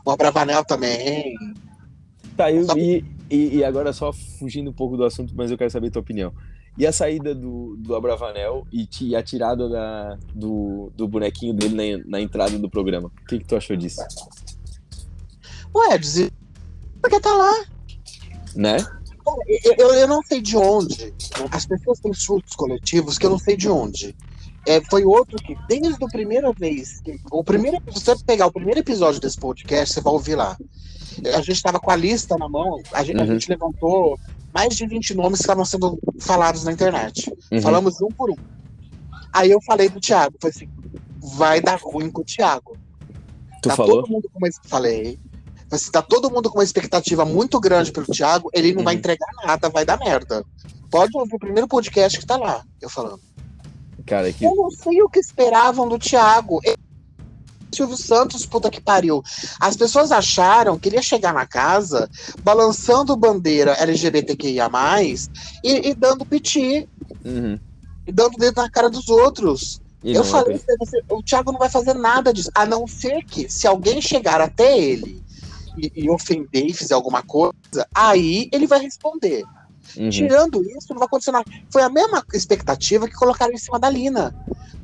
[0.04, 1.34] O Abravanel também.
[2.36, 5.56] Tá, eu, Só- e, e, e agora só fugindo um pouco do assunto, mas eu
[5.56, 6.32] quero saber a tua opinião.
[6.76, 11.74] E a saída do, do Abravanel e, e a tirada da, do, do bonequinho dele
[11.74, 13.08] na, na entrada do programa?
[13.22, 14.02] O que, que tu achou disso?
[15.74, 16.32] Ué, dizer.
[17.00, 17.64] Porque tá lá.
[18.56, 18.76] Né?
[19.46, 21.14] Eu, eu, eu não sei de onde.
[21.50, 24.14] As pessoas têm surtos coletivos que eu não sei de onde.
[24.66, 28.80] É, foi outro que, desde a primeira vez, o primeiro, se você pegar o primeiro
[28.80, 30.56] episódio desse podcast, você vai ouvir lá.
[31.34, 33.32] A gente estava com a lista na mão, a gente, a Uhum.
[33.32, 34.18] gente levantou
[34.54, 37.30] mais de 20 nomes que estavam sendo falados na internet.
[37.52, 37.60] Uhum.
[37.60, 38.36] Falamos um por um.
[39.32, 40.68] Aí eu falei do Thiago, falei assim,
[41.36, 42.76] vai dar ruim com o Thiago.
[43.62, 44.02] Tu tá falou?
[44.02, 45.18] todo mundo com uma, falei.
[45.74, 48.94] Falei assim, tá todo mundo com uma expectativa muito grande pelo Thiago, ele não vai
[48.94, 48.98] Uhum.
[48.98, 50.44] entregar nada, vai dar merda.
[50.90, 53.20] Pode ouvir o primeiro podcast que tá lá, eu falando.
[54.06, 54.44] Cara, que.
[54.44, 56.60] Eu não sei o que esperavam do Thiago.
[56.62, 56.76] Ele-
[57.74, 59.20] Silvio Santos, puta que pariu.
[59.58, 62.08] As pessoas acharam que ele ia chegar na casa
[62.44, 64.70] balançando bandeira LGBTQIA,
[65.64, 66.88] e, e dando piti,
[67.24, 67.58] Uhum.
[68.06, 69.80] e dando dedo na cara dos outros.
[70.04, 73.24] E eu falei, pra você, o Thiago não vai fazer nada disso, a não ser
[73.24, 75.23] que, se alguém chegar até ele
[75.76, 77.54] e, e ofender e fizer alguma coisa,
[77.94, 79.44] aí ele vai responder.
[79.96, 80.10] Uhum.
[80.10, 81.44] Tirando isso, não vai acontecer nada.
[81.70, 84.34] Foi a mesma expectativa que colocaram em cima da Lina.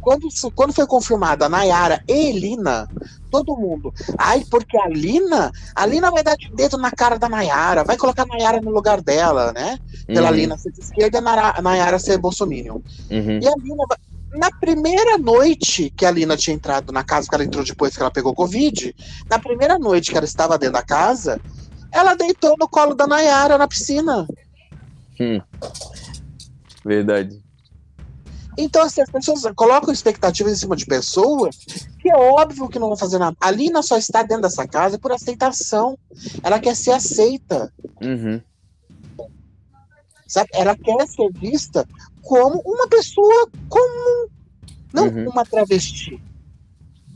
[0.00, 2.88] Quando, quando foi confirmada a Nayara e Lina,
[3.30, 3.92] todo mundo.
[4.16, 7.96] Ai, porque a Lina, a Lina vai dar de dedo na cara da Nayara, vai
[7.96, 9.78] colocar a Nayara no lugar dela, né?
[10.06, 10.36] Pela Uhum.
[10.36, 12.80] Lina ser de esquerda e a Nayara ser bolsominion.
[13.10, 13.40] Uhum.
[13.42, 13.84] E a Lina,
[14.32, 18.00] na primeira noite que a Lina tinha entrado na casa, que ela entrou depois que
[18.02, 18.94] ela pegou Covid,
[19.28, 21.40] na primeira noite que ela estava dentro da casa,
[21.92, 24.26] ela deitou no colo da Nayara na piscina.
[26.84, 27.42] Verdade.
[28.56, 31.56] Então, assim, as pessoas colocam expectativas em cima de pessoas
[32.00, 33.36] que é óbvio que não vão fazer nada.
[33.40, 35.98] A Lina só está dentro dessa casa por aceitação.
[36.42, 38.40] Ela quer ser aceita, Uhum.
[40.26, 40.48] sabe?
[40.52, 41.86] Ela quer ser vista
[42.22, 44.28] como uma pessoa comum,
[44.92, 45.30] não Uhum.
[45.30, 46.20] uma travesti.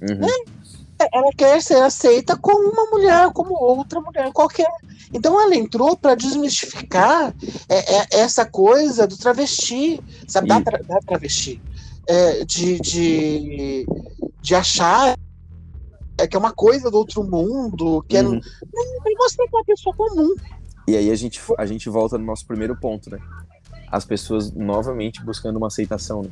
[0.02, 0.28] Uhum.
[1.12, 4.68] Ela quer ser aceita como uma mulher, como outra mulher qualquer.
[5.12, 7.34] Então ela entrou para desmistificar
[7.68, 10.48] é, é, essa coisa do travesti, sabe?
[10.48, 11.60] Da, tra- da travesti.
[12.06, 13.86] É, de, de,
[14.40, 15.16] de achar
[16.18, 18.38] é, que é uma coisa do outro mundo, que é, Uhum.
[18.38, 20.34] e você é uma pessoa comum.
[20.86, 23.18] E aí a gente, a gente volta no nosso primeiro ponto, né?
[23.94, 26.30] As pessoas novamente buscando uma aceitação, né?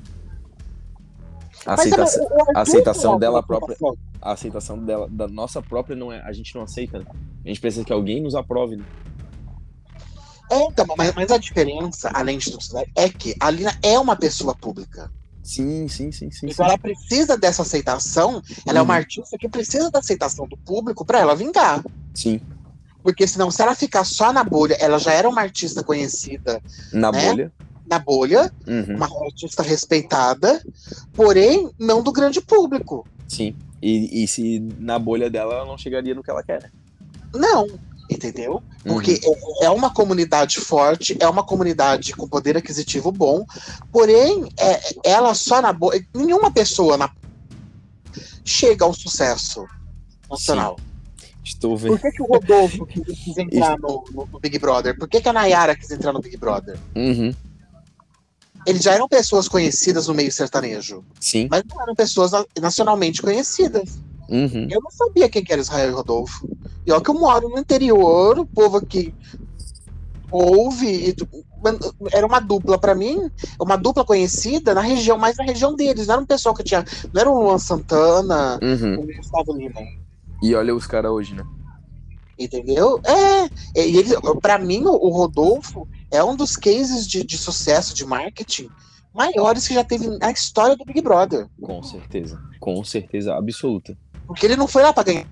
[1.65, 2.27] A aceitação,
[2.57, 3.77] a aceitação dela própria.
[3.77, 3.97] aceitação.
[4.21, 7.05] a aceitação dela, da nossa própria não é, a gente não aceita, né?
[7.45, 8.85] A gente precisa que alguém nos aprove, né?
[10.51, 13.97] É, então, mas, mas a diferença, além de tudo, né, é que a Lina é
[13.97, 15.09] uma pessoa pública.
[15.41, 16.47] Sim, sim, sim, sim.
[16.47, 16.71] Então sim.
[16.71, 18.99] ela precisa dessa aceitação, ela é uma Uhum.
[18.99, 21.81] artista que precisa da aceitação do público para ela vingar.
[22.13, 22.41] Sim.
[23.03, 26.63] Porque senão, se ela ficar só na bolha, ela já era uma artista conhecida
[26.93, 27.29] Na Né?
[27.29, 27.53] bolha.
[27.85, 28.97] na bolha, Uhum.
[28.97, 30.63] uma artista respeitada,
[31.13, 33.07] porém não do grande público.
[33.29, 33.55] Sim.
[33.83, 36.71] E, e se na bolha dela ela não chegaria no que ela quer.
[37.35, 37.67] Não,
[38.09, 38.63] entendeu?
[38.85, 39.35] Porque Uhum.
[39.63, 43.45] é, é uma comunidade forte, é uma comunidade com poder aquisitivo bom,
[43.91, 46.03] porém, é, ela só na bolha.
[46.15, 47.11] Nenhuma pessoa na
[48.45, 49.67] chega ao sucesso
[50.31, 50.79] nacional.
[51.45, 51.99] Estou Por vendo.
[51.99, 54.97] que, que o Rodolfo quis, entrar no, no- no Big Brother?
[54.97, 56.79] Por que, que a Nayara quis entrar no Big Brother?
[56.95, 57.35] Uhum.
[58.65, 61.49] Eles já eram pessoas conhecidas no meio sertanejo, Sim.
[61.51, 63.99] mas não eram pessoas na- nacionalmente conhecidas.
[64.29, 64.69] Uhum.
[64.71, 66.49] Eu não sabia quem que era Israel e Rodolfo.
[66.87, 69.13] E olha que eu moro no interior, o povo aqui
[70.31, 71.09] ouve.
[71.09, 71.29] e tu-
[72.13, 76.07] era uma dupla pra mim, uma dupla conhecida na região, mas na região deles.
[76.07, 76.85] Não era um pessoal que tinha.
[77.13, 79.01] Não era o Luan Santana, Uhum.
[79.01, 79.81] o Gustavo Lima.
[80.43, 81.45] E olha os caras hoje, né?
[82.39, 83.01] Entendeu?
[83.05, 83.47] É.
[83.81, 88.69] E eles, pra mim, o Rodolfo é um dos cases de, de sucesso de marketing
[89.15, 91.47] maiores que já teve na história do Big Brother.
[91.61, 92.43] Com certeza.
[92.59, 93.97] Com certeza absoluta.
[94.27, 95.27] Porque ele não foi lá pra ganhar.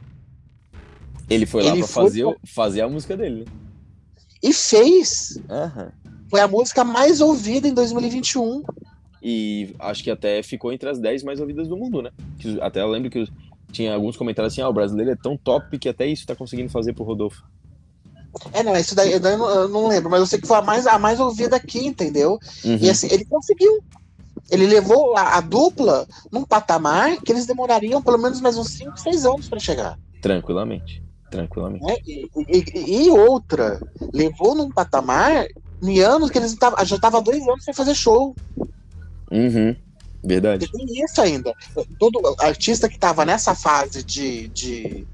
[1.29, 3.53] Ele foi lá Ele pra foi fazer, o- fazer a música dele, né?
[4.43, 5.39] E fez.
[5.49, 5.93] Aham.
[6.29, 8.63] Foi a música mais ouvida em 2021.
[9.23, 12.11] E acho que até ficou entre as 10 mais ouvidas do mundo, né?
[12.61, 13.27] Até eu lembro que
[13.71, 16.71] tinha alguns comentários assim, ah, o brasileiro é tão top que até isso tá conseguindo
[16.71, 17.43] fazer pro Rodolfo.
[18.53, 20.63] É, não, isso daí, eu, não, eu não lembro, mas eu sei que foi a
[20.63, 22.39] mais, a mais ouvida aqui, entendeu?
[22.65, 22.77] Uhum.
[22.81, 23.81] E assim, ele conseguiu.
[24.51, 28.99] Ele levou a, a dupla num patamar que eles demorariam pelo menos mais uns 5,
[28.99, 29.99] 6 anos pra chegar.
[30.23, 31.03] Tranquilamente.
[31.31, 31.85] Tranquilamente.
[31.85, 31.97] né?
[32.07, 33.81] E, e- e outra,
[34.13, 35.47] levou num patamar
[35.83, 38.35] em anos que eles tavam- já estavam dois anos sem fazer show.
[39.31, 39.75] Uhum.
[40.23, 40.67] Verdade.
[40.67, 41.55] E tem isso ainda.
[41.99, 45.07] Todo artista que tava nessa fase de, de,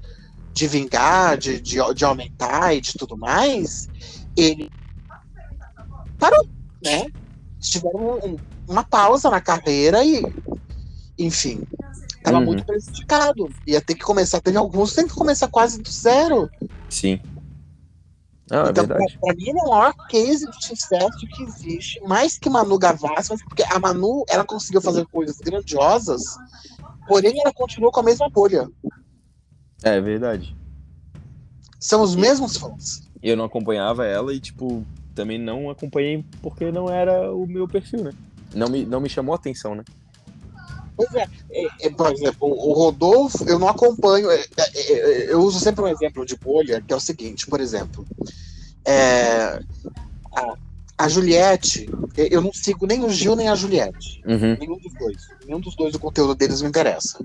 [0.53, 3.87] de vingar, de, de, de aumentar e de tudo mais,
[4.35, 4.69] ele
[6.19, 6.45] parou,
[6.83, 7.05] né?
[7.05, 10.21] Eles tiveram um- uma pausa na carreira e,
[11.17, 11.61] enfim,
[12.21, 12.45] tava Uhum.
[12.45, 13.49] muito prejudicado.
[13.65, 16.49] Ia ter que começar, teve alguns que tem que começar quase do zero.
[16.89, 17.19] Sim.
[18.49, 19.17] Ah, é então, verdade.
[19.19, 23.43] pra mim, é o maior case de sucesso que existe, mais que Manu Gavassi, mas
[23.43, 26.37] porque a Manu, ela conseguiu fazer coisas grandiosas,
[27.07, 28.69] porém ela continuou com a mesma bolha.
[29.83, 30.55] É verdade.
[31.79, 33.01] São os mesmos fãs.
[33.21, 38.03] Eu não acompanhava ela e, tipo, também não acompanhei porque não era o meu perfil,
[38.03, 38.11] né?
[38.53, 39.83] Não me, não me chamou a atenção, né?
[40.97, 44.31] Pois é, é, é, por exemplo, o Rodolfo, eu não acompanho.
[44.31, 47.61] é, é, é, eu uso sempre um exemplo de bolha, que é o seguinte, por
[47.61, 48.03] exemplo.
[48.83, 49.61] é,
[50.35, 50.57] a,
[50.97, 51.87] a Juliette,
[52.17, 54.23] eu eu não sigo nem o Gil nem a Juliette.
[54.25, 54.57] Uhum.
[54.59, 55.17] Nenhum dos dois.
[55.45, 57.19] Nenhum dos dois o conteúdo deles me interessa.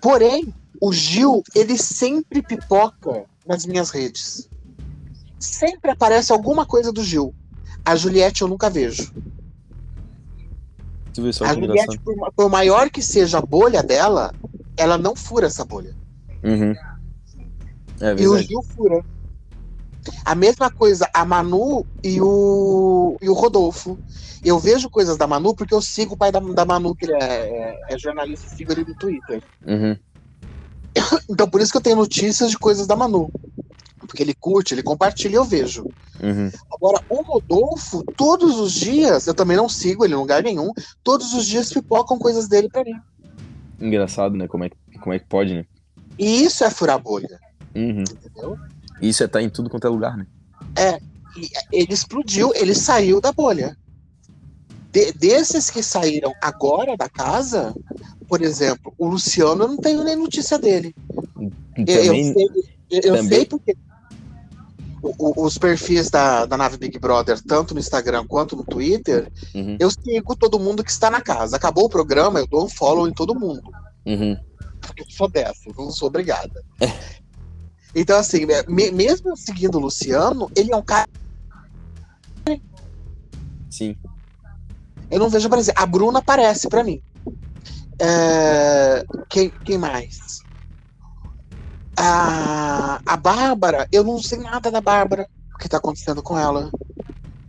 [0.00, 4.48] Porém, o Gil, ele sempre pipoca nas minhas redes.
[5.40, 7.34] Sempre aparece alguma coisa do Gil.
[7.84, 9.12] A Juliette eu nunca vejo.
[11.12, 12.00] Tu viu só A Juliette, engraçado?
[12.04, 14.32] por, ma- por maior que seja a bolha dela,
[14.76, 15.94] ela não fura essa bolha.
[16.44, 16.72] Uhum.
[18.00, 18.38] É E o.
[18.38, 19.04] Gil fura.
[20.24, 23.98] A mesma coisa, a Manu e o, e o Rodolfo.
[24.42, 27.12] Eu vejo coisas da Manu porque eu sigo o pai da, da Manu, que ele
[27.14, 29.42] é, é- é jornalista, sigo ele no Twitter.
[29.66, 29.96] Uhum.
[31.28, 33.30] Então por isso que eu tenho notícias de coisas da Manu.
[34.00, 35.84] Porque ele curte, ele compartilha eu vejo.
[36.22, 36.50] Uhum.
[36.72, 40.72] Agora, o Rodolfo, todos os dias, eu também não sigo ele em lugar nenhum,
[41.04, 42.94] todos os dias pipocam coisas dele pra mim.
[43.78, 44.48] Engraçado, né?
[44.48, 45.64] Como é, que- como é que pode, né?
[46.18, 47.38] E isso é furar bolha,
[47.74, 48.02] Uhum.
[48.02, 48.58] entendeu?
[49.00, 50.26] Isso é estar em tudo quanto é lugar, né?
[51.36, 53.76] E ele explodiu, ele saiu da bolha.
[54.92, 57.72] De- desses que saíram agora da casa,
[58.26, 60.94] por exemplo, o Luciano eu não tenho nem notícia dele.
[61.38, 61.50] Eu,
[61.86, 62.46] eu Também, sei,
[62.90, 63.76] eu, eu também- sei porque
[65.02, 69.76] o- os perfis da, da nave Big Brother, tanto no Instagram quanto no Twitter, Uhum.
[69.80, 71.56] eu sigo todo mundo que está na casa.
[71.56, 73.70] Acabou o programa, eu dou um follow em todo mundo.
[74.06, 74.36] Uhum.
[74.80, 76.62] Porque eu sou dessa, não sou obrigada.
[77.92, 81.08] Então, assim, me- mesmo seguindo o Luciano, ele é um cara.
[83.68, 83.96] Sim.
[85.10, 85.72] Eu não vejo aparecer.
[85.76, 87.02] A Bruna aparece pra mim.
[87.98, 90.40] É, Quem, quem mais?
[92.02, 96.70] A, a Bárbara, eu não sei nada da Bárbara, o que tá acontecendo com ela.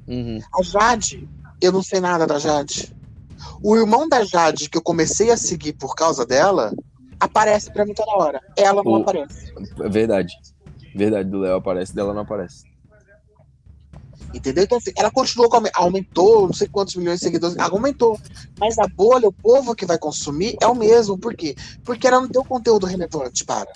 [0.07, 0.39] Uhum.
[0.59, 1.27] A Jade,
[1.61, 2.93] eu não sei nada da Jade.
[3.63, 6.73] O irmão da Jade, que eu comecei a seguir por causa dela,
[7.19, 8.41] aparece pra mim toda hora.
[8.57, 9.53] Ela não O- aparece.
[9.79, 10.33] É Verdade.
[10.93, 12.63] Verdade, do Léo aparece, dela não aparece.
[14.33, 14.63] Entendeu?
[14.63, 18.19] Então, assim, ela continuou, aumentou, não sei quantos milhões de seguidores, aumentou.
[18.59, 21.17] Mas a bolha, o povo que vai consumir é o mesmo.
[21.17, 21.55] Por quê?
[21.83, 23.69] Porque ela não tem um conteúdo relevante para.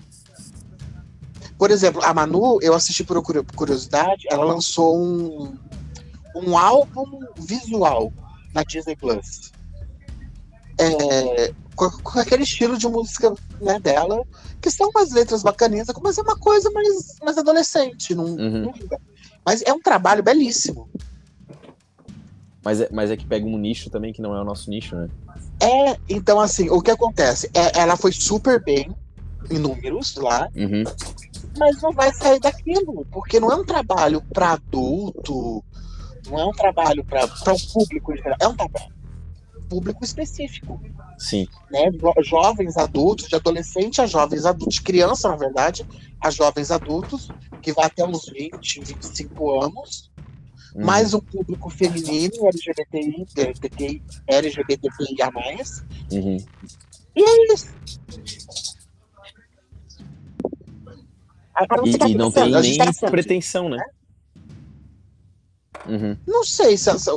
[1.58, 5.58] Por exemplo, a Manu, eu assisti por curio- curiosidade, ela lançou um,
[6.36, 8.12] um álbum visual
[8.54, 9.52] na Disney Plus.
[10.78, 14.22] É, com, com aquele estilo de música né, dela,
[14.62, 18.14] que são umas letras bacaninhas, mas é uma coisa mais, mais adolescente.
[18.14, 18.62] Não, Uhum.
[18.64, 18.74] não.
[19.46, 20.90] Mas é um trabalho belíssimo.
[22.64, 24.96] Mas é, mas é que pega um nicho também que não é o nosso nicho,
[24.96, 25.08] né?
[25.62, 27.50] É, então assim, o que acontece?
[27.54, 28.94] É, ela foi super bem
[29.52, 30.84] em números lá, Uhum.
[31.58, 35.64] Mas não vai sair daquilo, porque não é um trabalho para adulto,
[36.30, 38.94] não é um trabalho para um público em geral, é um trabalho
[39.70, 40.80] público específico.
[41.18, 41.48] Sim.
[41.72, 41.90] Né?
[41.92, 45.86] Jo- Jovens adultos, de adolescente a jovens adultos, de criança, na verdade,
[46.22, 47.30] a jovens adultos,
[47.62, 50.12] que vai até uns 20, 25 anos,
[50.76, 50.86] Uhum.
[50.86, 55.32] mais um público feminino, LGBTI, LGBTI, LGBTQIA+.
[56.12, 56.38] Uhum.
[57.16, 57.74] E é isso.
[61.86, 63.84] E, e não tem nem pensando, pretensão, né?
[65.88, 66.18] Uhum.
[66.28, 67.12] Não sei se essa.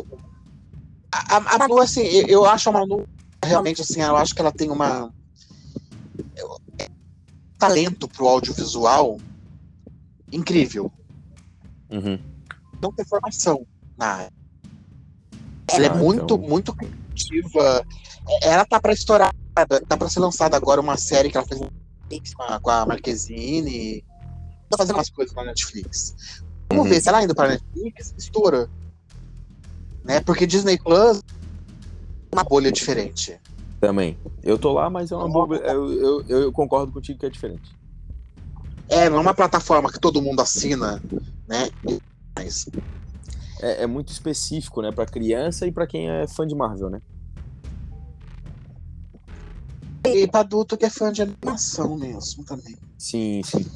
[1.10, 3.08] A, a, a Manu, assim, eu, eu acho a Manu
[3.44, 5.12] realmente assim, eu acho que ela tem uma.
[6.36, 6.88] eu- é,
[7.58, 9.18] talento pro audiovisual
[10.30, 10.92] incrível.
[11.90, 12.18] Uhum.
[12.80, 13.66] Não tem formação
[13.96, 14.32] na área.
[15.70, 16.38] Ela é Ah, muito, então.
[16.38, 17.84] muito criativa.
[18.42, 19.34] É, Ela tá pra estourar.
[19.88, 21.60] Tá pra ser lançada agora uma série que ela fez
[22.62, 24.04] com a Marquezine.
[24.68, 26.14] Tá fazendo umas coisas na Netflix.
[26.70, 26.90] Vamos Uhum.
[26.90, 28.68] ver, se ela indo pra Netflix, estoura.
[30.04, 30.20] Né?
[30.20, 33.38] Porque Disney Plus é uma bolha diferente.
[33.80, 34.18] Também.
[34.42, 35.56] Eu tô lá, mas é uma boa.
[35.56, 37.76] Eu, eu, eu concordo contigo que é diferente.
[38.88, 41.00] É, não é uma plataforma que todo mundo assina,
[41.46, 41.68] né?
[42.36, 42.66] Mas,
[43.60, 44.90] É, é muito específico, né?
[44.92, 47.00] Pra criança e pra quem é fã de Marvel, né?
[50.14, 52.76] E pra adulto que é fã de animação mesmo também.
[52.98, 53.64] Sim, sim.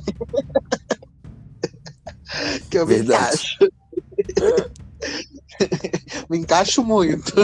[2.70, 3.58] Que eu me Verdade.
[3.60, 3.62] encaixo.
[6.30, 7.34] me encaixo muito.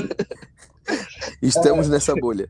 [1.43, 2.49] Estamos nessa bolha.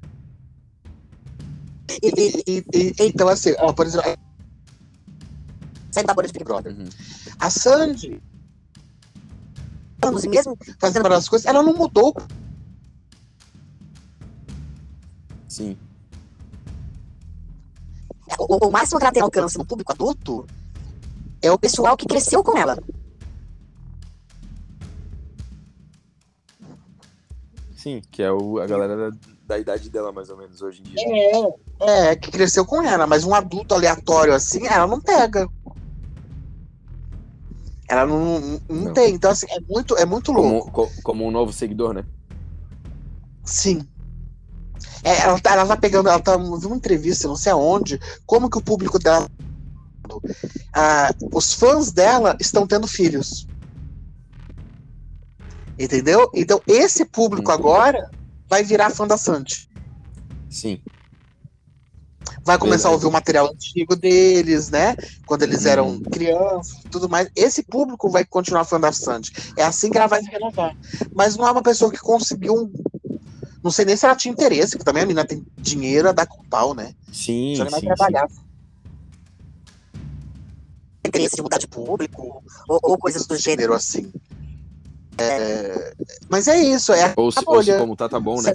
[2.01, 4.09] E, e, E- então, assim, ó, por exemplo,
[5.91, 6.77] saindo da bolha de Big Brother.
[6.79, 6.89] Uhum.
[7.41, 8.23] a Sandy
[10.25, 12.15] e mesmo fazendo várias coisas, ela não mudou.
[15.49, 15.77] Sim.
[18.39, 20.47] O, o máximo que ela tem alcance no público adulto
[21.41, 22.77] é o pessoal que cresceu com ela.
[27.77, 30.85] Sim, que é o, a galera da, da idade dela, mais ou menos, hoje em
[30.85, 31.55] dia.
[31.81, 35.49] É, é, que cresceu com ela, mas um adulto aleatório assim, ela não pega.
[37.89, 38.93] Ela não, não, não Não.
[38.93, 39.15] tem.
[39.15, 40.71] Então, assim, é muito, é muito louco.
[40.73, 42.05] Como, co- como um novo seguidor, né?
[43.45, 43.89] Sim.
[45.05, 48.51] É, ela, tá, ela tá pegando, ela tá viu uma entrevista, não sei aonde, como
[48.51, 49.27] que o público dela.
[50.75, 53.49] Ah, os fãs dela estão tendo filhos.
[55.79, 56.29] Entendeu?
[56.35, 57.57] Então, esse público Uhum.
[57.57, 58.11] agora
[58.49, 59.69] vai virar fã da Sandy.
[60.49, 60.83] Sim.
[62.45, 64.95] Vai começar a ouvir o material antigo deles, né?
[65.25, 65.71] Quando eles Uhum.
[65.71, 67.29] eram crianças e tudo mais.
[67.35, 69.31] Esse público vai continuar fã da Sandy.
[69.57, 70.73] É assim que ela vai se renovar.
[71.15, 72.73] Mas não é uma pessoa que conseguiu um.
[73.69, 76.25] Não sei nem se ela tinha interesse, porque também a menina tem dinheiro a dar
[76.25, 76.95] com pau, né?
[77.13, 78.27] Sim, Já não vai sim, trabalhar.
[81.07, 83.75] Interesse de mudar de público ou, ou coisas do gênero.
[83.75, 84.11] Assim.
[85.19, 85.95] É,
[86.31, 88.55] Mas é isso, é a Ou se, a ou se como tá, tá bom, né?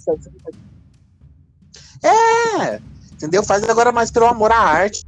[2.02, 2.82] É,
[3.12, 3.44] entendeu?
[3.44, 5.06] Faz agora mais pelo amor à arte.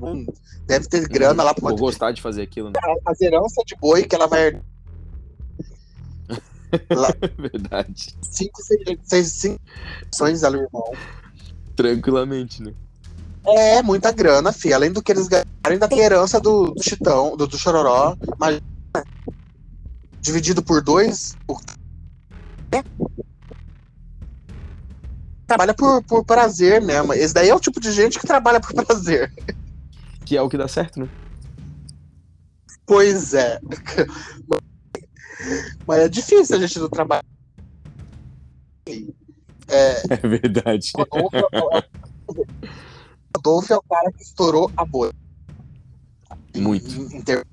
[0.00, 0.26] Hum,
[0.64, 2.74] Deve ter grana lá Por pra gostar de fazer aquilo, né?
[3.04, 4.62] as heranças de boi que ela vai
[7.38, 8.14] Verdade.
[8.22, 9.60] cinco, seis, seis, cinco
[10.12, 10.92] ações irmão.
[11.74, 12.72] Tranquilamente, né?
[13.46, 14.72] É muita grana, fi.
[14.72, 15.48] Além do que eles ganharam,
[15.88, 18.16] tem herança do, do Chitão, do, do Chororó.
[18.36, 18.62] Imagina.
[20.20, 21.36] Dividido por dois.
[21.48, 21.58] o-
[25.46, 27.12] Trabalha por, por prazer mesmo.
[27.12, 29.32] Esse daí é o tipo de gente que trabalha por prazer.
[30.24, 31.08] Que é o que dá certo, né?
[32.86, 33.58] Pois é.
[35.86, 37.24] Mas é difícil a gente não trabalhar.
[39.68, 40.92] É verdade.
[40.96, 41.82] Rodolfo é o-
[43.36, 45.12] Rodolfo é o cara que estourou a bolha.
[46.56, 46.88] Muito.
[46.90, 47.46] Em- em ter-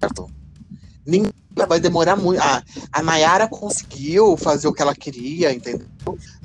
[0.00, 0.30] Certo?
[1.06, 1.32] Ninguém
[1.66, 2.40] vai demorar muito.
[2.40, 2.62] A,
[2.92, 5.86] a Nayara conseguiu fazer o que ela queria, entendeu?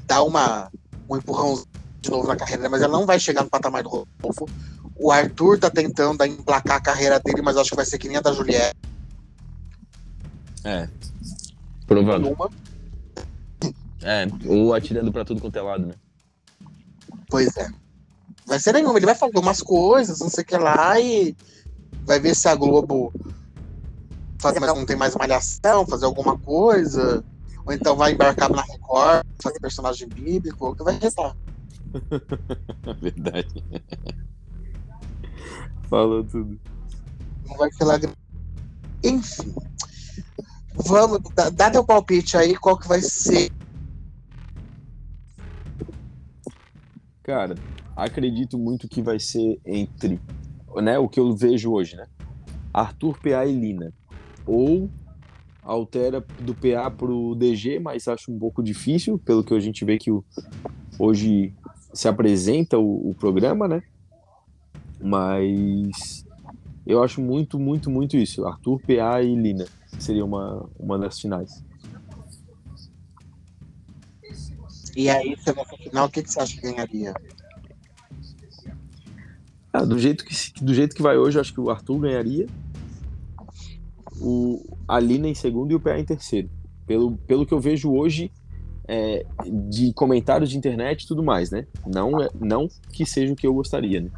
[0.08, 0.72] Dar uma,
[1.10, 1.62] um empurrão
[2.02, 4.48] de novo na carreira, mas ela não vai chegar no patamar do Rodolfo.
[4.96, 8.18] O Arthur tá tentando emplacar a carreira dele, mas acho que vai ser que nem
[8.18, 8.76] a da Juliette.
[10.64, 10.88] É.
[11.86, 12.34] Provável.
[12.34, 12.50] Uma.
[14.02, 15.94] É, ou atirando pra tudo quanto é lado, né?
[17.30, 17.70] Pois é.
[18.46, 18.98] Vai ser nenhuma.
[18.98, 21.36] Ele vai fazer umas coisas, não sei o que lá, e
[22.06, 23.14] vai ver se a Globo
[24.40, 27.24] fazer, mas não tem mais malhação, fazer alguma coisa.
[27.66, 31.36] Ou então vai embarcar na Record, fazer personagem bíblico, o que vai restar.
[33.00, 33.64] Verdade.
[35.90, 36.60] Falou tudo.
[37.48, 38.00] Não vai ser lá.
[39.04, 39.54] Enfim.
[40.76, 43.52] Vamos, dá, dá teu palpite aí, qual que vai ser.
[47.22, 47.56] Cara,
[47.96, 50.20] acredito muito que vai ser entre
[50.76, 52.06] né, o que eu vejo hoje, né?
[52.74, 53.94] Arthur, PA e Lina.
[54.46, 54.90] Ou
[55.62, 59.98] altera do PA pro DG, mas acho um pouco difícil, pelo que a gente vê
[59.98, 60.26] que o,
[61.00, 61.54] hoje
[61.94, 63.82] se apresenta o, o programa, né?
[65.00, 66.26] Mas
[66.86, 68.46] eu acho muito, muito, muito isso.
[68.46, 69.66] Arthur, PA e Lina
[70.00, 71.64] seria uma, uma das finais.
[74.96, 77.14] E aí, você vai pro final, o que, que você acha que ganharia?
[79.72, 82.48] Ah, do, jeito que, do jeito que vai hoje, eu acho que o Arthur ganharia.
[84.22, 86.50] O, a Lina em segundo e o PA em terceiro.
[86.86, 88.32] Pelo, pelo que eu vejo hoje
[88.88, 89.26] é,
[89.68, 91.66] de comentários de internet e tudo mais, né?
[91.88, 94.12] Não, é, não que seja o que eu gostaria, né?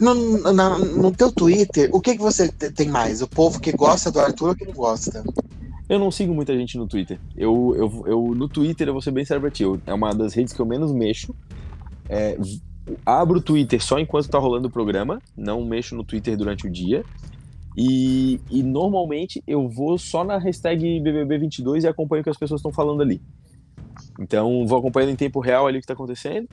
[0.00, 3.22] No, na, no teu Twitter, o que, que você tem mais?
[3.22, 5.24] O povo que gosta do Arthur ou que não gosta?
[5.88, 7.18] Eu não sigo muita gente no Twitter.
[7.36, 9.50] Eu, eu, eu no Twitter eu vou ser bem sério
[9.86, 11.34] É uma das redes que eu menos mexo.
[12.08, 12.38] É,
[13.04, 16.70] abro o Twitter só enquanto tá rolando o programa, não mexo no Twitter durante o
[16.70, 17.04] dia.
[17.76, 22.58] E, e normalmente eu vou só na hashtag BBB22 e acompanho o que as pessoas
[22.58, 23.20] estão falando ali.
[24.18, 26.48] Então vou acompanhando em tempo real ali o que está acontecendo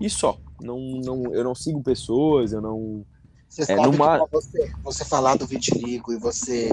[0.00, 0.38] e só.
[0.62, 3.04] Não, não, eu não sigo pessoas, eu não.
[3.48, 4.24] Você é, sabe numa...
[4.24, 6.70] que você, você falar do vitiligo e você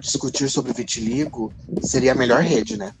[0.00, 1.52] discutir sobre vitiligo
[1.82, 2.94] seria a melhor rede, né?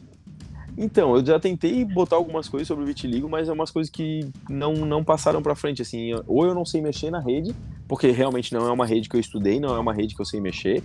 [0.76, 4.30] Então, eu já tentei botar algumas coisas sobre o vitiligo, mas é umas coisas que
[4.48, 6.12] não, não passaram para frente, assim.
[6.26, 7.54] Ou eu não sei mexer na rede,
[7.86, 10.24] porque realmente não é uma rede que eu estudei, não é uma rede que eu
[10.24, 10.82] sei mexer.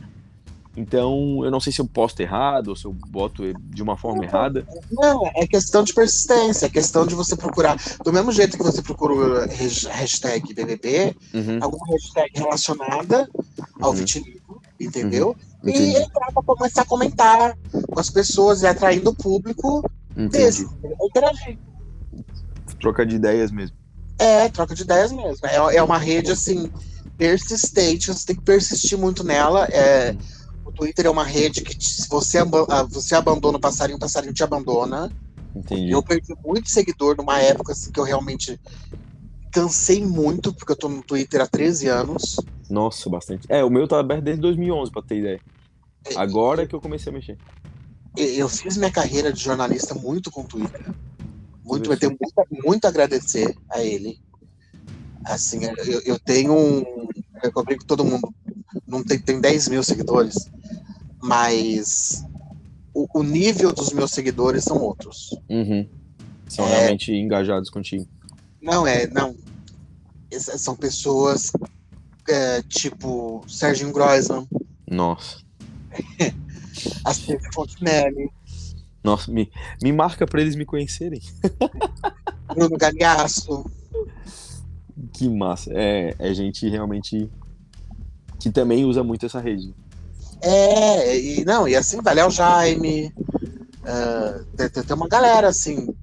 [0.77, 4.17] Então, eu não sei se eu posto errado ou se eu boto de uma forma
[4.17, 4.67] não, errada.
[4.91, 7.77] Não, é questão de persistência, é questão de você procurar.
[8.03, 11.59] Do mesmo jeito que você procura hashtag BBB, uhum.
[11.61, 13.29] alguma hashtag relacionada
[13.79, 13.95] ao uhum.
[13.95, 15.35] vitiligo, entendeu?
[15.63, 15.69] Uhum.
[15.69, 19.89] E entrar para começar a comentar com as pessoas e atraindo o público
[20.29, 20.67] desse,
[21.01, 21.57] interagir.
[22.81, 23.77] Troca de ideias mesmo.
[24.19, 25.47] É, troca de ideias mesmo.
[25.47, 26.69] É, é uma rede assim
[27.17, 29.65] persistente, você tem que persistir muito nela.
[29.71, 30.17] É, o
[30.75, 34.43] Twitter é uma rede que se você, ah, você abandona o passarinho, o passarinho te
[34.43, 35.11] abandona.
[35.55, 35.91] Entendi.
[35.91, 38.59] Eu perdi muito seguidor numa época assim, que eu realmente
[39.51, 42.35] cansei muito, porque eu tô no Twitter há 13 anos.
[42.69, 43.47] Nossa, bastante.
[43.49, 45.41] É, o meu tá aberto desde 2011, pra ter ideia.
[46.15, 47.39] Agora é que eu comecei a mexer.
[48.17, 50.93] Eu fiz minha carreira de jornalista muito com o Twitter.
[51.63, 54.19] Muito, eu tenho muito, muito a agradecer a ele.
[55.25, 56.83] Assim, eu, eu tenho um.
[57.43, 58.33] Eu brinco com todo mundo.
[58.87, 60.49] Não tem, tem 10 mil seguidores,
[61.21, 62.23] mas
[62.93, 65.37] o, o nível dos meus seguidores são outros.
[65.49, 65.87] Uhum.
[66.47, 68.07] São é, realmente engajados contigo.
[68.61, 69.35] Não, é, não.
[70.31, 71.51] São pessoas
[72.27, 74.47] é, tipo Serginho Groisman.
[74.89, 75.39] Nossa.
[77.03, 78.29] Assim, Fontenelle.
[79.03, 81.21] Nossa, me, me marca para eles me conhecerem.
[82.53, 83.69] Bruno Galhaço.
[85.13, 85.71] Que massa.
[85.73, 87.29] É, é gente realmente
[88.39, 89.73] que também usa muito essa rede.
[90.41, 93.13] É, e não, e assim, Daniel Jaime.
[93.85, 95.93] Uh, tem, tem, uma galera, assim,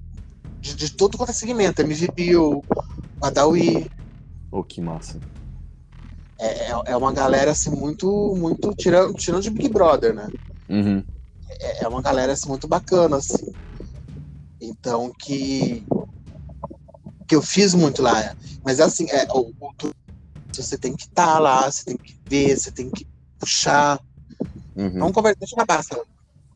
[0.59, 1.81] de, de todo quanto é segmento.
[1.81, 2.63] MV Bill,
[3.19, 3.91] Badawi.
[4.51, 5.21] Oh, que massa.
[6.39, 8.73] É, é, é uma galera, assim, muito, muito.
[8.75, 10.29] Tirando, tirando de Big Brother, né?
[10.69, 11.03] Uhum.
[11.59, 13.53] É, é uma galera assim, muito bacana, assim.
[14.59, 15.85] Então que
[17.27, 18.35] que eu fiz muito lá.
[18.63, 19.73] Mas assim, é, o, o,
[20.61, 23.07] você tem que estar tá lá, você tem que ver, você tem que
[23.39, 23.99] puxar.
[24.75, 24.99] Uhum.
[24.99, 26.01] Vamos conversar, deixa eu acabar essa,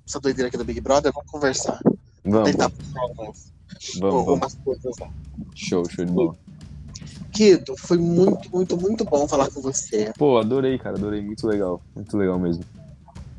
[0.06, 1.80] essa doideira aqui do Big Brother, vamos conversar.
[2.24, 2.52] Vamos.
[2.52, 3.54] Tentar puxar algumas,
[4.00, 4.66] vamos, algumas vamos.
[4.66, 5.10] coisas lá.
[5.56, 6.36] Show, show de bola.
[7.32, 10.12] Kido, foi muito, muito, muito bom falar com você.
[10.18, 11.22] Pô, adorei, cara, adorei.
[11.22, 11.82] Muito legal.
[11.96, 12.64] Muito legal mesmo.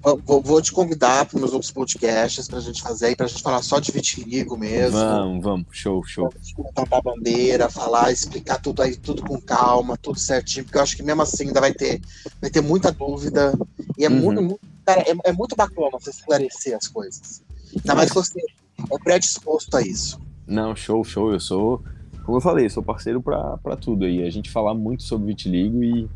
[0.01, 3.43] Vou, vou, te convidar para meus outros podcasts para a gente fazer, para a gente
[3.43, 4.97] falar só de vitiligo mesmo.
[4.97, 6.33] Vamos, vamos, show, show.
[6.75, 11.03] Cantar bandeira, falar, explicar tudo aí, tudo com calma, tudo certinho, porque eu acho que
[11.03, 12.01] mesmo assim ainda vai ter,
[12.41, 13.53] vai ter muita dúvida.
[13.99, 14.17] E é, uhum.
[14.17, 17.43] muito, muito, cara, é, é, muito bacana você esclarecer as coisas.
[17.75, 20.21] Ainda mais que você é predisposto a isso.
[20.47, 21.33] Não, show, show.
[21.33, 21.83] Eu sou,
[22.25, 24.25] como eu falei, eu sou parceiro para tudo aí.
[24.25, 26.09] A gente falar muito sobre vitiligo e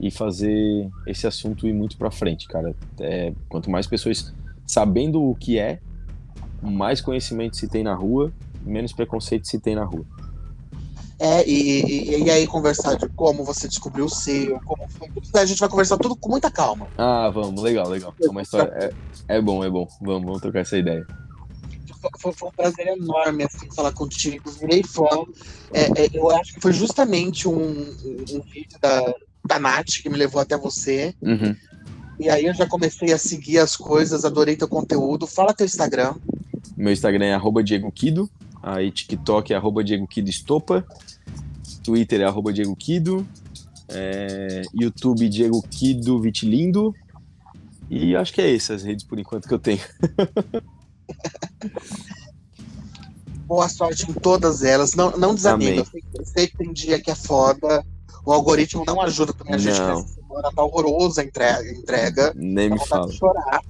[0.00, 2.74] e fazer esse assunto ir muito para frente, cara.
[2.98, 4.34] É, quanto mais pessoas
[4.66, 5.78] sabendo o que é,
[6.62, 8.32] mais conhecimento se tem na rua,
[8.62, 10.04] menos preconceito se tem na rua.
[11.18, 15.10] É, e, e, e aí conversar de como você descobriu o seu, como foi.
[15.34, 16.88] A gente vai conversar tudo com muita calma.
[16.96, 18.14] Ah, vamos, legal, legal.
[18.22, 18.72] É uma história.
[19.28, 19.86] É, é bom, é bom.
[20.00, 21.06] Vamos, vamos trocar essa ideia.
[22.18, 24.50] Foi, foi, um prazer enorme assim, falar contigo.
[24.52, 25.04] Virei fã.
[25.74, 29.14] É, é, eu acho que foi justamente um, um vídeo da,
[29.50, 31.12] da Nath, que me levou até você.
[31.20, 31.56] Uhum.
[32.20, 35.26] E aí eu já comecei a seguir as coisas, adorei teu conteúdo.
[35.26, 36.14] Fala teu Instagram.
[36.76, 38.30] Meu Instagram é arroba Diego Kido,
[38.62, 40.86] aí TikTok é arroba Diego Kido Estopa.
[41.82, 43.26] Twitter é arroba Diego Kido.
[43.88, 46.94] É, YouTube Diego Kido Vitilindo.
[47.88, 49.80] E acho que é essas redes por enquanto que eu tenho.
[53.46, 54.94] Boa sorte em todas elas.
[54.94, 55.84] Não, não desanima.
[56.14, 57.84] Eu sei que tem dia que é foda.
[58.24, 60.00] O algoritmo não ajuda também a gente Não.
[60.00, 60.50] nessa semana.
[60.54, 61.70] Tá horrorosa a entrega.
[61.70, 62.32] entrega.
[62.36, 63.10] Nem me fala.
[63.10, 63.62] chorar.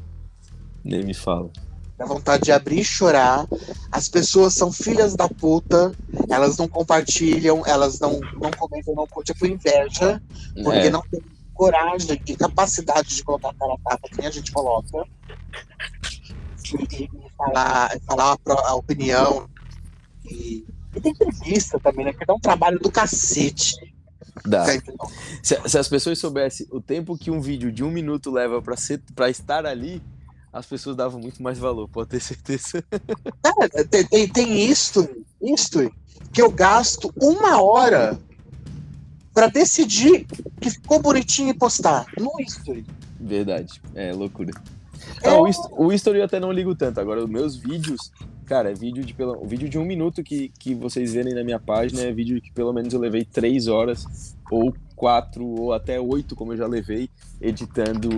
[0.85, 1.51] Nem me fala.
[1.97, 3.47] Dá vontade de abrir e chorar.
[3.93, 5.93] As pessoas são filhas da puta.
[6.31, 10.21] Elas não compartilham, elas não, não comentam, não curtem por inveja.
[10.63, 11.21] Porque É, não tem
[11.55, 15.05] coragem e capacidade de colocar a cara a tapa, que a gente coloca.
[16.91, 19.47] E, e falar, falar a, opinião.
[20.25, 20.65] E,
[20.95, 22.13] e tem entrevista também, né?
[22.13, 23.75] Porque dá um trabalho do cacete.
[24.45, 24.65] Dá.
[25.43, 28.63] Se, se as pessoas soubessem o tempo que um vídeo de um minuto leva
[29.15, 30.03] para estar ali,
[30.53, 32.85] as pessoas davam muito mais valor, pode ter certeza.
[33.43, 35.09] Cara, tem, tem, tem isto,
[35.41, 35.93] isto,
[36.33, 38.19] que eu gasto uma hora
[39.33, 40.27] pra decidir
[40.61, 42.05] que ficou bonitinho e postar.
[42.19, 42.85] No history.
[43.19, 44.53] Verdade, é loucura.
[45.23, 45.33] É.
[45.33, 47.01] O, o history eu até não ligo tanto.
[47.01, 48.11] Agora, os meus vídeos,
[48.47, 51.59] cara, é vídeo de pelo, vídeo de um minuto que, que vocês verem na minha
[51.59, 56.35] página é vídeo que pelo menos eu levei três horas, ou quatro, ou até oito,
[56.37, 57.09] como eu já levei,
[57.41, 58.09] editando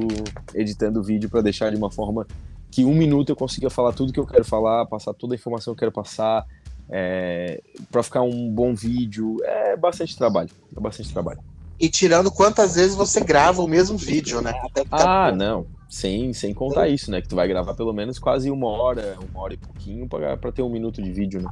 [0.54, 2.26] editando o vídeo pra deixar de uma forma
[2.70, 5.74] que um minuto eu consiga falar tudo que eu quero falar, passar toda a informação
[5.74, 6.46] que eu quero passar,
[6.88, 9.36] é, para ficar um bom vídeo.
[9.44, 11.40] É bastante trabalho, é bastante trabalho.
[11.78, 14.52] E tirando quantas vezes você grava o mesmo vídeo, né?
[14.90, 15.66] Ah, não.
[15.92, 17.20] Sem, sem contar isso, né?
[17.20, 20.50] Que tu vai gravar pelo menos quase uma hora, uma hora e pouquinho pra, pra
[20.50, 21.50] ter um minuto de vídeo, né?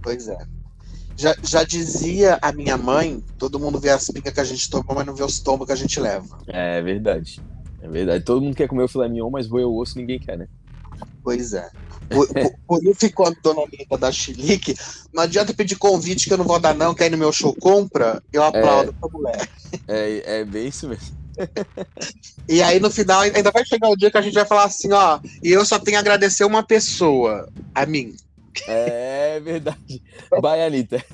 [0.00, 0.38] Pois é.
[1.16, 4.94] Já, já dizia a minha mãe, todo mundo vê as pingas que a gente toma,
[4.94, 6.38] mas não vê os tombos que a gente leva.
[6.46, 7.40] É verdade.
[7.82, 8.24] É verdade.
[8.24, 10.46] Todo mundo quer comer o filé mignon, mas roer o osso ninguém quer, né?
[11.24, 11.68] Pois é.
[12.68, 14.76] Por, isso ficou a dona Anitta da Chilique.
[15.12, 17.52] Não adianta pedir convite que eu não vou dar, não, que aí no meu show
[17.52, 19.48] compra, eu aplaudo essa mulher.
[19.88, 21.17] É, é bem isso mesmo.
[22.48, 24.92] E aí no final ainda vai chegar o dia que a gente vai falar assim,
[24.92, 28.14] ó, e eu só tenho a agradecer uma pessoa, a mim.
[28.66, 30.02] É verdade.
[30.40, 31.04] Bye, Anitta.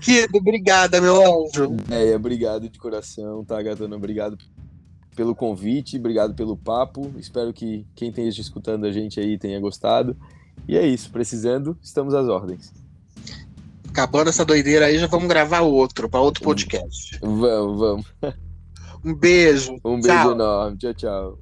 [0.00, 1.76] Querido, obrigada, meu anjo.
[1.90, 3.96] É, obrigado de coração, tá, gatona?
[3.96, 4.36] Obrigado
[5.16, 7.10] pelo convite, obrigado pelo papo.
[7.18, 10.16] Espero que quem esteja escutando a gente aí tenha gostado.
[10.68, 12.83] E é isso, precisando, estamos às ordens.
[13.94, 17.16] Acabando essa doideira aí, já vamos gravar outro, para outro podcast.
[17.22, 18.06] Vamos, vamos.
[19.04, 19.76] Um beijo.
[19.84, 20.32] Um beijo Tchau.
[20.32, 20.78] enorme.
[20.78, 21.38] Tchau, tchau.